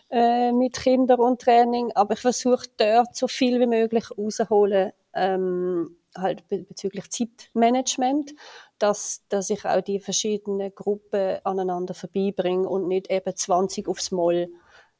äh, 0.10 0.54
mit 0.54 0.78
Kindern 0.78 1.19
und 1.19 1.41
Training, 1.41 1.91
aber 1.93 2.13
ich 2.13 2.21
versuche 2.21 2.67
dort 2.78 3.17
so 3.17 3.28
viel 3.28 3.60
wie 3.60 3.67
möglich 3.67 4.06
rausholen, 4.17 4.93
ähm, 5.13 5.97
halt 6.17 6.47
be 6.47 6.60
bezüglich 6.60 7.10
Zeitmanagement, 7.10 8.34
dass, 8.80 9.23
dass 9.30 9.49
ich 9.49 9.65
auch 9.65 9.82
die 9.82 9.99
verschiedenen 9.99 10.73
Gruppen 10.76 11.38
aneinander 11.43 11.93
vorbeibringe 11.93 12.67
und 12.67 12.88
nicht 12.88 13.10
eben 13.10 13.36
20 13.36 13.88
aufs 13.88 14.12
Moll 14.12 14.49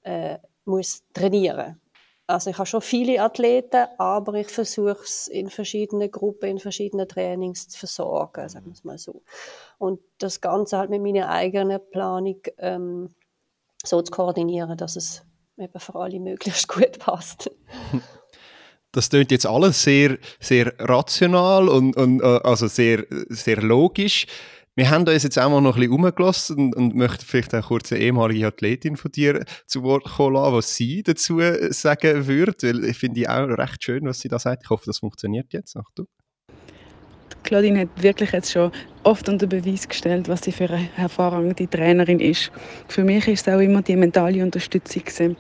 äh, 0.04 0.40
muss 0.66 1.04
trainieren. 1.14 1.80
Also 2.26 2.50
ich 2.50 2.58
habe 2.58 2.66
schon 2.66 2.82
viele 2.82 3.22
Athleten, 3.22 3.86
aber 3.98 4.36
ich 4.36 4.48
versuche 4.48 5.04
es 5.04 5.28
in 5.28 5.50
verschiedenen 5.50 6.10
Gruppen, 6.10 6.50
in 6.50 6.60
verschiedenen 6.60 7.08
Trainings 7.08 7.68
zu 7.68 7.78
versorgen, 7.78 8.48
sagen 8.48 8.68
wir 8.68 8.74
es 8.74 8.86
mal 8.86 8.98
so. 8.98 9.24
Und 9.78 10.00
das 10.20 10.40
Ganze 10.40 10.78
halt 10.78 10.90
mit 10.90 11.02
meiner 11.02 11.30
eigenen 11.30 11.82
Planung 11.92 12.40
ähm, 12.60 13.10
so 13.84 14.02
zu 14.02 14.12
koordinieren, 14.12 14.78
dass 14.78 14.96
es 14.96 15.24
eben 15.58 15.80
für 15.80 15.96
alle 15.96 16.20
möglichst 16.20 16.68
gut 16.70 16.98
passt. 17.00 17.52
Das 18.94 19.10
klingt 19.10 19.32
jetzt 19.32 19.46
alles 19.46 19.84
sehr, 19.84 20.18
sehr 20.40 20.74
rational 20.80 21.68
und, 21.68 21.98
und 21.98 22.22
äh, 22.22 22.40
also 22.44 22.68
sehr, 22.68 23.06
sehr 23.28 23.62
logisch. 23.62 24.28
Wir 24.76 24.90
haben 24.90 25.08
uns 25.08 25.24
jetzt 25.24 25.38
auch 25.38 25.50
mal 25.50 25.62
noch 25.62 25.76
ein 25.76 25.82
bisschen 25.82 25.94
umgelassen 25.94 26.58
und, 26.58 26.76
und 26.76 26.96
möchten 26.96 27.26
vielleicht 27.26 27.54
auch 27.54 27.68
kurz 27.68 27.92
eine 27.92 28.02
ehemalige 28.02 28.48
Athletin 28.48 28.96
von 28.96 29.12
dir 29.12 29.46
zu 29.68 29.84
Wort 29.84 30.06
kommen 30.06 30.36
lassen, 30.36 30.54
was 30.54 30.76
sie 30.76 31.04
dazu 31.04 31.40
sagen 31.70 32.28
würde. 32.28 32.56
Weil 32.62 32.86
ich 32.86 32.98
finde 32.98 33.20
die 33.20 33.30
auch 33.30 33.48
recht 33.48 33.84
schön, 33.84 34.06
was 34.06 34.20
sie 34.20 34.30
da 34.30 34.40
sagt. 34.40 34.64
Ich 34.64 34.70
hoffe, 34.70 34.84
das 34.86 35.00
funktioniert 35.00 35.54
jetzt. 35.54 35.76
Achtung. 35.76 36.08
Claudine 37.44 37.82
hat 37.82 37.90
wirklich 38.02 38.32
jetzt 38.32 38.52
schon 38.52 38.72
oft 39.04 39.28
unter 39.28 39.48
Beweis 39.48 39.88
gestellt, 39.88 40.30
was 40.30 40.42
sie 40.44 40.52
für 40.52 40.70
eine 40.70 40.90
hervorragende 40.96 41.68
Trainerin 41.68 42.20
ist. 42.20 42.52
Für 42.88 43.04
mich 43.04 43.28
ist 43.28 43.48
es 43.48 43.54
auch 43.54 43.60
immer 43.60 43.82
die 43.82 43.96
mentale 43.96 44.42
Unterstützung. 44.44 45.04
Gewesen. 45.04 45.36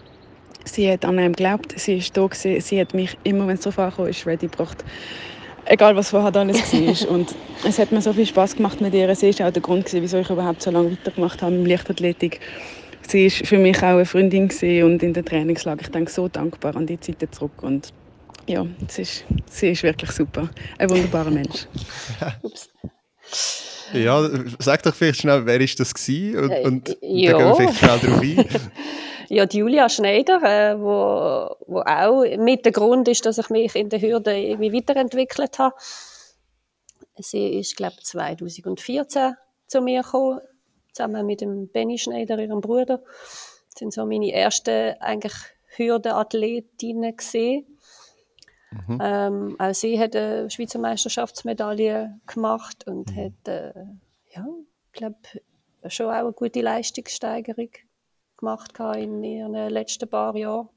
Sie 0.65 0.89
hat 0.91 1.05
an 1.05 1.19
einem 1.19 1.33
geglaubt, 1.33 1.73
sie 1.77 1.97
ist 1.97 2.15
da 2.15 2.25
gewesen, 2.25 2.61
sie 2.61 2.79
hat 2.79 2.93
mich 2.93 3.17
immer, 3.23 3.47
wenn 3.47 3.55
es 3.55 3.61
darauf 3.61 3.79
angekommen 3.79 4.09
ist, 4.09 4.25
ready 4.25 4.47
gebracht. 4.47 4.83
Egal, 5.65 5.95
was 5.95 6.09
vorher 6.09 6.35
alles 6.35 6.73
war. 6.73 7.09
Und 7.15 7.35
es 7.65 7.79
hat 7.79 7.91
mir 7.91 8.01
so 8.01 8.13
viel 8.13 8.25
Spaß 8.25 8.55
gemacht 8.55 8.81
mit 8.81 8.93
ihr. 8.93 9.13
Sie 9.15 9.29
ist 9.29 9.41
auch 9.41 9.51
der 9.51 9.61
Grund, 9.61 9.85
gewesen, 9.85 10.01
wieso 10.01 10.17
ich 10.17 10.29
überhaupt 10.29 10.61
so 10.61 10.71
lange 10.71 10.91
weitergemacht 10.91 11.41
habe 11.41 11.55
im 11.55 11.65
Leichtathletik. 11.65 12.39
Sie 13.07 13.25
ist 13.25 13.45
für 13.45 13.57
mich 13.57 13.77
auch 13.77 13.95
eine 13.95 14.05
Freundin 14.05 14.47
gewesen 14.47 14.83
und 14.85 15.03
in 15.03 15.13
der 15.13 15.25
Trainingslage. 15.25 15.81
Ich 15.81 15.89
denke 15.89 16.11
so 16.11 16.27
dankbar 16.27 16.75
an 16.75 16.87
die 16.87 16.99
Zeiten 16.99 17.31
zurück. 17.31 17.61
Und 17.61 17.93
ja, 18.47 18.65
es 18.87 18.99
ist, 18.99 19.25
sie 19.49 19.69
ist 19.69 19.83
wirklich 19.83 20.11
super. 20.11 20.49
Ein 20.77 20.89
wunderbarer 20.89 21.31
Mensch. 21.31 21.67
Ups. 22.41 22.69
Ja, 23.93 24.27
sag 24.59 24.81
doch 24.83 24.95
vielleicht 24.95 25.21
schnell, 25.21 25.45
wer 25.45 25.61
ist 25.61 25.79
das 25.79 25.93
gewesen? 25.93 26.37
Und, 26.39 26.65
und 26.65 26.89
da 26.89 26.93
ja. 27.01 27.37
gehen 27.37 27.47
wir 27.47 27.55
vielleicht 27.55 27.77
schnell 27.77 27.99
drauf 27.99 28.21
ein. 28.21 28.45
Ja, 29.33 29.47
die 29.47 29.57
Julia 29.57 29.89
Schneider, 29.89 30.43
äh, 30.43 30.79
wo, 30.79 31.55
wo 31.65 31.79
auch 31.79 32.23
mit 32.37 32.65
der 32.65 32.71
Grund 32.71 33.07
ist, 33.07 33.25
dass 33.25 33.39
ich 33.39 33.49
mich 33.49 33.75
in 33.75 33.89
der 33.89 33.99
Hürde 33.99 34.37
irgendwie 34.37 34.71
weiterentwickelt 34.71 35.57
habe. 35.57 35.75
Sie 37.17 37.57
ist, 37.57 37.75
glaube 37.75 37.95
ich, 37.97 38.05
2014 38.05 39.33
zu 39.65 39.81
mir 39.81 40.03
gekommen, 40.03 40.39
zusammen 40.91 41.25
mit 41.25 41.41
dem 41.41 41.67
Benny 41.67 41.97
Schneider, 41.97 42.37
ihrem 42.37 42.61
Bruder. 42.61 42.99
Das 42.99 43.79
sind 43.79 43.91
so 43.91 44.05
meine 44.05 44.31
ersten 44.31 44.93
eigentlich 44.99 45.33
Hürdenathletinnen 45.77 47.17
gesehen. 47.17 47.79
Ähm, 49.01 49.55
auch 49.57 49.73
sie 49.73 49.99
hat 49.99 50.15
eine 50.15 50.51
Schweizer 50.51 50.77
Meisterschaftsmedaille 50.77 52.19
gemacht 52.27 52.85
und 52.85 53.15
hat, 53.15 53.47
äh, 53.47 53.73
ja, 54.35 54.45
glaube 54.91 55.17
schon 55.87 56.05
auch 56.05 56.11
eine 56.11 56.33
gute 56.33 56.61
Leistungssteigerung 56.61 57.69
gemacht 58.43 58.73
in 58.97 59.23
ihren 59.23 59.69
letzten 59.69 60.09
paar 60.09 60.35
Jahren. 60.35 60.67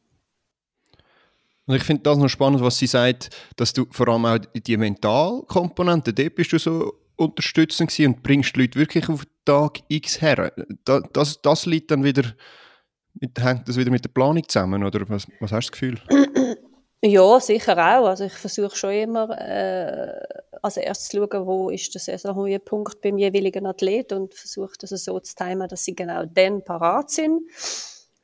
Und 1.67 1.75
ich 1.75 1.83
finde 1.83 2.05
das 2.05 2.17
noch 2.17 2.29
spannend, 2.29 2.61
was 2.61 2.79
sie 2.79 2.87
sagt, 2.87 3.31
dass 3.57 3.73
du 3.73 3.87
vor 3.91 4.09
allem 4.09 4.25
auch 4.25 4.39
die 4.55 4.77
Mentalkomponente, 4.77 6.13
dort 6.15 6.37
bist 6.37 6.53
du 6.53 6.59
so 6.59 6.95
unterstützend 7.17 7.91
gewesen 7.91 8.15
und 8.15 8.23
bringst 8.23 8.55
die 8.55 8.61
Leute 8.61 8.79
wirklich 8.79 9.09
auf 9.09 9.25
Tag 9.45 9.81
X 9.89 10.21
her. 10.21 10.53
Da, 10.85 11.01
das, 11.13 11.43
das 11.43 11.67
liegt 11.67 11.91
dann 11.91 12.05
wieder, 12.05 12.23
hängt 13.37 13.69
das 13.69 13.77
wieder 13.77 13.91
mit 13.91 14.05
der 14.05 14.11
Planung 14.11 14.49
zusammen, 14.49 14.85
oder 14.85 15.09
was, 15.09 15.27
was 15.41 15.51
hast 15.51 15.69
du 15.69 15.71
das 15.71 15.73
Gefühl? 15.73 16.01
Ja, 17.03 17.39
sicher 17.41 17.77
auch. 17.77 18.07
Also 18.09 18.25
ich 18.25 18.33
versuche 18.33 18.75
schon 18.75 18.91
immer, 18.93 19.31
äh, 19.39 20.19
als 20.63 20.77
erstes 20.79 21.09
zu 21.11 21.19
schauen, 21.31 21.47
wo 21.47 21.71
ist 21.71 21.95
der 21.95 22.01
Saisonhöhepunkt 22.01 23.01
beim 23.03 23.19
jeweiligen 23.19 23.67
Athlet 23.67 24.13
und 24.13 24.35
versuche 24.35 24.73
das 24.81 24.91
so 24.91 25.21
zu 25.21 25.35
timen, 25.35 25.69
dass 25.69 25.85
sie 25.85 25.95
genau 25.95 26.25
dann 26.25 26.65
parat 26.65 27.11
sind. 27.11 27.43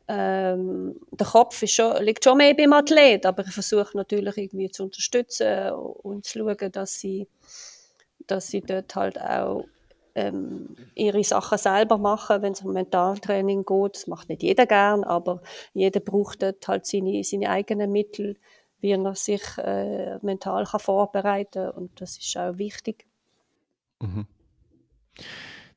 Ähm, 0.09 0.99
der 1.13 1.27
Kopf 1.27 1.63
schon, 1.67 2.03
liegt 2.03 2.25
schon 2.25 2.39
mehr 2.39 2.55
beim 2.55 2.73
Athlet, 2.73 3.25
aber 3.27 3.45
ich 3.47 3.53
versuche 3.53 3.97
natürlich 3.97 4.37
irgendwie 4.37 4.71
zu 4.71 4.85
unterstützen 4.85 5.71
und 5.73 6.25
zu 6.25 6.39
schauen, 6.41 6.73
dass 6.73 6.95
sie, 6.95 7.29
dass 8.27 8.49
sie 8.49 8.61
dort 8.61 8.95
halt 8.95 9.21
auch 9.21 9.65
ähm, 10.15 10.77
ihre 10.95 11.25
Sachen 11.25 11.59
selber 11.59 11.99
machen, 11.99 12.43
wenn 12.43 12.53
es 12.53 12.63
um 12.63 12.73
Mentaltraining 12.73 13.65
geht. 13.65 13.95
Das 13.97 14.07
macht 14.07 14.29
nicht 14.29 14.43
jeder 14.43 14.67
gern, 14.67 15.05
aber 15.05 15.43
jeder 15.73 16.01
braucht 16.01 16.43
dort 16.43 16.67
halt 16.69 16.87
seine, 16.87 17.23
seine 17.25 17.49
eigenen 17.51 17.91
Mittel, 17.93 18.37
wie 18.83 18.91
er 18.91 19.15
sich 19.15 19.43
äh, 19.59 20.19
mental 20.23 20.65
kann 20.65 20.81
vorbereiten 20.81 21.65
kann. 21.65 21.71
Und 21.71 22.01
das 22.01 22.19
ist 22.19 22.37
auch 22.37 22.59
wichtig. 22.59 23.07
Mhm. 24.01 24.27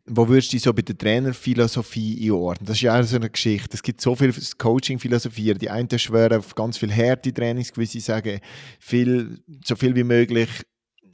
Wo 0.07 0.27
würdest 0.27 0.51
du 0.51 0.57
dich 0.57 0.63
so 0.63 0.73
bei 0.73 0.83
der 0.83 0.97
Trainerphilosophie 0.97 2.25
einordnen? 2.25 2.67
Das 2.67 2.77
ist 2.77 2.81
ja 2.81 2.99
auch 2.99 3.03
so 3.03 3.15
eine 3.15 3.29
Geschichte. 3.29 3.73
Es 3.73 3.81
gibt 3.81 4.01
so 4.01 4.15
viel 4.15 4.33
Coaching-Philosophie. 4.57 5.55
Die 5.55 5.69
einen 5.69 5.97
schwören 5.97 6.39
auf 6.39 6.53
ganz 6.53 6.77
viel 6.77 6.93
harte 6.93 7.33
Trainings, 7.33 7.73
gewisse 7.73 7.99
sagen, 8.01 8.39
viel, 8.79 9.39
so 9.63 9.75
viel 9.75 9.95
wie 9.95 10.03
möglich 10.03 10.49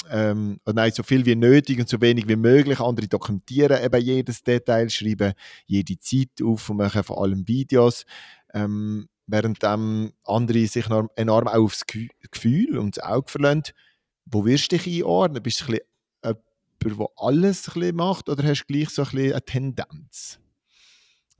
ähm, 0.09 0.57
nein, 0.65 0.91
so 0.91 1.03
viel 1.03 1.25
wie 1.25 1.35
nötig 1.35 1.79
und 1.79 1.87
so 1.87 2.01
wenig 2.01 2.27
wie 2.27 2.35
möglich. 2.35 2.79
Andere 2.79 3.07
dokumentieren 3.07 3.83
eben 3.83 4.01
jedes 4.01 4.43
Detail, 4.43 4.89
schreiben 4.89 5.33
jede 5.65 5.97
Zeit 5.99 6.41
auf 6.43 6.69
und 6.69 6.77
machen 6.77 7.03
vor 7.03 7.21
allem 7.21 7.47
Videos. 7.47 8.05
Ähm, 8.53 9.07
während 9.31 9.63
andere 9.63 10.67
sich 10.67 10.85
enorm 11.15 11.47
auch 11.47 11.55
aufs 11.55 11.85
Gefühl 12.31 12.77
und 12.77 12.97
das 12.97 13.03
Auge 13.03 13.29
verlassen. 13.29 13.63
Wo 14.25 14.45
wirst 14.45 14.71
du 14.71 14.77
dich 14.77 14.87
einordnen? 14.97 15.41
Bist 15.41 15.61
du 15.61 15.65
ein 15.65 15.79
bisschen 16.21 16.37
jemand, 16.83 16.99
der 16.99 17.07
alles 17.15 17.67
ein 17.67 17.73
bisschen 17.73 17.95
macht 17.95 18.29
oder 18.29 18.43
hast 18.43 18.65
du 18.67 18.73
gleich 18.73 18.89
so 18.89 19.03
ein 19.03 19.09
bisschen 19.09 19.31
eine 19.31 19.45
Tendenz 19.45 20.39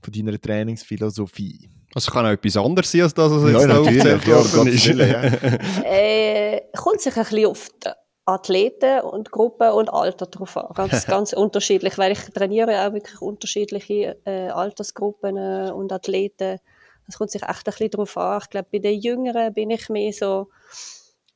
von 0.00 0.12
deiner 0.12 0.40
Trainingsphilosophie? 0.40 1.70
Also 1.94 2.10
kann 2.10 2.24
auch 2.24 2.30
etwas 2.30 2.56
anderes 2.56 2.90
sein 2.90 3.02
als 3.02 3.14
das, 3.14 3.30
was 3.30 3.42
ja, 3.42 3.50
jetzt 3.50 3.68
da 3.68 3.80
aufgezählt 3.80 4.26
worden 4.26 4.66
ist. 4.68 4.86
Ja. 4.86 5.22
äh, 5.84 6.62
kommt 6.74 7.02
sich 7.02 7.14
ein 7.14 7.22
bisschen 7.22 7.46
auf 7.46 7.68
die 7.84 7.90
Athleten 8.24 9.00
und 9.00 9.30
Gruppen 9.30 9.70
und 9.72 9.92
Alter 9.92 10.26
drauf 10.26 10.56
an. 10.56 10.72
Ganz, 10.74 11.06
ganz 11.06 11.32
unterschiedlich, 11.32 11.98
weil 11.98 12.12
ich 12.12 12.20
trainiere 12.32 12.86
auch 12.86 12.92
wirklich 12.94 13.20
unterschiedliche 13.20 14.16
äh, 14.24 14.48
Altersgruppen 14.48 15.36
äh, 15.36 15.70
und 15.70 15.92
Athleten. 15.92 16.58
Das 17.06 17.18
kommt 17.18 17.30
sich 17.30 17.42
echt 17.42 17.50
ein 17.50 17.64
bisschen 17.64 17.90
drauf 17.90 18.16
an. 18.16 18.40
Ich 18.42 18.50
glaube, 18.50 18.68
bei 18.72 18.78
den 18.78 19.00
Jüngeren 19.00 19.52
bin 19.52 19.70
ich 19.70 19.88
mehr 19.88 20.12
so 20.12 20.48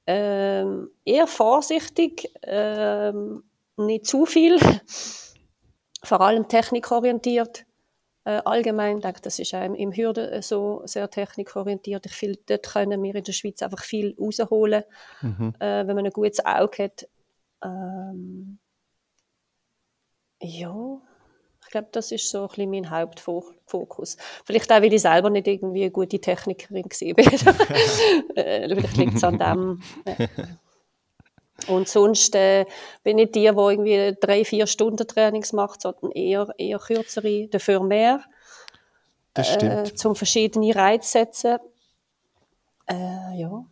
ähm, 0.07 0.91
eher 1.05 1.27
vorsichtig, 1.27 2.33
ähm, 2.43 3.43
nicht 3.77 4.07
zu 4.07 4.25
viel, 4.25 4.59
vor 6.03 6.21
allem 6.21 6.49
technikorientiert. 6.49 7.67
Äh, 8.25 8.43
allgemein 8.45 9.01
denke 9.01 9.21
das 9.21 9.39
ist 9.39 9.55
auch 9.55 9.63
im, 9.63 9.93
Hürden 9.93 10.29
äh, 10.29 10.43
so 10.43 10.83
sehr 10.85 11.09
technikorientiert. 11.09 12.07
Ich 12.07 12.13
finde, 12.13 12.41
dort 12.47 12.67
können 12.67 13.01
wir 13.03 13.15
in 13.15 13.23
der 13.23 13.33
Schweiz 13.33 13.63
einfach 13.63 13.85
viel 13.85 14.17
rausholen, 14.19 14.83
mhm. 15.21 15.55
äh, 15.61 15.87
wenn 15.87 15.95
man 15.95 16.07
ein 16.07 16.11
gutes 16.11 16.45
Auge 16.45 16.85
hat. 16.85 17.09
Ähm, 17.63 18.59
ja, 20.41 21.01
ich 21.01 21.16
glaube, 21.77 21.89
das 21.93 22.11
ist 22.13 22.31
so 22.31 22.43
ein 22.43 22.49
bisschen 22.49 22.71
mein 22.71 22.91
Hauptfokus. 22.91 24.17
Vielleicht 24.45 24.73
auch, 24.73 24.81
weil 24.81 24.93
ich 24.93 25.03
selber 25.03 25.31
nicht 25.31 25.47
irgendwie 25.47 25.83
eine 25.83 25.91
gute 25.91 26.19
Technikerin 26.19 26.85
war. 26.85 27.55
Äh, 28.37 28.69
vielleicht 28.69 28.97
liegt 28.97 29.15
es 29.17 29.25
an 29.25 29.39
dem. 29.39 29.83
Und 31.69 31.89
sonst 31.89 32.35
äh, 32.35 32.67
bin 33.03 33.19
ich 33.19 33.33
die, 33.33 33.41
die 33.41 33.47
irgendwie 33.47 34.17
drei, 34.21 34.45
vier 34.45 34.67
Stunden 34.67 35.07
Trainings 35.07 35.53
macht, 35.53 35.83
sondern 35.83 36.13
eher, 36.13 36.49
eher 36.59 36.79
kürzere, 36.79 37.49
dafür 37.49 37.83
mehr. 37.83 38.23
Das 39.35 39.53
stimmt. 39.53 39.89
Äh, 39.89 39.95
zum 39.95 40.15
verschiedene 40.15 40.75
Reize 40.75 41.11
setzen. 41.11 41.59
Äh, 42.87 43.39
ja. 43.41 43.65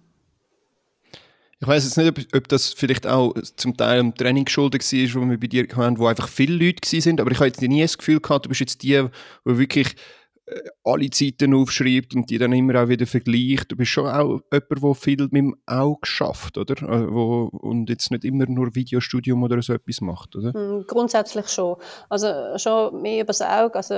Ich 1.65 1.69
weiß 1.69 1.85
jetzt 1.85 1.97
nicht, 1.97 2.09
ob, 2.09 2.37
ob, 2.37 2.49
das 2.49 2.75
vielleicht 2.75 3.07
auch 3.07 3.33
zum 3.57 3.75
Teil 3.75 3.99
am 3.99 4.15
Training 4.15 4.45
geschuldet 4.45 4.83
war, 4.83 5.23
wo 5.23 5.31
wir 5.31 5.41
bei 5.41 5.47
dir 5.47 5.67
hatten, 5.75 5.99
wo 5.99 6.07
einfach 6.07 6.29
viele 6.29 6.63
Leute 6.63 6.87
waren. 6.93 7.21
Aber 7.21 7.31
ich 7.31 7.39
habe 7.39 7.47
jetzt 7.47 7.63
nie 7.63 7.81
das 7.81 7.97
Gefühl 7.97 8.21
gehabt, 8.21 8.45
du 8.45 8.51
bist 8.51 8.61
jetzt 8.61 8.83
die, 8.83 9.03
die 9.47 9.59
wirklich 9.59 9.97
äh, 10.45 10.61
alle 10.85 11.09
Zeiten 11.09 11.55
aufschreibt 11.55 12.15
und 12.15 12.29
die 12.29 12.37
dann 12.37 12.53
immer 12.53 12.83
auch 12.83 12.89
wieder 12.89 13.07
vergleicht. 13.07 13.73
Du 13.73 13.77
bist 13.77 13.93
schon 13.93 14.07
auch 14.07 14.43
jemand, 14.53 14.83
der 14.83 14.95
viel 14.95 15.23
mit 15.23 15.33
dem 15.33 15.57
Auge 15.65 16.05
schafft, 16.05 16.59
oder? 16.59 16.75
Äh, 16.83 17.07
und 17.07 17.89
jetzt 17.89 18.11
nicht 18.11 18.27
immer 18.27 18.45
nur 18.47 18.75
Videostudium 18.75 19.43
oder 19.43 19.63
so 19.63 19.73
etwas 19.73 20.03
macht, 20.03 20.37
oder? 20.37 20.53
Hm, 20.53 20.85
grundsätzlich 20.87 21.49
schon. 21.49 21.77
Also 22.11 22.29
schon 22.59 23.01
mehr 23.01 23.23
über 23.23 23.29
das 23.29 23.41
Auge. 23.41 23.77
Also 23.77 23.95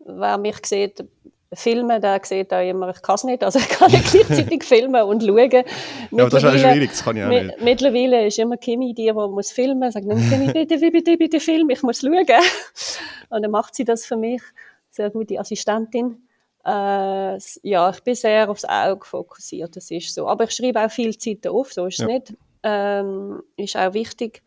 wer 0.00 0.36
mich 0.36 0.66
sieht, 0.66 1.04
filmen, 1.52 2.00
der 2.00 2.20
sieht 2.24 2.52
auch 2.52 2.60
immer, 2.60 2.90
ich 2.90 3.02
kann 3.02 3.16
es 3.16 3.24
nicht. 3.24 3.42
Also 3.42 3.58
ich 3.58 3.68
kann 3.68 3.90
nicht 3.90 4.10
gleichzeitig 4.10 4.64
filmen 4.64 5.02
und 5.02 5.22
schauen. 5.22 5.64
Ja, 6.10 6.28
das 6.28 6.42
ist 6.42 6.44
auch 6.44 6.52
schwierig, 6.52 6.90
das 6.90 7.04
kann 7.04 7.16
ich 7.16 7.24
auch 7.24 7.28
nicht. 7.28 7.60
Mittlerweile 7.60 8.26
ist 8.26 8.38
immer 8.38 8.56
Kimi 8.56 8.94
die, 8.94 9.06
die 9.06 9.12
muss 9.12 9.50
filmen, 9.50 9.90
sagt, 9.90 10.08
Kimi, 10.08 10.52
bitte, 10.52 10.78
bitte, 10.78 11.16
bitte, 11.16 11.40
film, 11.40 11.70
ich 11.70 11.82
muss 11.82 12.00
schauen. 12.00 12.24
Und 13.30 13.42
dann 13.42 13.50
macht 13.50 13.74
sie 13.74 13.84
das 13.84 14.06
für 14.06 14.16
mich. 14.16 14.42
Sehr 14.90 15.10
gute 15.10 15.38
Assistentin. 15.38 16.26
Äh, 16.64 17.38
ja, 17.62 17.90
ich 17.90 18.00
bin 18.02 18.14
sehr 18.14 18.50
aufs 18.50 18.64
Auge 18.64 19.04
fokussiert, 19.04 19.74
das 19.76 19.90
ist 19.90 20.14
so. 20.14 20.28
Aber 20.28 20.44
ich 20.44 20.50
schreibe 20.50 20.84
auch 20.84 20.90
viel 20.90 21.16
Zeit 21.16 21.46
auf, 21.46 21.72
so 21.72 21.86
ist 21.86 21.94
es 21.94 21.98
ja. 22.00 22.06
nicht. 22.06 22.34
Ähm, 22.62 23.42
ist 23.56 23.76
auch 23.76 23.94
wichtig 23.94 24.42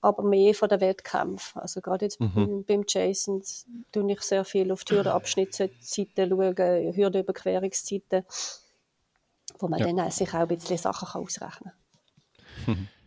aber 0.00 0.22
mehr 0.22 0.54
von 0.54 0.68
den 0.68 0.80
Wettkämpfen. 0.80 1.60
Also 1.60 1.80
gerade 1.80 2.04
jetzt 2.04 2.20
mhm. 2.20 2.64
beim 2.66 2.84
Jason 2.86 3.42
tue 3.92 4.12
ich 4.12 4.20
sehr 4.20 4.44
viel 4.44 4.70
auf 4.70 4.84
die 4.84 4.94
Hürdenabschnittszeiten 4.94 6.28
schauen, 6.28 6.94
Hürdenüberquerungszeiten, 6.94 8.24
wo 9.58 9.68
man 9.68 9.80
ja. 9.80 9.92
dann 9.92 10.10
sich 10.10 10.28
auch 10.30 10.40
ein 10.40 10.48
bisschen 10.48 10.78
Sachen 10.78 11.08
kann 11.08 11.22
ausrechnen 11.22 11.72
kann. 12.64 12.88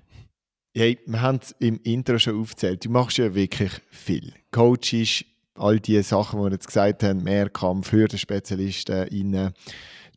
Hey, 0.73 0.97
wir 1.05 1.21
haben 1.21 1.39
es 1.41 1.53
im 1.59 1.81
Intro 1.83 2.17
schon 2.17 2.39
aufgezählt. 2.39 2.85
Du 2.85 2.89
machst 2.89 3.17
ja 3.17 3.35
wirklich 3.35 3.73
viel. 3.89 4.33
Coaches, 4.51 5.25
all 5.55 5.81
die 5.81 6.01
Sachen, 6.01 6.39
die 6.39 6.45
wir 6.45 6.51
jetzt 6.53 6.67
gesagt 6.67 7.03
haben, 7.03 7.23
Mehrkampf, 7.23 7.91
Hürdenspezialisten, 7.91 9.07
innen 9.09 9.53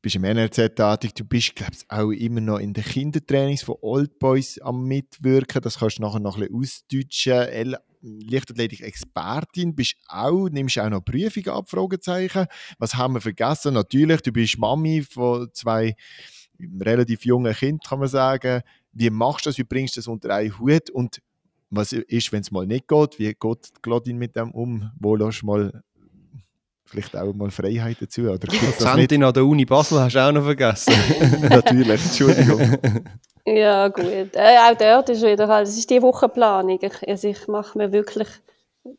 bist 0.05 0.17
im 0.17 0.25
NRZ 0.25 0.75
tätig, 0.75 1.15
du 1.15 1.25
bist, 1.25 1.57
glaube 1.57 1.73
ich, 1.75 1.91
auch 1.91 2.11
immer 2.11 2.43
noch 2.43 2.59
in 2.59 2.75
den 2.75 2.85
Kindertrainings 2.85 3.63
von 3.63 3.77
Old 3.81 4.19
Boys 4.19 4.59
am 4.59 4.85
Mitwirken. 4.85 5.63
Das 5.63 5.79
kannst 5.79 5.97
du 5.97 6.03
nachher 6.03 6.21
noch 6.21 6.37
ein 6.37 6.47
bisschen 6.47 6.85
ausdeutschen. 6.93 7.77
Leichtathletik-Expertin, 8.03 9.75
bist 9.75 9.97
auch, 10.09 10.51
nimmst 10.51 10.79
auch 10.79 10.91
noch 10.91 11.03
Prüfungen 11.03 11.49
ab, 11.49 11.71
Fragezeichen. 11.71 12.45
Was 12.79 12.97
haben 12.97 13.15
wir 13.15 13.23
vergessen? 13.23 13.73
Natürlich, 13.73 14.21
du 14.21 14.31
bist 14.31 14.59
Mami 14.59 15.01
von 15.01 15.49
zwei 15.55 15.97
relativ 16.61 17.25
jungen 17.25 17.55
Kindern, 17.55 17.81
kann 17.89 18.01
man 18.01 18.09
sagen. 18.09 18.61
Wie 18.93 19.09
machst 19.09 19.47
du 19.47 19.49
das? 19.49 19.57
Wie 19.57 19.65
bringst 19.65 19.97
du 19.97 20.01
das 20.01 20.07
unter 20.07 20.35
einen 20.35 20.59
Hut? 20.59 20.91
Und 20.91 21.23
was 21.71 21.95
ist, 21.95 22.31
wenn 22.31 22.43
es 22.43 22.51
mal 22.51 22.67
nicht 22.67 22.89
geht? 22.89 23.19
Wie 23.19 23.33
geht 23.33 23.83
Claudine 23.83 24.19
mit 24.19 24.37
dem 24.37 24.51
um? 24.51 24.91
Wo 25.01 25.17
lässt 25.17 25.41
du 25.41 25.47
mal 25.47 25.83
vielleicht 26.85 27.17
auch 27.17 27.33
mal 27.33 27.51
Freiheit 27.51 27.97
dazu. 28.01 28.23
Oder 28.23 28.39
Dozentin 28.39 29.25
an 29.25 29.33
der 29.33 29.45
Uni 29.45 29.65
Basel 29.65 30.01
hast 30.01 30.15
du 30.15 30.21
auch 30.21 30.33
noch 30.33 30.45
vergessen. 30.45 30.95
Natürlich, 31.49 32.05
Entschuldigung. 32.05 32.79
Ja, 33.47 33.89
gut. 33.89 34.35
Äh, 34.35 34.57
auch 34.57 34.75
dort 34.75 35.11
ist 35.11 35.23
wieder 35.23 35.49
halt, 35.49 35.69
das 35.69 35.77
ist 35.77 35.91
die 35.91 36.01
Wochenplanung. 36.01 36.79
Ich, 36.81 37.07
also 37.07 37.29
ich 37.29 37.47
mache 37.47 37.77
mir 37.77 37.93
wirklich, 37.93 38.29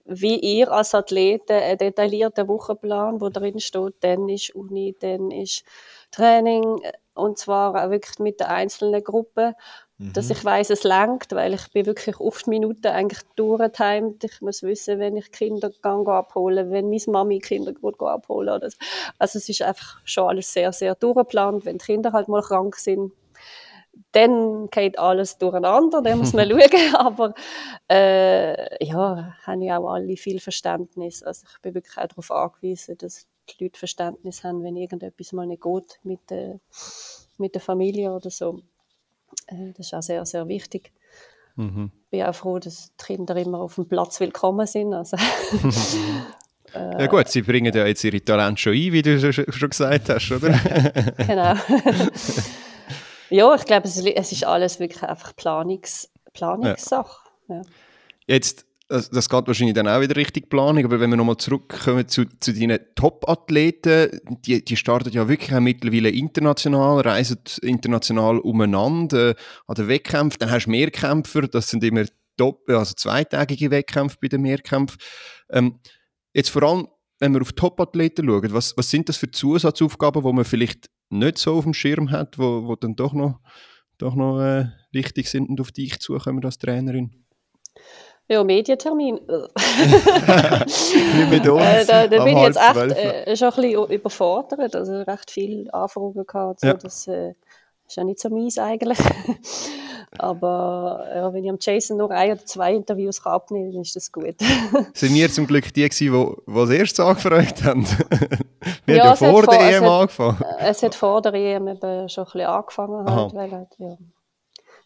wie 0.06 0.36
ihr 0.36 0.72
als 0.72 0.94
Athleten, 0.94 1.54
einen 1.54 1.80
detaillierten 1.80 2.48
Wochenplan, 2.48 3.20
wo 3.20 3.30
drin 3.30 3.60
steht, 3.60 3.96
dann 4.02 4.30
ist 4.30 4.54
Uni, 4.54 4.96
dann 5.00 5.32
ist 5.32 5.64
Training, 6.12 6.80
und 7.16 7.40
zwar 7.40 7.74
auch 7.74 7.90
wirklich 7.90 8.20
mit 8.20 8.40
den 8.40 8.48
einzelnen 8.48 9.04
Gruppen 9.04 9.56
dass 9.98 10.26
mhm. 10.26 10.32
ich 10.32 10.44
weiß, 10.44 10.70
es 10.72 10.84
langt, 10.84 11.32
weil 11.32 11.54
ich 11.54 11.72
bin 11.72 11.86
wirklich 11.86 12.20
oft 12.20 12.48
Minuten 12.48 12.88
eigentlich 12.88 13.22
durchgetimt. 13.38 14.26
Ich 14.26 14.42
muss 14.42 14.62
wissen, 14.62 15.00
wenn 15.00 15.16
ich 15.16 15.32
Kinder 15.32 15.72
gang 15.82 16.08
abholen, 16.10 16.70
wenn 16.72 16.90
meine 16.90 17.02
Mami 17.08 17.40
Kinder 17.40 17.72
gut 17.72 18.02
abholen. 18.02 18.50
Oder 18.50 18.70
so. 18.70 18.78
Also 19.20 19.40
es 19.40 19.48
ist 19.48 19.62
einfach 19.62 20.02
schon 20.04 20.28
alles 20.28 20.52
sehr, 20.52 20.74
sehr 20.74 20.96
durchgeplant. 20.96 21.64
Wenn 21.64 21.78
die 21.78 21.86
Kinder 21.86 22.12
halt 22.12 22.28
mal 22.28 22.42
krank 22.42 22.76
sind, 22.76 23.14
dann 24.12 24.70
geht 24.70 25.00
alles 25.00 25.38
durcheinander, 25.38 26.02
dann 26.02 26.20
muss 26.20 26.34
man 26.34 26.50
schauen. 26.50 26.96
Aber 26.96 27.34
äh, 27.90 28.86
ja, 28.86 29.34
haben 29.44 29.62
ja 29.62 29.78
auch 29.78 29.94
alle 29.94 30.18
viel 30.18 30.42
Verständnis. 30.42 31.24
Also 31.24 31.46
ich 31.50 31.62
bin 31.62 31.74
wirklich 31.74 31.98
auch 31.98 32.08
darauf 32.08 32.32
angewiesen, 32.32 32.98
dass 32.98 33.28
die 33.50 33.64
Leute 33.64 33.80
Verständnis 33.80 34.44
haben, 34.44 34.62
wenn 34.64 34.76
irgendetwas 34.76 35.32
mal 35.32 35.46
nicht 35.46 35.64
geht 35.64 36.00
mit 36.04 36.20
der, 36.30 36.60
mit 37.38 37.54
der 37.54 37.62
Familie 37.62 38.12
oder 38.12 38.30
so. 38.30 38.62
Äh, 39.48 39.74
das 39.76 39.88
ist 39.88 39.94
auch 39.94 40.02
sehr, 40.02 40.26
sehr 40.26 40.48
wichtig. 40.48 40.92
Mhm. 41.56 41.92
Ich 42.06 42.10
bin 42.10 42.24
auch 42.24 42.36
froh, 42.36 42.60
dass 42.60 42.92
die 43.00 43.06
Kinder 43.06 43.36
immer 43.36 43.60
auf 43.60 43.76
dem 43.76 43.88
Platz 43.88 44.20
willkommen 44.20 44.68
sind. 44.68 44.94
Also, 44.94 45.18
äh, 46.74 47.02
ja 47.02 47.08
gut, 47.08 47.30
sie 47.30 47.42
bringen 47.42 47.74
ja 47.74 47.86
jetzt 47.86 48.04
ihre 48.04 48.22
Talente 48.22 48.62
schon 48.62 48.74
ein, 48.74 48.92
wie 48.92 49.02
du 49.02 49.34
schon 49.34 49.70
gesagt 49.70 50.10
hast, 50.10 50.32
oder? 50.32 50.50
genau. 51.18 51.56
Ja, 53.30 53.56
ich 53.56 53.66
glaube, 53.66 53.88
es, 53.88 53.98
ist 53.98 54.44
alles 54.46 54.80
wirklich 54.80 55.02
einfach 55.04 55.36
Planungs, 55.36 56.10
Planungssache. 56.34 57.28
Ja. 57.48 57.62
Jetzt, 58.28 58.66
das, 58.88 59.10
das, 59.10 59.30
geht 59.30 59.48
wahrscheinlich 59.48 59.74
dann 59.74 59.88
auch 59.88 60.02
wieder 60.02 60.16
richtig 60.16 60.50
Planung, 60.50 60.86
aber 60.86 61.00
wenn 61.00 61.10
wir 61.10 61.18
nochmal 61.18 61.38
zurückkommen 61.38 62.08
zu, 62.08 62.26
zu 62.40 62.54
deinen 62.54 62.80
Top-Athleten, 62.96 64.20
die, 64.46 64.64
die 64.64 64.78
starten 64.78 65.10
ja 65.10 65.28
wirklich 65.28 65.54
auch 65.56 65.60
mittlerweile 65.60 66.10
international, 66.10 67.02
reisen 67.02 67.40
international 67.62 68.40
umeinander 68.40 69.32
äh, 69.32 69.36
an 69.68 69.76
den 69.76 69.88
Wettkämpfen, 69.88 70.40
dann 70.40 70.52
hast 70.52 70.66
du 70.66 70.72
Mehrkämpfer, 70.72 71.48
das 71.48 71.70
sind 71.70 71.84
immer 71.84 72.06
Top, 72.38 72.70
also 72.70 72.94
zweitägige 72.94 73.72
Wettkämpfe 73.72 74.18
bei 74.22 74.28
den 74.28 74.42
Mehrkämpfen. 74.42 75.00
Ähm, 75.50 75.80
jetzt 76.34 76.50
vor 76.50 76.64
allem, 76.64 76.88
wenn 77.20 77.34
wir 77.34 77.42
auf 77.42 77.54
Top-Athleten 77.54 78.26
schauen, 78.28 78.54
was, 78.54 78.76
was 78.78 78.90
sind 78.90 79.10
das 79.10 79.18
für 79.18 79.32
Zusatzaufgaben, 79.32 80.22
die 80.22 80.34
man 80.34 80.46
vielleicht 80.46 80.90
nicht 81.10 81.38
so 81.38 81.56
auf 81.56 81.64
dem 81.64 81.74
Schirm 81.74 82.12
hat, 82.12 82.38
wo, 82.38 82.68
wo 82.68 82.76
dann 82.76 82.96
doch 82.96 83.14
noch, 83.14 83.40
doch 83.98 84.16
noch 84.16 84.42
äh, 84.42 84.68
wichtig 84.92 85.30
sind 85.30 85.50
und 85.50 85.62
auf 85.62 85.72
dich 85.72 86.00
zukommen 86.00 86.44
als 86.44 86.58
Trainerin? 86.58 87.26
Ja, 88.28 88.44
Medientermin. 88.44 89.20
Wie 89.28 91.26
mit 91.30 91.48
uns. 91.48 91.62
Äh, 91.62 91.86
da, 91.86 92.08
da 92.08 92.24
bin 92.24 92.36
ich 92.36 92.44
jetzt 92.44 92.58
echt 92.58 92.98
äh, 92.98 93.36
schon 93.38 93.50
ein 93.50 93.56
bisschen 93.62 93.92
überfordert. 93.92 94.76
Also 94.76 95.02
recht 95.02 95.30
viele 95.30 95.72
Anfragen 95.72 96.26
gehabt. 96.26 96.62
So, 96.62 96.68
ja. 96.68 96.74
Das 96.74 97.08
äh, 97.08 97.36
ist 97.88 97.98
ja 97.98 98.04
nicht 98.04 98.20
so 98.20 98.30
mies 98.30 98.58
eigentlich. 98.58 98.98
Aber 100.18 101.08
ja, 101.14 101.34
wenn 101.34 101.44
ich 101.44 101.50
am 101.52 101.58
Jason 101.60 101.98
noch 101.98 102.10
ein 102.10 102.32
oder 102.32 102.46
zwei 102.46 102.74
Interviews 102.74 103.22
kann 103.22 103.34
abnehmen 103.34 103.66
kann, 103.66 103.74
dann 103.74 103.82
ist 103.84 103.96
das 103.96 104.12
gut. 104.12 104.36
Sind 104.94 105.14
wir 105.14 105.30
zum 105.30 105.46
Glück 105.46 105.72
die 105.74 105.88
die, 105.88 106.10
die 106.10 106.36
als 106.48 106.70
erstes 106.70 107.00
angefragt 107.06 107.64
haben? 107.64 107.86
wir 108.86 108.96
ja, 108.96 109.04
haben 109.04 109.24
ja 109.24 109.32
vor 109.32 109.44
der 109.44 109.60
EM 109.60 109.84
hat, 109.84 109.92
angefangen. 109.92 110.44
Es 110.60 110.82
hat 110.82 110.96
vor 110.96 111.22
der 111.22 111.34
EM 111.34 111.68
eben 111.68 112.10
schon 112.10 112.24
ein 112.24 112.32
bisschen 112.32 112.48
angefangen, 112.48 113.06
halt, 113.06 113.34
weil 113.36 113.52
halt, 113.52 113.70
ja, 113.78 113.98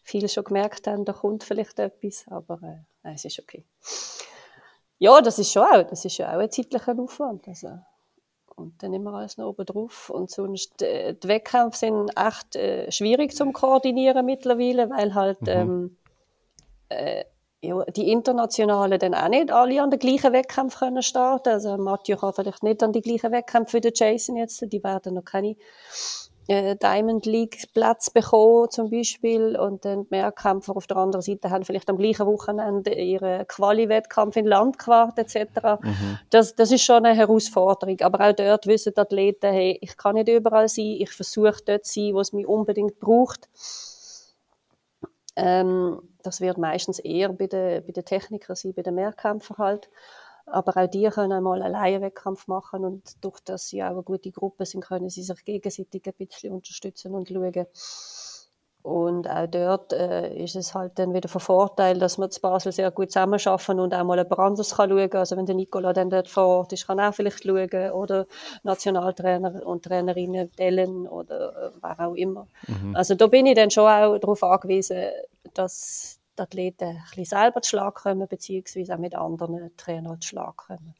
viele 0.02 0.28
schon 0.28 0.44
gemerkt 0.44 0.86
haben, 0.86 1.04
da 1.04 1.12
kommt 1.12 1.44
vielleicht 1.44 1.78
etwas, 1.78 2.24
aber 2.28 2.58
äh, 2.62 2.89
es 3.02 3.24
ist 3.24 3.38
okay. 3.38 3.64
Ja, 4.98 5.20
das 5.20 5.38
ist 5.38 5.52
schon 5.52 5.62
auch, 5.62 5.82
das 5.82 6.04
ist 6.04 6.18
ja 6.18 6.28
auch 6.34 6.40
ein 6.40 6.50
zeitlicher 6.50 6.98
Aufwand. 6.98 7.48
Also, 7.48 7.78
und 8.56 8.82
dann 8.82 8.92
immer 8.92 9.14
alles 9.14 9.38
noch 9.38 9.48
oben 9.48 9.64
drauf. 9.64 10.10
Und 10.10 10.30
sonst, 10.30 10.82
äh, 10.82 11.14
die 11.14 11.28
Wettkämpfe 11.28 11.78
sind 11.78 12.10
echt 12.16 12.56
äh, 12.56 12.90
schwierig 12.92 13.34
zum 13.34 13.52
Koordinieren 13.52 14.26
mittlerweile, 14.26 14.90
weil 14.90 15.14
halt 15.14 15.40
mhm. 15.42 15.48
ähm, 15.48 15.96
äh, 16.90 17.24
ja, 17.62 17.84
die 17.84 18.10
Internationalen 18.10 18.98
dann 18.98 19.14
auch 19.14 19.28
nicht 19.28 19.50
alle 19.50 19.82
an 19.82 19.90
den 19.90 19.98
gleichen 19.98 20.32
Wettkämpfen 20.32 20.78
können 20.78 21.02
starten. 21.02 21.50
Also 21.50 21.76
Mathieu 21.76 22.16
kann 22.16 22.32
vielleicht 22.32 22.62
nicht 22.62 22.82
an 22.82 22.92
die 22.92 23.02
gleichen 23.02 23.32
Wettkämpfe 23.32 23.78
wie 23.78 23.80
der 23.80 23.92
Jason 23.94 24.36
jetzt. 24.36 24.60
Die 24.72 24.82
werden 24.82 25.14
noch 25.14 25.24
keine 25.24 25.56
äh, 26.50 26.74
Diamond 26.74 27.26
League 27.26 27.72
Platz 27.74 28.10
bekommen 28.10 28.68
zum 28.70 28.90
Beispiel 28.90 29.56
und 29.56 29.84
dann 29.84 30.02
die 30.02 30.08
Mehrkämpfer 30.10 30.76
auf 30.76 30.88
der 30.88 30.96
anderen 30.96 31.22
Seite 31.22 31.48
haben 31.48 31.64
vielleicht 31.64 31.88
am 31.88 31.96
gleichen 31.96 32.26
Wochenende 32.26 32.92
ihren 32.92 33.46
Quali-Wettkampf 33.46 34.34
in 34.34 34.46
Landquart 34.46 35.16
etc. 35.16 35.80
Mhm. 35.80 36.18
Das, 36.30 36.56
das 36.56 36.72
ist 36.72 36.82
schon 36.82 37.04
eine 37.04 37.14
Herausforderung, 37.14 38.00
aber 38.00 38.28
auch 38.28 38.32
dort 38.32 38.66
wissen 38.66 38.92
die 38.96 39.00
Athleten, 39.00 39.52
hey, 39.52 39.78
ich 39.80 39.96
kann 39.96 40.16
nicht 40.16 40.28
überall 40.28 40.68
sein, 40.68 40.96
ich 40.98 41.12
versuche 41.12 41.62
dort 41.64 41.86
zu 41.86 42.00
sein, 42.00 42.14
wo 42.14 42.20
es 42.20 42.32
mich 42.32 42.48
unbedingt 42.48 42.98
braucht. 42.98 43.48
Ähm, 45.36 46.02
das 46.24 46.40
wird 46.40 46.58
meistens 46.58 46.98
eher 46.98 47.28
bei 47.28 47.46
den, 47.46 47.86
bei 47.86 47.92
den 47.92 48.04
Technikern 48.04 48.56
sein, 48.56 48.74
bei 48.74 48.82
den 48.82 48.96
Mehrkämpfern 48.96 49.58
halt. 49.58 49.88
Aber 50.50 50.76
auch 50.76 50.88
die 50.88 51.08
können 51.08 51.32
einmal 51.32 51.62
alleine 51.62 52.00
Wettkampf 52.00 52.46
machen 52.48 52.84
und 52.84 53.24
durch 53.24 53.40
das 53.40 53.68
sie 53.68 53.82
auch 53.82 53.90
eine 53.90 54.02
gute 54.02 54.30
Gruppe 54.30 54.66
sind, 54.66 54.84
können 54.84 55.08
sie 55.08 55.22
sich 55.22 55.44
gegenseitig 55.44 56.06
ein 56.06 56.14
bisschen 56.14 56.52
unterstützen 56.52 57.14
und 57.14 57.28
schauen. 57.28 57.66
Und 58.82 59.28
auch 59.28 59.46
dort 59.46 59.92
äh, 59.92 60.34
ist 60.42 60.56
es 60.56 60.74
halt 60.74 60.98
dann 60.98 61.12
wieder 61.12 61.28
von 61.28 61.40
Vorteil, 61.40 61.98
dass 61.98 62.16
wir 62.16 62.30
zu 62.30 62.40
Basel 62.40 62.72
sehr 62.72 62.90
gut 62.90 63.12
zusammenarbeiten 63.12 63.78
und 63.78 63.94
auch 63.94 64.04
mal 64.04 64.16
jemand 64.16 64.38
anderes 64.38 64.74
kann 64.74 64.88
schauen 64.88 65.12
Also 65.12 65.36
wenn 65.36 65.44
der 65.44 65.54
Nicola 65.54 65.92
dann 65.92 66.08
dort 66.08 66.28
vor 66.28 66.46
Ort 66.46 66.72
ist, 66.72 66.86
kann 66.86 66.98
er 66.98 67.10
auch 67.10 67.14
vielleicht 67.14 67.44
schauen. 67.44 67.90
Oder 67.90 68.26
Nationaltrainer 68.62 69.66
und 69.66 69.84
Trainerinnen 69.84 70.50
Ellen 70.56 71.06
oder 71.06 71.50
äh, 71.66 71.70
wer 71.82 72.08
auch 72.08 72.14
immer. 72.14 72.46
Mhm. 72.68 72.96
Also 72.96 73.14
da 73.14 73.26
bin 73.26 73.44
ich 73.44 73.54
dann 73.54 73.70
schon 73.70 73.84
auch 73.84 74.16
darauf 74.18 74.42
angewiesen, 74.42 75.10
dass, 75.52 76.19
die 76.38 76.42
Athleten 76.42 76.84
ein 76.84 77.02
bisschen 77.08 77.24
selber 77.24 77.62
zu 77.62 77.70
Schlag 77.70 77.94
kommen, 77.94 78.26
beziehungsweise 78.28 78.94
auch 78.94 78.98
mit 78.98 79.14
anderen 79.14 79.76
Trainern 79.76 80.20
zu 80.20 80.28
Schlag 80.28 80.56
kommen. 80.56 80.94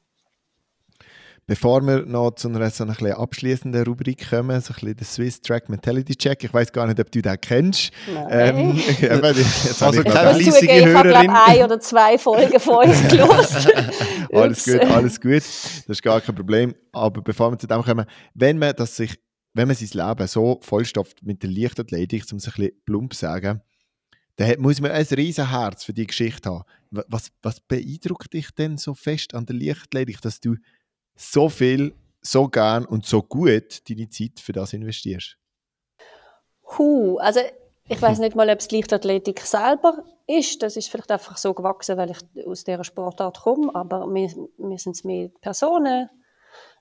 Bevor 1.50 1.84
wir 1.84 2.06
noch 2.06 2.30
zu 2.36 2.46
einer 2.48 2.70
so 2.70 2.84
einer 2.84 3.18
abschließenden 3.18 3.82
Rubrik 3.82 4.30
kommen, 4.30 4.60
so 4.60 4.72
ein 4.72 4.74
bisschen 4.74 4.96
der 4.96 5.04
Swiss 5.04 5.40
Track 5.40 5.68
Mentality 5.68 6.14
Check. 6.14 6.44
Ich 6.44 6.54
weiß 6.54 6.70
gar 6.70 6.86
nicht, 6.86 7.00
ob 7.00 7.10
du 7.10 7.20
den 7.20 7.40
kennst. 7.40 7.90
Nein. 8.06 8.28
Ähm, 8.30 8.76
jetzt 9.00 9.82
also 9.82 10.04
keine 10.04 10.34
fleissige 10.34 10.86
Hörerin. 10.86 11.22
Ich 11.22 11.28
habe 11.28 11.50
ein 11.50 11.64
oder 11.64 11.80
zwei 11.80 12.18
Folgen 12.18 12.60
von 12.60 12.88
uns 12.88 13.02
gelost. 13.08 13.68
alles 14.32 14.64
gut, 14.64 14.80
alles 14.80 15.20
gut. 15.20 15.38
Das 15.38 15.84
ist 15.88 16.02
gar 16.04 16.20
kein 16.20 16.36
Problem. 16.36 16.72
Aber 16.92 17.20
bevor 17.20 17.50
wir 17.50 17.58
zu 17.58 17.66
dem 17.66 17.82
kommen, 17.82 18.06
wenn 18.34 18.56
man 18.56 18.72
das 18.76 18.94
sich, 18.94 19.18
wenn 19.52 19.66
man 19.66 19.76
sein 19.76 19.88
Leben 19.92 20.28
so 20.28 20.60
vollstopft 20.62 21.24
mit 21.24 21.42
der 21.42 21.50
Leichtathletik, 21.50 22.26
um 22.30 22.38
es 22.38 22.46
ein 22.46 22.52
bisschen 22.52 22.82
plump 22.84 23.12
zu 23.14 23.18
sagen, 23.22 23.60
dann 24.36 24.60
muss 24.60 24.80
man 24.80 24.90
ein 24.90 25.04
riesen 25.04 25.50
Herz 25.50 25.84
für 25.84 25.92
die 25.92 26.06
Geschichte 26.06 26.50
haben. 26.50 26.64
Was, 26.90 27.30
was 27.42 27.60
beeindruckt 27.60 28.32
dich 28.32 28.50
denn 28.52 28.78
so 28.78 28.94
fest 28.94 29.34
an 29.34 29.46
der 29.46 29.56
Leichtathletik, 29.56 30.20
dass 30.22 30.40
du 30.40 30.56
so 31.16 31.48
viel, 31.48 31.94
so 32.22 32.48
gern 32.48 32.84
und 32.84 33.06
so 33.06 33.22
gut 33.22 33.88
deine 33.88 34.08
Zeit 34.08 34.40
für 34.40 34.52
das 34.52 34.72
investierst? 34.72 35.36
Huh, 36.78 37.18
also 37.18 37.40
ich 37.88 38.00
weiß 38.00 38.20
nicht 38.20 38.36
mal, 38.36 38.48
ob 38.48 38.60
es 38.60 38.70
Leichtathletik 38.70 39.40
selber 39.40 40.04
ist. 40.26 40.62
Das 40.62 40.76
ist 40.76 40.88
vielleicht 40.88 41.10
einfach 41.10 41.36
so 41.36 41.54
gewachsen, 41.54 41.96
weil 41.96 42.10
ich 42.10 42.46
aus 42.46 42.64
dieser 42.64 42.84
Sportart 42.84 43.40
komme. 43.40 43.74
Aber 43.74 44.06
wir, 44.06 44.28
wir 44.58 44.78
sind 44.78 45.04
mehr 45.04 45.28
Personen, 45.40 46.08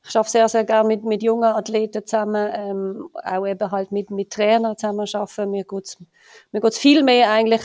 ich 0.08 0.16
arbeite 0.16 0.32
sehr, 0.32 0.50
sehr 0.50 0.64
gerne 0.64 0.88
mit, 0.88 1.04
mit 1.04 1.24
jungen 1.24 1.44
Athleten 1.44 2.06
zusammen, 2.06 2.50
ähm, 2.54 3.10
auch 3.24 3.46
eben 3.46 3.72
halt 3.72 3.92
mit, 3.92 4.12
mit 4.12 4.32
Trainern 4.32 4.78
zusammen 4.78 5.08
arbeiten. 5.12 5.52
Mir 5.52 5.66
geht 5.66 5.86
es 5.86 5.98
mir 6.52 6.62
geht's 6.62 6.80
viel 6.80 7.04
mehr 7.04 7.32
eigentlich 7.32 7.62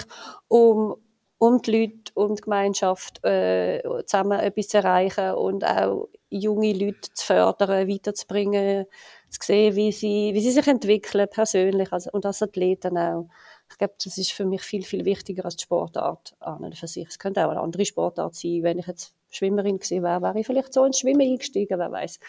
um, 0.49 0.97
um 1.39 1.63
die 1.63 1.71
Leute, 1.71 2.13
um 2.15 2.35
die 2.35 2.43
Gemeinschaft, 2.43 3.25
äh, 3.25 3.83
zusammen 4.07 4.41
etwas 4.41 4.69
zu 4.69 4.79
erreichen 4.79 5.35
und 5.35 5.65
auch 5.65 6.09
junge 6.29 6.73
Leute 6.73 7.13
zu 7.15 7.27
fördern, 7.27 7.89
weiterzubringen, 7.89 8.87
zu 9.31 9.39
sehen, 9.43 9.77
wie 9.77 9.93
sie, 9.93 10.31
wie 10.35 10.41
sie 10.41 10.51
sich 10.51 10.67
entwickeln 10.67 11.29
persönlich 11.31 11.93
also, 11.93 12.11
und 12.13 12.27
als 12.27 12.43
Athleten 12.43 12.99
auch. 12.99 13.29
Ich 13.75 13.79
glaube, 13.79 13.95
das 14.05 14.18
ist 14.18 14.31
für 14.31 14.45
mich 14.45 14.62
viel, 14.62 14.85
viel 14.85 15.05
wichtiger 15.05 15.45
als 15.45 15.57
die 15.57 15.64
Sportart 15.64 16.37
an 16.39 16.72
für 16.75 16.87
sich. 16.87 17.09
Es 17.09 17.18
könnte 17.18 17.45
auch 17.45 17.51
eine 17.51 17.61
andere 17.61 17.85
Sportart 17.85 18.37
sein. 18.37 18.62
Wenn 18.62 18.79
ich 18.79 18.87
jetzt 18.87 19.14
Schwimmerin 19.31 19.79
gewesen 19.79 20.05
wäre, 20.05 20.22
wäre 20.22 20.39
ich 20.39 20.47
vielleicht 20.47 20.72
so 20.72 20.85
ins 20.85 21.01
Schwimmen 21.01 21.22
eingestiegen, 21.22 21.77
wer 21.77 21.91
weiß. 21.91 22.20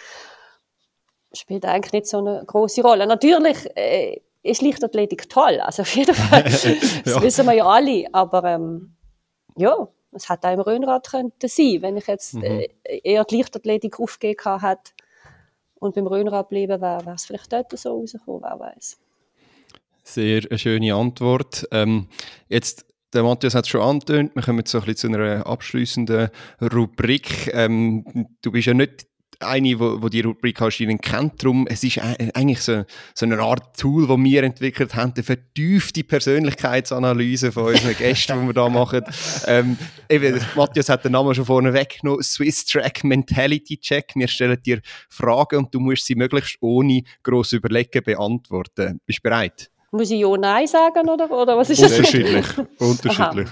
Spielt 1.33 1.63
eigentlich 1.65 1.93
nicht 1.93 2.07
so 2.07 2.17
eine 2.17 2.43
große 2.43 2.81
Rolle. 2.81 3.05
Natürlich 3.05 3.57
äh, 3.75 4.21
ist 4.41 4.63
Leichtathletik 4.63 5.29
toll, 5.29 5.59
also 5.59 5.83
auf 5.83 5.95
jeden 5.95 6.15
Fall. 6.15 6.43
das 6.43 6.63
ja. 7.05 7.21
wissen 7.21 7.45
wir 7.45 7.53
ja 7.53 7.67
alle. 7.67 8.07
Aber 8.11 8.43
ähm, 8.45 8.95
ja, 9.55 9.87
es 10.13 10.27
hätte 10.27 10.47
auch 10.47 10.53
im 10.53 10.61
Röhnrad 10.61 11.07
könnte 11.07 11.47
sein, 11.47 11.83
wenn 11.83 11.97
ich 11.97 12.07
jetzt 12.07 12.33
mhm. 12.33 12.43
äh, 12.43 12.69
eher 13.03 13.23
die 13.23 13.37
Leichtathletik 13.37 13.99
aufgegeben 13.99 14.61
hätte 14.61 14.93
und 15.75 15.93
beim 15.93 16.07
Röhnrad 16.07 16.49
geblieben 16.49 16.81
wäre, 16.81 17.05
wäre 17.05 17.15
es 17.15 17.25
vielleicht 17.25 17.53
dort 17.53 17.77
so 17.77 17.99
rausgekommen, 17.99 18.41
wer 18.41 18.59
weiß. 18.59 18.97
Sehr 20.07 20.43
eine 20.49 20.59
schöne 20.59 20.93
Antwort. 20.93 21.67
Ähm, 21.71 22.07
jetzt 22.47 22.85
der 23.13 23.23
Matthias 23.23 23.55
hat 23.55 23.65
es 23.65 23.69
schon 23.69 23.81
angetönt, 23.81 24.35
wir 24.35 24.43
kommen 24.43 24.63
so 24.65 24.79
ein 24.79 24.85
bisschen 24.85 25.13
zu 25.13 25.17
einer 25.17 25.47
abschließenden 25.47 26.29
Rubrik. 26.61 27.49
Ähm, 27.53 28.27
du 28.41 28.51
bist 28.51 28.67
ja 28.67 28.73
nicht 28.73 29.07
eine, 29.39 29.79
wo, 29.79 30.01
wo 30.01 30.09
die 30.09 30.21
Rubrik 30.21 30.61
anscheinend 30.61 31.01
kennt. 31.01 31.41
Darum, 31.43 31.65
es 31.67 31.83
ist 31.83 31.99
eigentlich 31.99 32.61
so, 32.61 32.83
so 33.13 33.25
eine 33.25 33.39
Art 33.39 33.77
Tool, 33.77 34.07
das 34.07 34.17
wir 34.17 34.43
entwickelt 34.43 34.95
haben, 34.95 35.13
eine 35.15 35.23
vertiefte 35.23 36.03
Persönlichkeitsanalyse 36.03 37.51
von 37.51 37.65
unseren 37.65 37.95
Gästen, 37.97 38.41
die 38.41 38.47
wir 38.47 38.53
da 38.53 38.69
machen. 38.69 39.01
Ähm, 39.47 39.77
eben, 40.09 40.39
Matthias 40.55 40.89
hat 40.89 41.03
den 41.03 41.13
Namen 41.13 41.33
schon 41.35 41.45
vorne 41.45 41.73
weggenommen. 41.73 42.21
Swiss 42.21 42.65
Track 42.65 43.03
Mentality 43.03 43.77
Check. 43.77 44.11
Wir 44.15 44.27
stellen 44.27 44.61
dir 44.63 44.81
Fragen 45.09 45.57
und 45.57 45.73
du 45.73 45.79
musst 45.79 46.05
sie 46.05 46.15
möglichst 46.15 46.57
ohne 46.61 47.01
gross 47.23 47.53
überlegen 47.53 48.03
beantworten. 48.03 48.99
Bist 49.05 49.19
du 49.19 49.23
bereit? 49.23 49.71
Muss 49.91 50.11
ich 50.11 50.19
Ja, 50.19 50.35
Nein 50.37 50.67
sagen, 50.67 51.07
oder, 51.09 51.29
oder 51.31 51.57
was 51.57 51.69
ist 51.69 51.81
Unterschiedlich. 51.81 52.45
Unterschiedlich. 52.79 53.49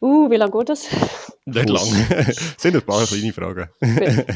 Uh, 0.00 0.30
wie 0.30 0.36
lange 0.36 0.52
geht 0.52 0.68
das? 0.68 0.86
Nicht 1.46 1.68
lange. 1.68 2.24
das 2.26 2.54
sind 2.58 2.76
ein 2.76 2.82
paar 2.82 3.04
kleine 3.06 3.32
Fragen. 3.32 3.68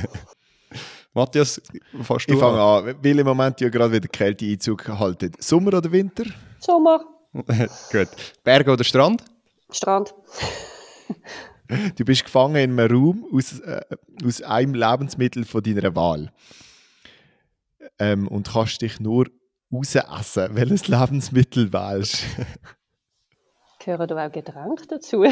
Matthias, 1.12 1.60
fast 2.02 2.30
du 2.30 2.34
Ich 2.34 2.40
fange 2.40 2.60
an, 2.60 2.94
weil 3.02 3.18
im 3.18 3.26
Moment 3.26 3.60
ja 3.60 3.68
gerade 3.68 3.92
wieder 3.92 4.08
Kälteeinzug 4.08 4.88
haltet. 4.88 5.42
Sommer 5.42 5.74
oder 5.74 5.90
Winter? 5.90 6.24
Sommer. 6.60 7.04
Gut. 7.92 8.08
Berge 8.44 8.70
oder 8.70 8.84
Strand? 8.84 9.24
Strand. 9.70 10.14
du 11.96 12.04
bist 12.04 12.24
gefangen 12.24 12.56
in 12.56 12.78
einem 12.78 12.92
Raum 12.92 13.26
aus, 13.32 13.58
äh, 13.60 13.82
aus 14.24 14.42
einem 14.42 14.74
Lebensmittel 14.74 15.44
von 15.44 15.62
deiner 15.62 15.94
Wahl. 15.96 16.32
Ähm, 17.98 18.28
und 18.28 18.52
kannst 18.52 18.82
dich 18.82 19.00
nur 19.00 19.26
rausessen, 19.72 20.54
welches 20.54 20.88
Lebensmittel 20.88 21.72
wählst 21.72 22.24
Gehören 23.82 24.08
da 24.08 24.26
auch 24.26 24.30
Getränke 24.30 24.86
dazu? 24.86 25.24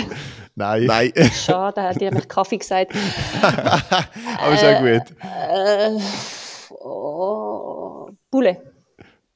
Nein. 0.55 0.84
Nein. 0.86 1.12
Schade, 1.34 1.82
hat 1.82 2.01
ihr 2.01 2.11
mich 2.14 2.26
Kaffee 2.26 2.57
gesagt. 2.57 2.95
Aber 3.43 4.55
ist 4.55 4.64
auch 4.64 4.80
gut. 4.80 5.03
Äh, 5.20 5.99
oh, 6.80 8.09
Bulle. 8.30 8.72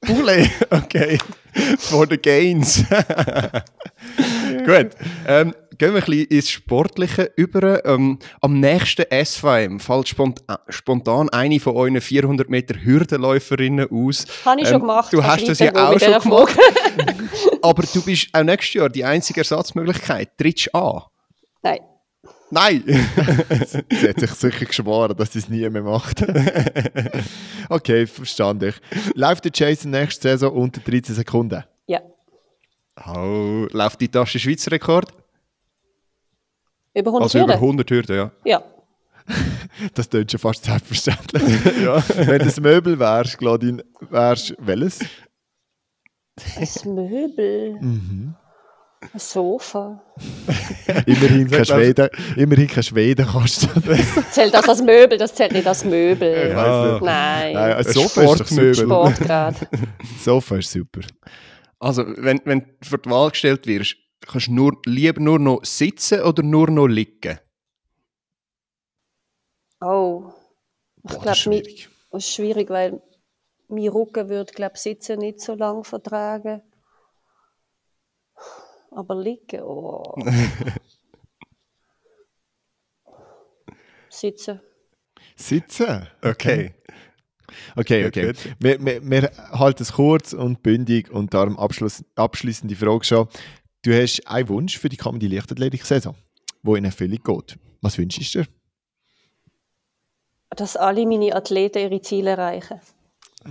Bulle, 0.00 0.48
okay. 0.70 1.18
For 1.78 2.06
the 2.08 2.16
gains. 2.16 2.82
Gut. 4.64 4.90
Ähm, 5.26 5.54
gehen 5.82 5.94
wir 5.94 6.00
ein 6.00 6.06
bisschen 6.06 6.26
ins 6.26 6.48
Sportliche 6.48 7.32
über. 7.34 7.84
Ähm, 7.84 8.20
am 8.40 8.60
nächsten 8.60 9.04
SVM 9.10 9.80
fällt 9.80 10.08
spontan, 10.08 10.58
spontan 10.68 11.28
eine 11.30 11.58
von 11.58 11.74
euren 11.74 12.00
400 12.00 12.48
Meter 12.48 12.76
Hürdenläuferinnen 12.84 13.88
aus. 13.90 14.24
Habe 14.44 14.60
ich 14.60 14.68
schon 14.68 14.80
gemacht. 14.80 15.12
Du 15.12 15.24
hast 15.24 15.48
das 15.48 15.58
ja 15.58 15.74
auch 15.74 15.98
schon 15.98 16.20
gemacht. 16.20 16.56
Aber 17.62 17.82
du 17.82 18.00
bist 18.00 18.28
auch 18.32 18.44
nächstes 18.44 18.74
Jahr 18.74 18.88
die 18.90 19.04
einzige 19.04 19.40
Ersatzmöglichkeit. 19.40 20.38
Trittst 20.38 20.68
du 20.72 20.78
an? 20.78 21.02
Nein. 21.62 21.80
Nein! 22.50 22.84
Sie 23.90 24.08
hat 24.08 24.20
sich 24.20 24.30
sicher 24.34 24.66
geschworen, 24.66 25.16
dass 25.16 25.32
sie 25.32 25.40
es 25.40 25.48
nie 25.48 25.68
mehr 25.68 25.82
macht. 25.82 26.22
okay, 27.70 28.06
verstand 28.06 28.62
ich. 28.62 28.74
Läuft 29.14 29.46
der 29.46 29.52
Jason 29.52 29.90
nächste 29.90 30.28
Saison 30.28 30.52
unter 30.52 30.80
13 30.80 31.16
Sekunden? 31.16 31.64
Ja. 31.86 32.00
oh, 33.06 33.66
läuft 33.72 34.00
die 34.00 34.08
Tasche 34.08 34.38
Schweizer 34.38 34.70
Rekord? 34.70 35.21
Über 36.94 37.10
100 37.10 37.22
Also 37.22 37.38
über 37.38 37.54
Hürden? 37.54 37.62
100 37.62 37.90
Hürden, 37.90 38.16
ja. 38.16 38.30
Ja. 38.44 38.62
Das 39.94 40.08
klingt 40.10 40.30
schon 40.30 40.40
fast 40.40 40.64
selbstverständlich. 40.64 41.42
Wenn 42.16 42.38
du 42.40 42.44
ein 42.44 42.62
Möbel 42.62 42.98
wärst, 42.98 43.38
Claudine, 43.38 43.82
wärst 44.10 44.50
du 44.50 44.54
welches? 44.58 45.00
Ein 46.56 46.94
Möbel. 46.94 47.78
Mhm. 47.80 48.34
Ein 49.12 49.18
Sofa. 49.18 50.00
Immerhin 51.06 51.50
kein 51.50 51.64
Schweden, 51.64 52.08
immerhin 52.36 52.68
kein 52.68 52.82
Schweden 52.82 53.26
kostet. 53.26 53.70
Zählt 54.30 54.54
das 54.54 54.68
als 54.68 54.80
Möbel? 54.82 55.18
Das 55.18 55.34
zählt 55.34 55.52
nicht 55.52 55.66
als 55.66 55.84
Möbel. 55.84 56.44
Nicht. 56.48 56.54
Nein. 56.54 57.52
Nein, 57.52 57.72
ein 57.72 57.84
Sofa 57.84 58.22
ist 58.22 58.48
super. 58.48 58.74
Sportgrad. 58.74 59.54
Sofa 60.20 60.56
ist 60.56 60.70
super. 60.70 61.00
Also, 61.80 62.04
wenn, 62.16 62.40
wenn 62.44 62.60
du 62.60 62.66
vor 62.88 62.98
die 62.98 63.10
Wahl 63.10 63.30
gestellt 63.30 63.66
wirst, 63.66 63.96
kannst 64.26 64.48
du 64.48 64.52
nur, 64.52 64.80
lieber 64.86 65.20
nur 65.20 65.38
noch 65.38 65.64
sitzen 65.64 66.22
oder 66.22 66.42
nur 66.42 66.70
noch 66.70 66.86
liegen? 66.86 67.38
Oh. 69.80 70.32
Ich 71.04 71.10
das 71.10 71.12
glaube, 71.12 71.30
ist 71.30 71.38
schwierig. 71.38 71.88
das 72.10 72.24
ist 72.24 72.34
schwierig, 72.34 72.70
weil 72.70 73.02
mein 73.68 73.88
Rücken 73.88 74.28
würde, 74.28 74.52
glaube 74.52 74.78
sitzen 74.78 75.18
nicht 75.18 75.40
so 75.40 75.54
lange 75.54 75.84
vertragen. 75.84 76.62
Aber 78.90 79.14
liegen, 79.14 79.62
oh. 79.62 80.14
Sitzen. 84.10 84.60
Sitzen? 85.34 86.06
Okay. 86.22 86.74
Okay, 87.76 88.06
okay. 88.06 88.32
Wir, 88.58 88.84
wir, 88.84 89.02
wir 89.02 89.30
halten 89.52 89.82
es 89.82 89.92
kurz 89.92 90.32
und 90.32 90.62
bündig 90.62 91.10
und 91.10 91.34
darum 91.34 91.58
abschluss, 91.58 92.04
abschließende 92.14 92.76
Frage 92.76 93.04
schon. 93.04 93.28
Du 93.82 93.92
hast 93.92 94.24
einen 94.28 94.48
Wunsch 94.48 94.78
für 94.78 94.88
die 94.88 94.96
kommende 94.96 95.26
Leichtathletik-Saison, 95.26 96.14
wo 96.62 96.76
in 96.76 96.84
Erfüllung 96.84 97.18
geht. 97.22 97.58
Was 97.80 97.98
wünschst 97.98 98.34
du 98.34 98.42
dir? 98.42 98.48
Dass 100.50 100.76
alle 100.76 101.04
meine 101.04 101.34
Athleten 101.34 101.78
ihre 101.78 102.00
Ziele 102.00 102.30
erreichen. 102.30 102.80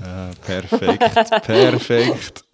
Ah, 0.02 0.32
perfekt, 0.46 1.00
perfekt. 1.44 2.46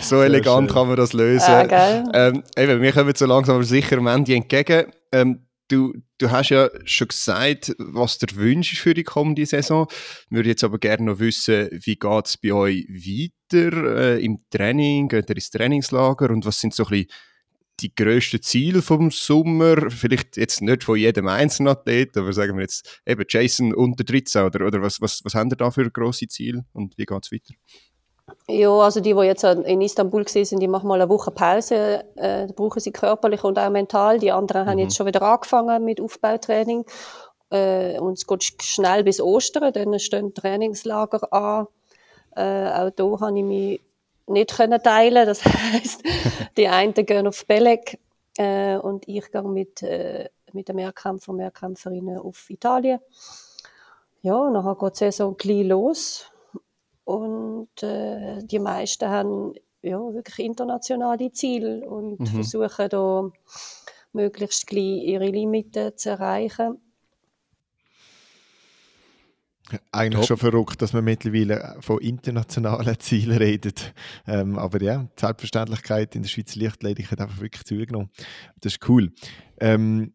So 0.00 0.22
elegant 0.22 0.70
schön. 0.70 0.74
kann 0.74 0.88
man 0.88 0.96
das 0.96 1.12
lösen. 1.12 1.44
Ah, 1.46 1.64
gell? 1.64 2.04
ähm, 2.14 2.42
eben, 2.56 2.82
wir 2.82 2.92
kommen 2.92 3.14
so 3.14 3.26
langsam 3.26 3.56
aber 3.56 3.64
sicher 3.64 3.98
am 3.98 4.08
Ende 4.08 4.34
entgegen. 4.34 4.90
Ähm, 5.12 5.46
du, 5.68 5.94
du 6.18 6.30
hast 6.32 6.48
ja 6.48 6.68
schon 6.84 7.08
gesagt, 7.08 7.76
was 7.78 8.18
der 8.18 8.34
Wunsch 8.34 8.72
ist 8.72 8.80
für 8.80 8.94
die 8.94 9.04
kommende 9.04 9.46
Saison. 9.46 9.86
Ich 9.90 10.32
würde 10.32 10.48
jetzt 10.48 10.64
aber 10.64 10.78
gerne 10.78 11.04
noch 11.04 11.20
wissen, 11.20 11.68
wie 11.70 11.94
geht 11.94 12.26
es 12.26 12.36
bei 12.38 12.52
euch 12.52 12.88
weiter 12.88 13.39
äh, 13.58 14.18
im 14.18 14.38
Training? 14.50 15.08
Geht 15.08 15.28
ihr 15.30 15.36
ins 15.36 15.50
Trainingslager? 15.50 16.30
Und 16.30 16.44
was 16.46 16.60
sind 16.60 16.74
so 16.74 16.84
ein 16.84 16.90
bisschen 16.90 17.08
die 17.80 17.94
grössten 17.94 18.42
Ziele 18.42 18.82
vom 18.82 19.10
Sommer? 19.10 19.90
Vielleicht 19.90 20.36
jetzt 20.36 20.60
nicht 20.62 20.84
von 20.84 20.96
jedem 20.98 21.28
einzelnen 21.28 21.68
Athlet, 21.72 22.16
aber 22.16 22.32
sagen 22.32 22.56
wir 22.56 22.62
jetzt 22.62 23.00
eben 23.06 23.24
Jason 23.28 23.74
unter 23.74 24.04
13 24.04 24.44
oder, 24.44 24.66
oder 24.66 24.82
was, 24.82 25.00
was, 25.00 25.24
was 25.24 25.34
haben 25.34 25.50
ihr 25.50 25.56
da 25.56 25.70
für 25.70 25.90
grosse 25.90 26.26
Ziele 26.28 26.64
und 26.72 26.96
wie 26.98 27.06
geht 27.06 27.24
es 27.24 27.32
weiter? 27.32 27.54
Ja, 28.48 28.70
also 28.70 29.00
die, 29.00 29.12
die 29.14 29.20
jetzt 29.22 29.44
in 29.44 29.80
Istanbul 29.80 30.24
waren, 30.24 30.44
sind, 30.44 30.60
die 30.60 30.68
machen 30.68 30.88
mal 30.88 31.00
eine 31.00 31.10
Woche 31.10 31.30
Pause. 31.32 32.04
Äh, 32.16 32.46
da 32.46 32.52
brauchen 32.54 32.80
sie 32.80 32.92
körperlich 32.92 33.42
und 33.42 33.58
auch 33.58 33.70
mental. 33.70 34.18
Die 34.20 34.30
anderen 34.30 34.66
haben 34.66 34.78
jetzt 34.78 34.96
schon 34.96 35.06
wieder 35.06 35.22
angefangen 35.22 35.84
mit 35.84 36.00
Aufbautraining. 36.00 36.84
Äh, 37.50 37.98
und 37.98 38.18
es 38.18 38.26
geht 38.26 38.40
sch- 38.42 38.62
schnell 38.62 39.02
bis 39.02 39.20
Ostern, 39.20 39.72
dann 39.72 39.98
stehen 39.98 40.32
Trainingslager 40.32 41.32
an. 41.32 41.66
Äh, 42.36 42.70
auch 42.70 42.90
da 42.90 43.04
habe 43.20 43.38
ich 43.38 43.44
mich 43.44 43.80
nicht 44.26 44.56
können 44.56 44.82
teilen. 44.82 45.26
Das 45.26 45.44
heißt, 45.44 46.02
die 46.56 46.68
einen 46.68 46.94
gehen 46.94 47.26
auf 47.26 47.46
Beleg 47.46 47.98
äh, 48.36 48.76
und 48.76 49.06
ich 49.08 49.30
gehe 49.30 49.42
mit, 49.42 49.82
äh, 49.82 50.28
mit 50.52 50.68
den 50.68 50.76
Mehrkämpfer 50.76 51.30
und 51.30 51.38
Mehrkämpferinnen 51.38 52.18
auf 52.18 52.48
Italien. 52.50 53.00
Ja, 54.22 54.50
nachher 54.50 54.76
geht 54.76 54.94
die 54.94 54.98
Saison 54.98 55.36
gleich 55.36 55.66
los. 55.66 56.26
Und 57.04 57.82
äh, 57.82 58.42
die 58.44 58.58
meisten 58.58 59.08
haben 59.08 59.54
ja, 59.82 59.98
wirklich 59.98 60.46
internationale 60.46 61.32
Ziele 61.32 61.88
und 61.88 62.28
versuchen 62.28 62.88
da 62.88 63.30
möglichst 64.12 64.66
gleich 64.66 65.04
ihre 65.04 65.26
Limiten 65.26 65.96
zu 65.96 66.10
erreichen. 66.10 66.78
Eigentlich 69.92 70.26
schon 70.26 70.36
verrückt, 70.36 70.80
dass 70.82 70.92
man 70.92 71.04
mittlerweile 71.04 71.76
von 71.80 71.98
internationalen 72.00 72.96
Zielen 72.98 73.38
redet. 73.38 73.92
Ähm, 74.26 74.58
aber 74.58 74.82
ja, 74.82 74.98
die 75.02 75.20
Selbstverständlichkeit 75.20 76.14
in 76.14 76.22
der 76.22 76.28
Schweizer 76.28 76.58
Lichtathletik 76.58 77.10
hat 77.10 77.20
einfach 77.20 77.40
wirklich 77.40 77.64
zugenommen. 77.64 78.10
Das 78.60 78.74
ist 78.74 78.88
cool. 78.88 79.12
Ähm, 79.60 80.14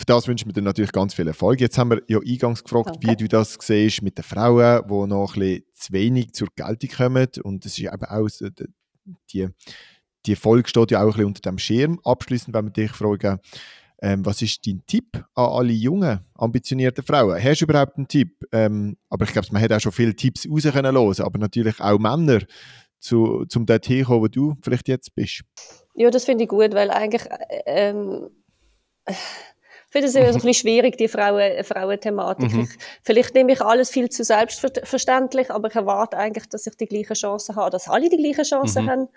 für 0.00 0.06
das 0.06 0.26
wünschen 0.26 0.48
wir 0.48 0.54
dir 0.54 0.62
natürlich 0.62 0.92
ganz 0.92 1.12
viel 1.12 1.28
Erfolg. 1.28 1.60
Jetzt 1.60 1.76
haben 1.76 1.90
wir 1.90 2.02
ja 2.08 2.18
eingangs 2.18 2.64
gefragt, 2.64 2.88
Danke. 2.88 3.06
wie 3.06 3.16
du 3.16 3.28
das 3.28 3.58
siehst 3.60 4.02
mit 4.02 4.16
den 4.16 4.24
Frauen, 4.24 4.82
die 4.88 5.06
noch 5.06 5.36
ein 5.36 5.40
bisschen 5.40 5.64
zu 5.74 5.92
wenig 5.92 6.32
zur 6.32 6.48
Geltung 6.56 6.90
kommen. 6.96 7.28
Und 7.42 7.64
das 7.66 7.72
ist 7.76 7.84
eben 7.84 8.04
auch 8.04 8.28
so, 8.28 8.48
die, 9.30 9.48
die 10.24 10.36
Folge 10.36 10.68
steht 10.68 10.90
ja 10.90 11.00
auch 11.00 11.04
ein 11.04 11.10
bisschen 11.10 11.26
unter 11.26 11.50
dem 11.50 11.58
Schirm. 11.58 12.00
Abschließend, 12.02 12.54
wenn 12.54 12.64
wir 12.64 12.72
dich 12.72 12.92
fragen, 12.92 13.40
ähm, 14.02 14.24
was 14.24 14.42
ist 14.42 14.66
dein 14.66 14.82
Tipp 14.86 15.16
an 15.34 15.46
alle 15.46 15.72
jungen, 15.72 16.20
ambitionierten 16.34 17.04
Frauen? 17.04 17.42
Hast 17.42 17.60
du 17.60 17.64
überhaupt 17.64 17.96
einen 17.96 18.08
Tipp? 18.08 18.44
Ähm, 18.52 18.96
aber 19.08 19.24
ich 19.24 19.32
glaube, 19.32 19.48
man 19.52 19.62
hat 19.62 19.72
auch 19.72 19.80
schon 19.80 19.92
viele 19.92 20.14
Tipps 20.14 20.48
raus 20.48 20.62
können 20.62 20.96
hören, 20.96 21.20
aber 21.20 21.38
natürlich 21.38 21.80
auch 21.80 21.98
Männer, 21.98 22.40
zu, 23.00 23.46
zum 23.46 23.66
dort 23.66 23.86
hinkommen, 23.86 24.22
wo 24.22 24.28
du 24.28 24.56
vielleicht 24.62 24.88
jetzt 24.88 25.14
bist. 25.14 25.42
Ja, 25.94 26.10
das 26.10 26.24
finde 26.24 26.44
ich 26.44 26.50
gut, 26.50 26.74
weil 26.74 26.90
eigentlich 26.90 27.22
äh, 27.26 27.62
ähm, 27.66 28.30
ich 29.06 29.16
finde 29.92 30.06
es 30.06 30.14
immer 30.14 30.26
so 30.26 30.30
ein 30.30 30.34
bisschen 30.42 30.54
schwierig, 30.54 30.96
die 30.96 31.08
Frauen, 31.08 31.64
Frauenthematik. 31.64 32.52
Ich, 32.54 32.68
vielleicht 33.02 33.34
nehme 33.34 33.52
ich 33.52 33.60
alles 33.60 33.90
viel 33.90 34.08
zu 34.08 34.22
selbstverständlich, 34.22 35.50
aber 35.50 35.68
ich 35.68 35.74
erwarte 35.74 36.16
eigentlich, 36.16 36.48
dass 36.48 36.66
ich 36.66 36.76
die 36.76 36.86
gleichen 36.86 37.14
Chancen 37.14 37.56
habe, 37.56 37.70
dass 37.70 37.88
alle 37.88 38.08
die 38.08 38.16
gleichen 38.16 38.44
Chancen 38.44 38.88
haben, 38.88 39.08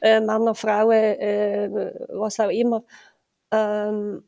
äh, 0.00 0.20
Männer, 0.20 0.54
Frauen, 0.54 0.92
äh, 0.92 1.68
was 2.10 2.38
auch 2.38 2.50
immer. 2.50 2.84
Ähm, 3.50 4.22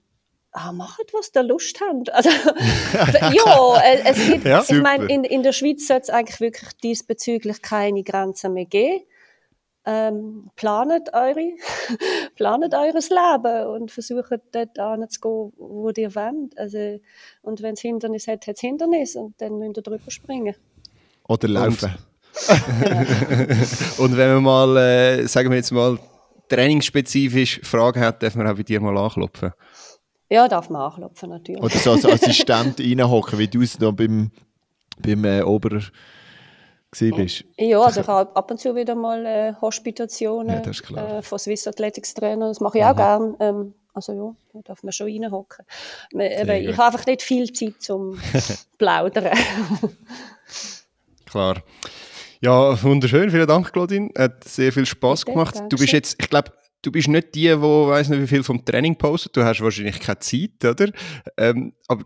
ah, 0.53 0.73
macht, 0.73 1.13
was 1.13 1.31
ihr 1.35 1.43
Lust 1.43 1.81
habt. 1.81 2.13
Also, 2.13 2.31
ja, 3.33 3.83
es 4.05 4.27
gibt, 4.27 4.45
Ja, 4.45 4.65
ich 4.67 4.83
meine, 4.83 5.07
in, 5.07 5.25
in 5.25 5.43
der 5.43 5.53
Schweiz 5.53 5.87
sollte 5.87 6.03
es 6.03 6.11
eigentlich 6.11 6.41
wirklich 6.41 6.73
diesbezüglich 6.83 7.63
keine 7.63 8.03
Grenzen 8.03 8.53
mehr 8.55 8.67
geben. 8.67 9.05
Ähm, 9.85 10.51
planet, 10.55 11.13
eure, 11.13 11.55
planet 12.37 12.73
eures 12.73 13.11
Leben 13.11 13.67
und 13.67 13.91
versucht 13.91 14.31
dort 14.53 14.79
anzugehen, 14.79 15.53
wo 15.57 15.91
ihr 15.91 16.15
wollt. 16.15 16.57
Also, 16.57 17.01
und 17.43 17.63
wenn 17.63 17.75
es 17.75 17.81
Hindernis 17.81 18.29
hat, 18.29 18.47
hat 18.47 18.55
es 18.55 18.61
Hindernis 18.61 19.17
und 19.17 19.35
dann 19.41 19.59
müsst 19.59 19.79
ihr 19.79 19.83
drüber 19.83 20.11
springen. 20.11 20.55
Oder 21.27 21.49
laufen. 21.49 21.93
Und 23.99 24.17
wenn 24.17 24.35
man 24.35 24.43
mal, 24.43 24.77
äh, 24.79 25.27
sagen 25.29 25.51
wir 25.51 25.57
jetzt 25.57 25.71
mal, 25.71 25.99
trainingsspezifisch 26.49 27.61
Fragen 27.63 28.01
hat, 28.01 28.23
darf 28.23 28.35
man 28.35 28.47
auch 28.47 28.57
bei 28.57 28.63
dir 28.63 28.81
mal 28.81 28.97
anklopfen. 28.97 29.53
Ja, 30.33 30.49
darf 30.49 30.71
man 30.71 30.81
anklopfen, 30.81 31.29
natürlich. 31.29 31.63
Oder 31.63 31.77
so 31.77 31.93
als 31.93 32.07
Assistent 32.07 32.81
reinhocken, 32.81 33.39
wie 33.39 33.49
du 33.49 33.61
es 33.61 33.79
noch 33.79 33.93
beim, 33.93 34.31
beim 34.99 35.25
äh, 35.27 35.43
gesehen 36.91 37.17
bist. 37.17 37.45
Ja, 37.59 37.83
also 37.83 38.01
ich 38.01 38.07
habe 38.07 38.35
ab 38.35 38.51
und 38.51 38.59
zu 38.59 38.75
wieder 38.75 38.95
mal 38.95 39.27
äh, 39.27 39.53
Hospitationen 39.61 40.63
Ja, 40.65 41.19
äh, 41.19 41.23
von 41.23 41.39
Swiss 41.39 41.67
Athletics 41.67 42.15
Trainer. 42.15 42.49
Das 42.49 42.61
mache 42.61 42.79
ich 42.79 42.85
auch 42.85 42.97
gern. 42.97 43.37
Ähm, 43.41 43.75
also 43.93 44.13
ja, 44.15 44.35
da 44.55 44.61
darf 44.65 44.83
man 44.83 44.93
schon 44.93 45.09
reinhocken. 45.09 45.67
Eben. 46.15 46.71
Ich 46.71 46.79
habe 46.79 46.87
einfach 46.87 47.05
nicht 47.05 47.21
viel 47.21 47.53
Zeit 47.53 47.75
zum 47.81 48.19
Plaudern. 48.79 49.37
Klar. 51.27 51.63
Ja, 52.41 52.83
wunderschön. 52.83 53.31
Vielen 53.31 53.47
Dank, 53.47 53.71
Claudine. 53.71 54.09
Hat 54.17 54.45
sehr 54.45 54.73
viel 54.73 54.87
Spaß 54.87 55.27
gemacht. 55.27 55.63
Du 55.69 55.77
bist 55.77 55.93
jetzt, 55.93 56.17
ich 56.19 56.31
glaube, 56.31 56.53
du 56.83 56.93
bist 56.93 57.09
nicht 57.09 57.35
die, 57.35 57.49
die 57.49 57.61
weiß 57.61 58.09
nicht 58.09 58.21
wie 58.21 58.27
viel 58.27 58.43
vom 58.43 58.65
Training 58.65 58.97
postet. 58.97 59.37
Du 59.37 59.45
hast 59.45 59.61
wahrscheinlich 59.61 60.01
keine 60.01 60.19
Zeit, 60.19 60.65
oder? 60.65 60.93
Ähm, 61.37 61.73
aber 61.89 62.05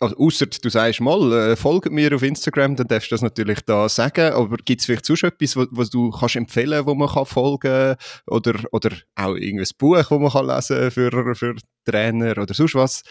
also 0.00 0.16
außer 0.16 0.46
du 0.46 0.68
sagst 0.68 1.00
mal, 1.00 1.32
äh, 1.32 1.56
folgt 1.56 1.90
mir 1.90 2.14
auf 2.14 2.22
Instagram, 2.22 2.76
dann 2.76 2.86
darfst 2.86 3.10
du 3.10 3.14
das 3.14 3.22
natürlich 3.22 3.60
da 3.62 3.88
sagen. 3.88 4.32
Aber 4.32 4.56
gibt 4.58 4.80
es 4.80 4.86
vielleicht 4.86 5.04
sonst 5.04 5.24
etwas, 5.24 5.56
was, 5.56 5.90
du 5.90 6.10
kannst 6.10 6.36
empfehlen, 6.36 6.86
wo 6.86 6.94
man 6.94 7.08
kann 7.08 7.26
folgen 7.26 7.96
oder 8.26 8.54
oder 8.72 8.90
auch 9.16 9.34
irgendein 9.34 9.66
Buch, 9.78 10.10
wo 10.10 10.18
man 10.18 10.30
kann 10.30 10.46
lesen 10.46 10.90
für 10.90 11.34
für 11.34 11.56
Trainer 11.84 12.38
oder 12.38 12.54
sonst 12.54 12.74
was? 12.74 13.02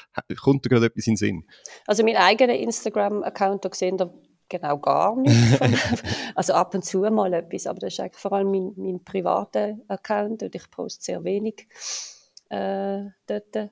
Kommt 0.41 0.65
da 0.65 0.70
gerade 0.70 0.86
etwas 0.86 1.07
in 1.07 1.13
den 1.13 1.18
Sinn? 1.18 1.43
Also 1.86 2.03
mein 2.03 2.15
eigener 2.15 2.55
Instagram-Account, 2.55 3.65
da 3.65 3.70
sehen 3.74 3.97
da 3.97 4.09
genau 4.49 4.77
gar 4.77 5.15
nichts. 5.15 5.59
also 6.35 6.53
ab 6.53 6.73
und 6.73 6.83
zu 6.83 6.99
mal 6.99 7.33
etwas, 7.33 7.67
aber 7.67 7.79
das 7.79 7.93
ist 7.93 7.99
eigentlich 7.99 8.21
vor 8.21 8.33
allem 8.33 8.51
mein, 8.51 8.73
mein 8.75 9.03
privater 9.03 9.77
Account 9.87 10.43
und 10.43 10.55
ich 10.55 10.69
poste 10.69 11.03
sehr 11.03 11.23
wenig 11.23 11.67
äh, 12.49 13.05
dort. 13.25 13.71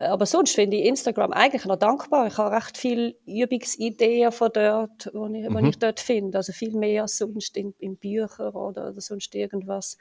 Aber 0.00 0.26
sonst 0.26 0.54
finde 0.54 0.76
ich 0.76 0.86
Instagram 0.86 1.32
eigentlich 1.32 1.64
noch 1.64 1.76
dankbar. 1.76 2.28
Ich 2.28 2.38
habe 2.38 2.54
recht 2.54 2.78
viele 2.78 3.16
Übungsideen 3.26 4.30
von 4.30 4.50
dort, 4.52 5.06
die 5.06 5.40
ich, 5.40 5.48
mhm. 5.50 5.66
ich 5.66 5.78
dort 5.78 5.98
finde. 5.98 6.38
Also 6.38 6.52
viel 6.52 6.72
mehr 6.72 7.02
als 7.02 7.18
sonst 7.18 7.56
in, 7.56 7.74
in 7.78 7.96
Büchern 7.96 8.54
oder, 8.54 8.90
oder 8.90 9.00
sonst 9.00 9.34
irgendwas. 9.34 9.98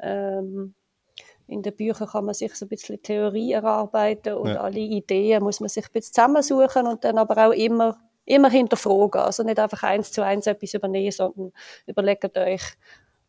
Ähm, 0.00 0.74
in 1.46 1.62
den 1.62 1.76
Büchern 1.76 2.08
kann 2.08 2.24
man 2.24 2.34
sich 2.34 2.54
so 2.56 2.66
ein 2.66 2.68
bisschen 2.68 3.00
Theorie 3.00 3.52
erarbeiten 3.52 4.34
und 4.34 4.48
ja. 4.48 4.60
alle 4.60 4.80
Ideen 4.80 5.44
muss 5.44 5.60
man 5.60 5.68
sich 5.68 5.84
ein 5.86 5.92
bisschen 5.92 6.14
zusammensuchen 6.14 6.88
und 6.88 7.04
dann 7.04 7.18
aber 7.18 7.46
auch 7.46 7.52
immer, 7.52 8.00
immer 8.26 8.50
hinterfragen. 8.50 9.22
Also 9.22 9.42
nicht 9.42 9.58
einfach 9.58 9.82
eins 9.82 10.12
zu 10.12 10.22
eins 10.22 10.46
etwas 10.46 10.74
übernehmen, 10.74 11.12
sondern 11.12 11.52
überlegt 11.86 12.36
euch, 12.36 12.62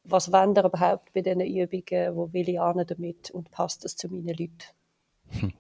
was 0.04 0.32
wollt 0.32 0.58
ihr 0.58 0.66
überhaupt 0.66 1.14
bei 1.14 1.22
diesen 1.22 1.42
Übungen, 1.42 2.16
wo 2.16 2.32
will 2.34 2.50
ich 2.50 2.60
an 2.60 2.84
damit 2.86 3.32
und 3.32 3.52
passt 3.52 3.84
das 3.84 3.96
zu 3.96 4.10
meinen 4.10 4.28
Leuten. 4.28 5.52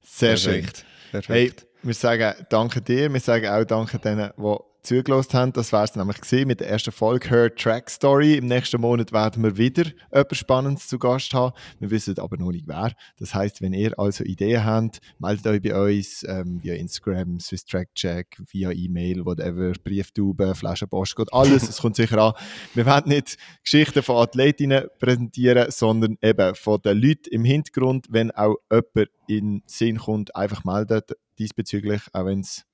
Sehr 0.00 0.34
Perfekt. 0.34 0.78
schön. 0.78 0.86
Perfekt. 1.10 1.60
Hey, 1.62 1.68
wir 1.82 1.94
sagen 1.94 2.46
danke 2.48 2.80
dir, 2.80 3.12
wir 3.12 3.20
sagen 3.20 3.48
auch 3.48 3.64
danke 3.64 3.98
denen, 3.98 4.30
die 4.36 4.71
zugelassen 4.82 5.32
haben. 5.34 5.52
Das 5.52 5.72
war 5.72 5.84
es 5.84 5.94
nämlich 5.94 6.20
gesehen 6.20 6.48
mit 6.48 6.60
der 6.60 6.68
ersten 6.68 6.92
Folge 6.92 7.30
Her 7.30 7.54
Track 7.54 7.88
Story. 7.88 8.34
Im 8.34 8.46
nächsten 8.46 8.80
Monat 8.80 9.12
werden 9.12 9.42
wir 9.42 9.56
wieder 9.56 9.90
etwas 10.10 10.38
Spannendes 10.38 10.88
zu 10.88 10.98
Gast 10.98 11.32
haben. 11.34 11.54
Wir 11.78 11.90
wissen 11.90 12.18
aber 12.18 12.36
noch 12.36 12.50
nicht 12.50 12.66
wer. 12.66 12.92
Das 13.18 13.34
heißt, 13.34 13.62
wenn 13.62 13.72
ihr 13.72 13.98
also 13.98 14.24
Ideen 14.24 14.64
habt, 14.64 15.00
meldet 15.18 15.46
euch 15.46 15.62
bei 15.62 15.98
uns 15.98 16.24
ähm, 16.28 16.62
via 16.62 16.74
Instagram, 16.74 17.38
Swiss 17.40 17.64
Track 17.64 17.94
Check, 17.94 18.36
via 18.50 18.72
E-Mail, 18.72 19.24
whatever, 19.24 19.72
Brieftube, 19.82 20.54
Flaschenpost, 20.54 21.16
geht 21.16 21.32
alles. 21.32 21.68
Es 21.68 21.78
kommt 21.78 21.96
sicher 21.96 22.18
an. 22.18 22.32
Wir 22.74 22.86
werden 22.86 23.12
nicht 23.12 23.36
Geschichten 23.62 24.02
von 24.02 24.16
Athletinnen 24.16 24.86
präsentieren, 24.98 25.70
sondern 25.70 26.18
eben 26.22 26.54
von 26.54 26.80
den 26.82 27.00
Leuten 27.00 27.30
im 27.30 27.44
Hintergrund. 27.44 28.06
Wenn 28.10 28.30
auch 28.32 28.56
jemand 28.70 29.10
in 29.28 29.60
den 29.60 29.62
Sinn 29.66 29.98
kommt, 29.98 30.34
einfach 30.34 30.64
meldet 30.64 31.12
diesbezüglich, 31.38 32.02
auch 32.12 32.26
wenn 32.26 32.40
es 32.40 32.64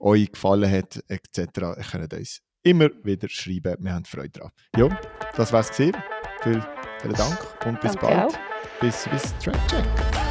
euch 0.00 0.32
gefallen 0.32 0.70
hat, 0.70 1.02
etc. 1.08 1.38
Ihr 1.38 1.84
könnt 1.90 2.12
uns 2.14 2.40
immer 2.62 2.90
wieder 3.02 3.28
schreiben. 3.28 3.76
Wir 3.80 3.94
haben 3.94 4.04
Freude 4.04 4.30
daran. 4.30 4.50
Ja, 4.76 5.00
das 5.36 5.52
war's 5.52 5.68
gesehen. 5.68 5.96
Vielen, 6.42 6.64
vielen 7.00 7.14
Dank 7.14 7.66
und 7.66 7.80
bis 7.80 7.92
Danke 7.92 8.06
bald. 8.06 8.34
Auch. 8.34 8.80
Bis, 8.80 9.08
bis 9.08 9.36
Track 9.38 9.68
Check. 9.68 9.84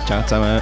Ciao 0.06 0.22
zusammen. 0.24 0.62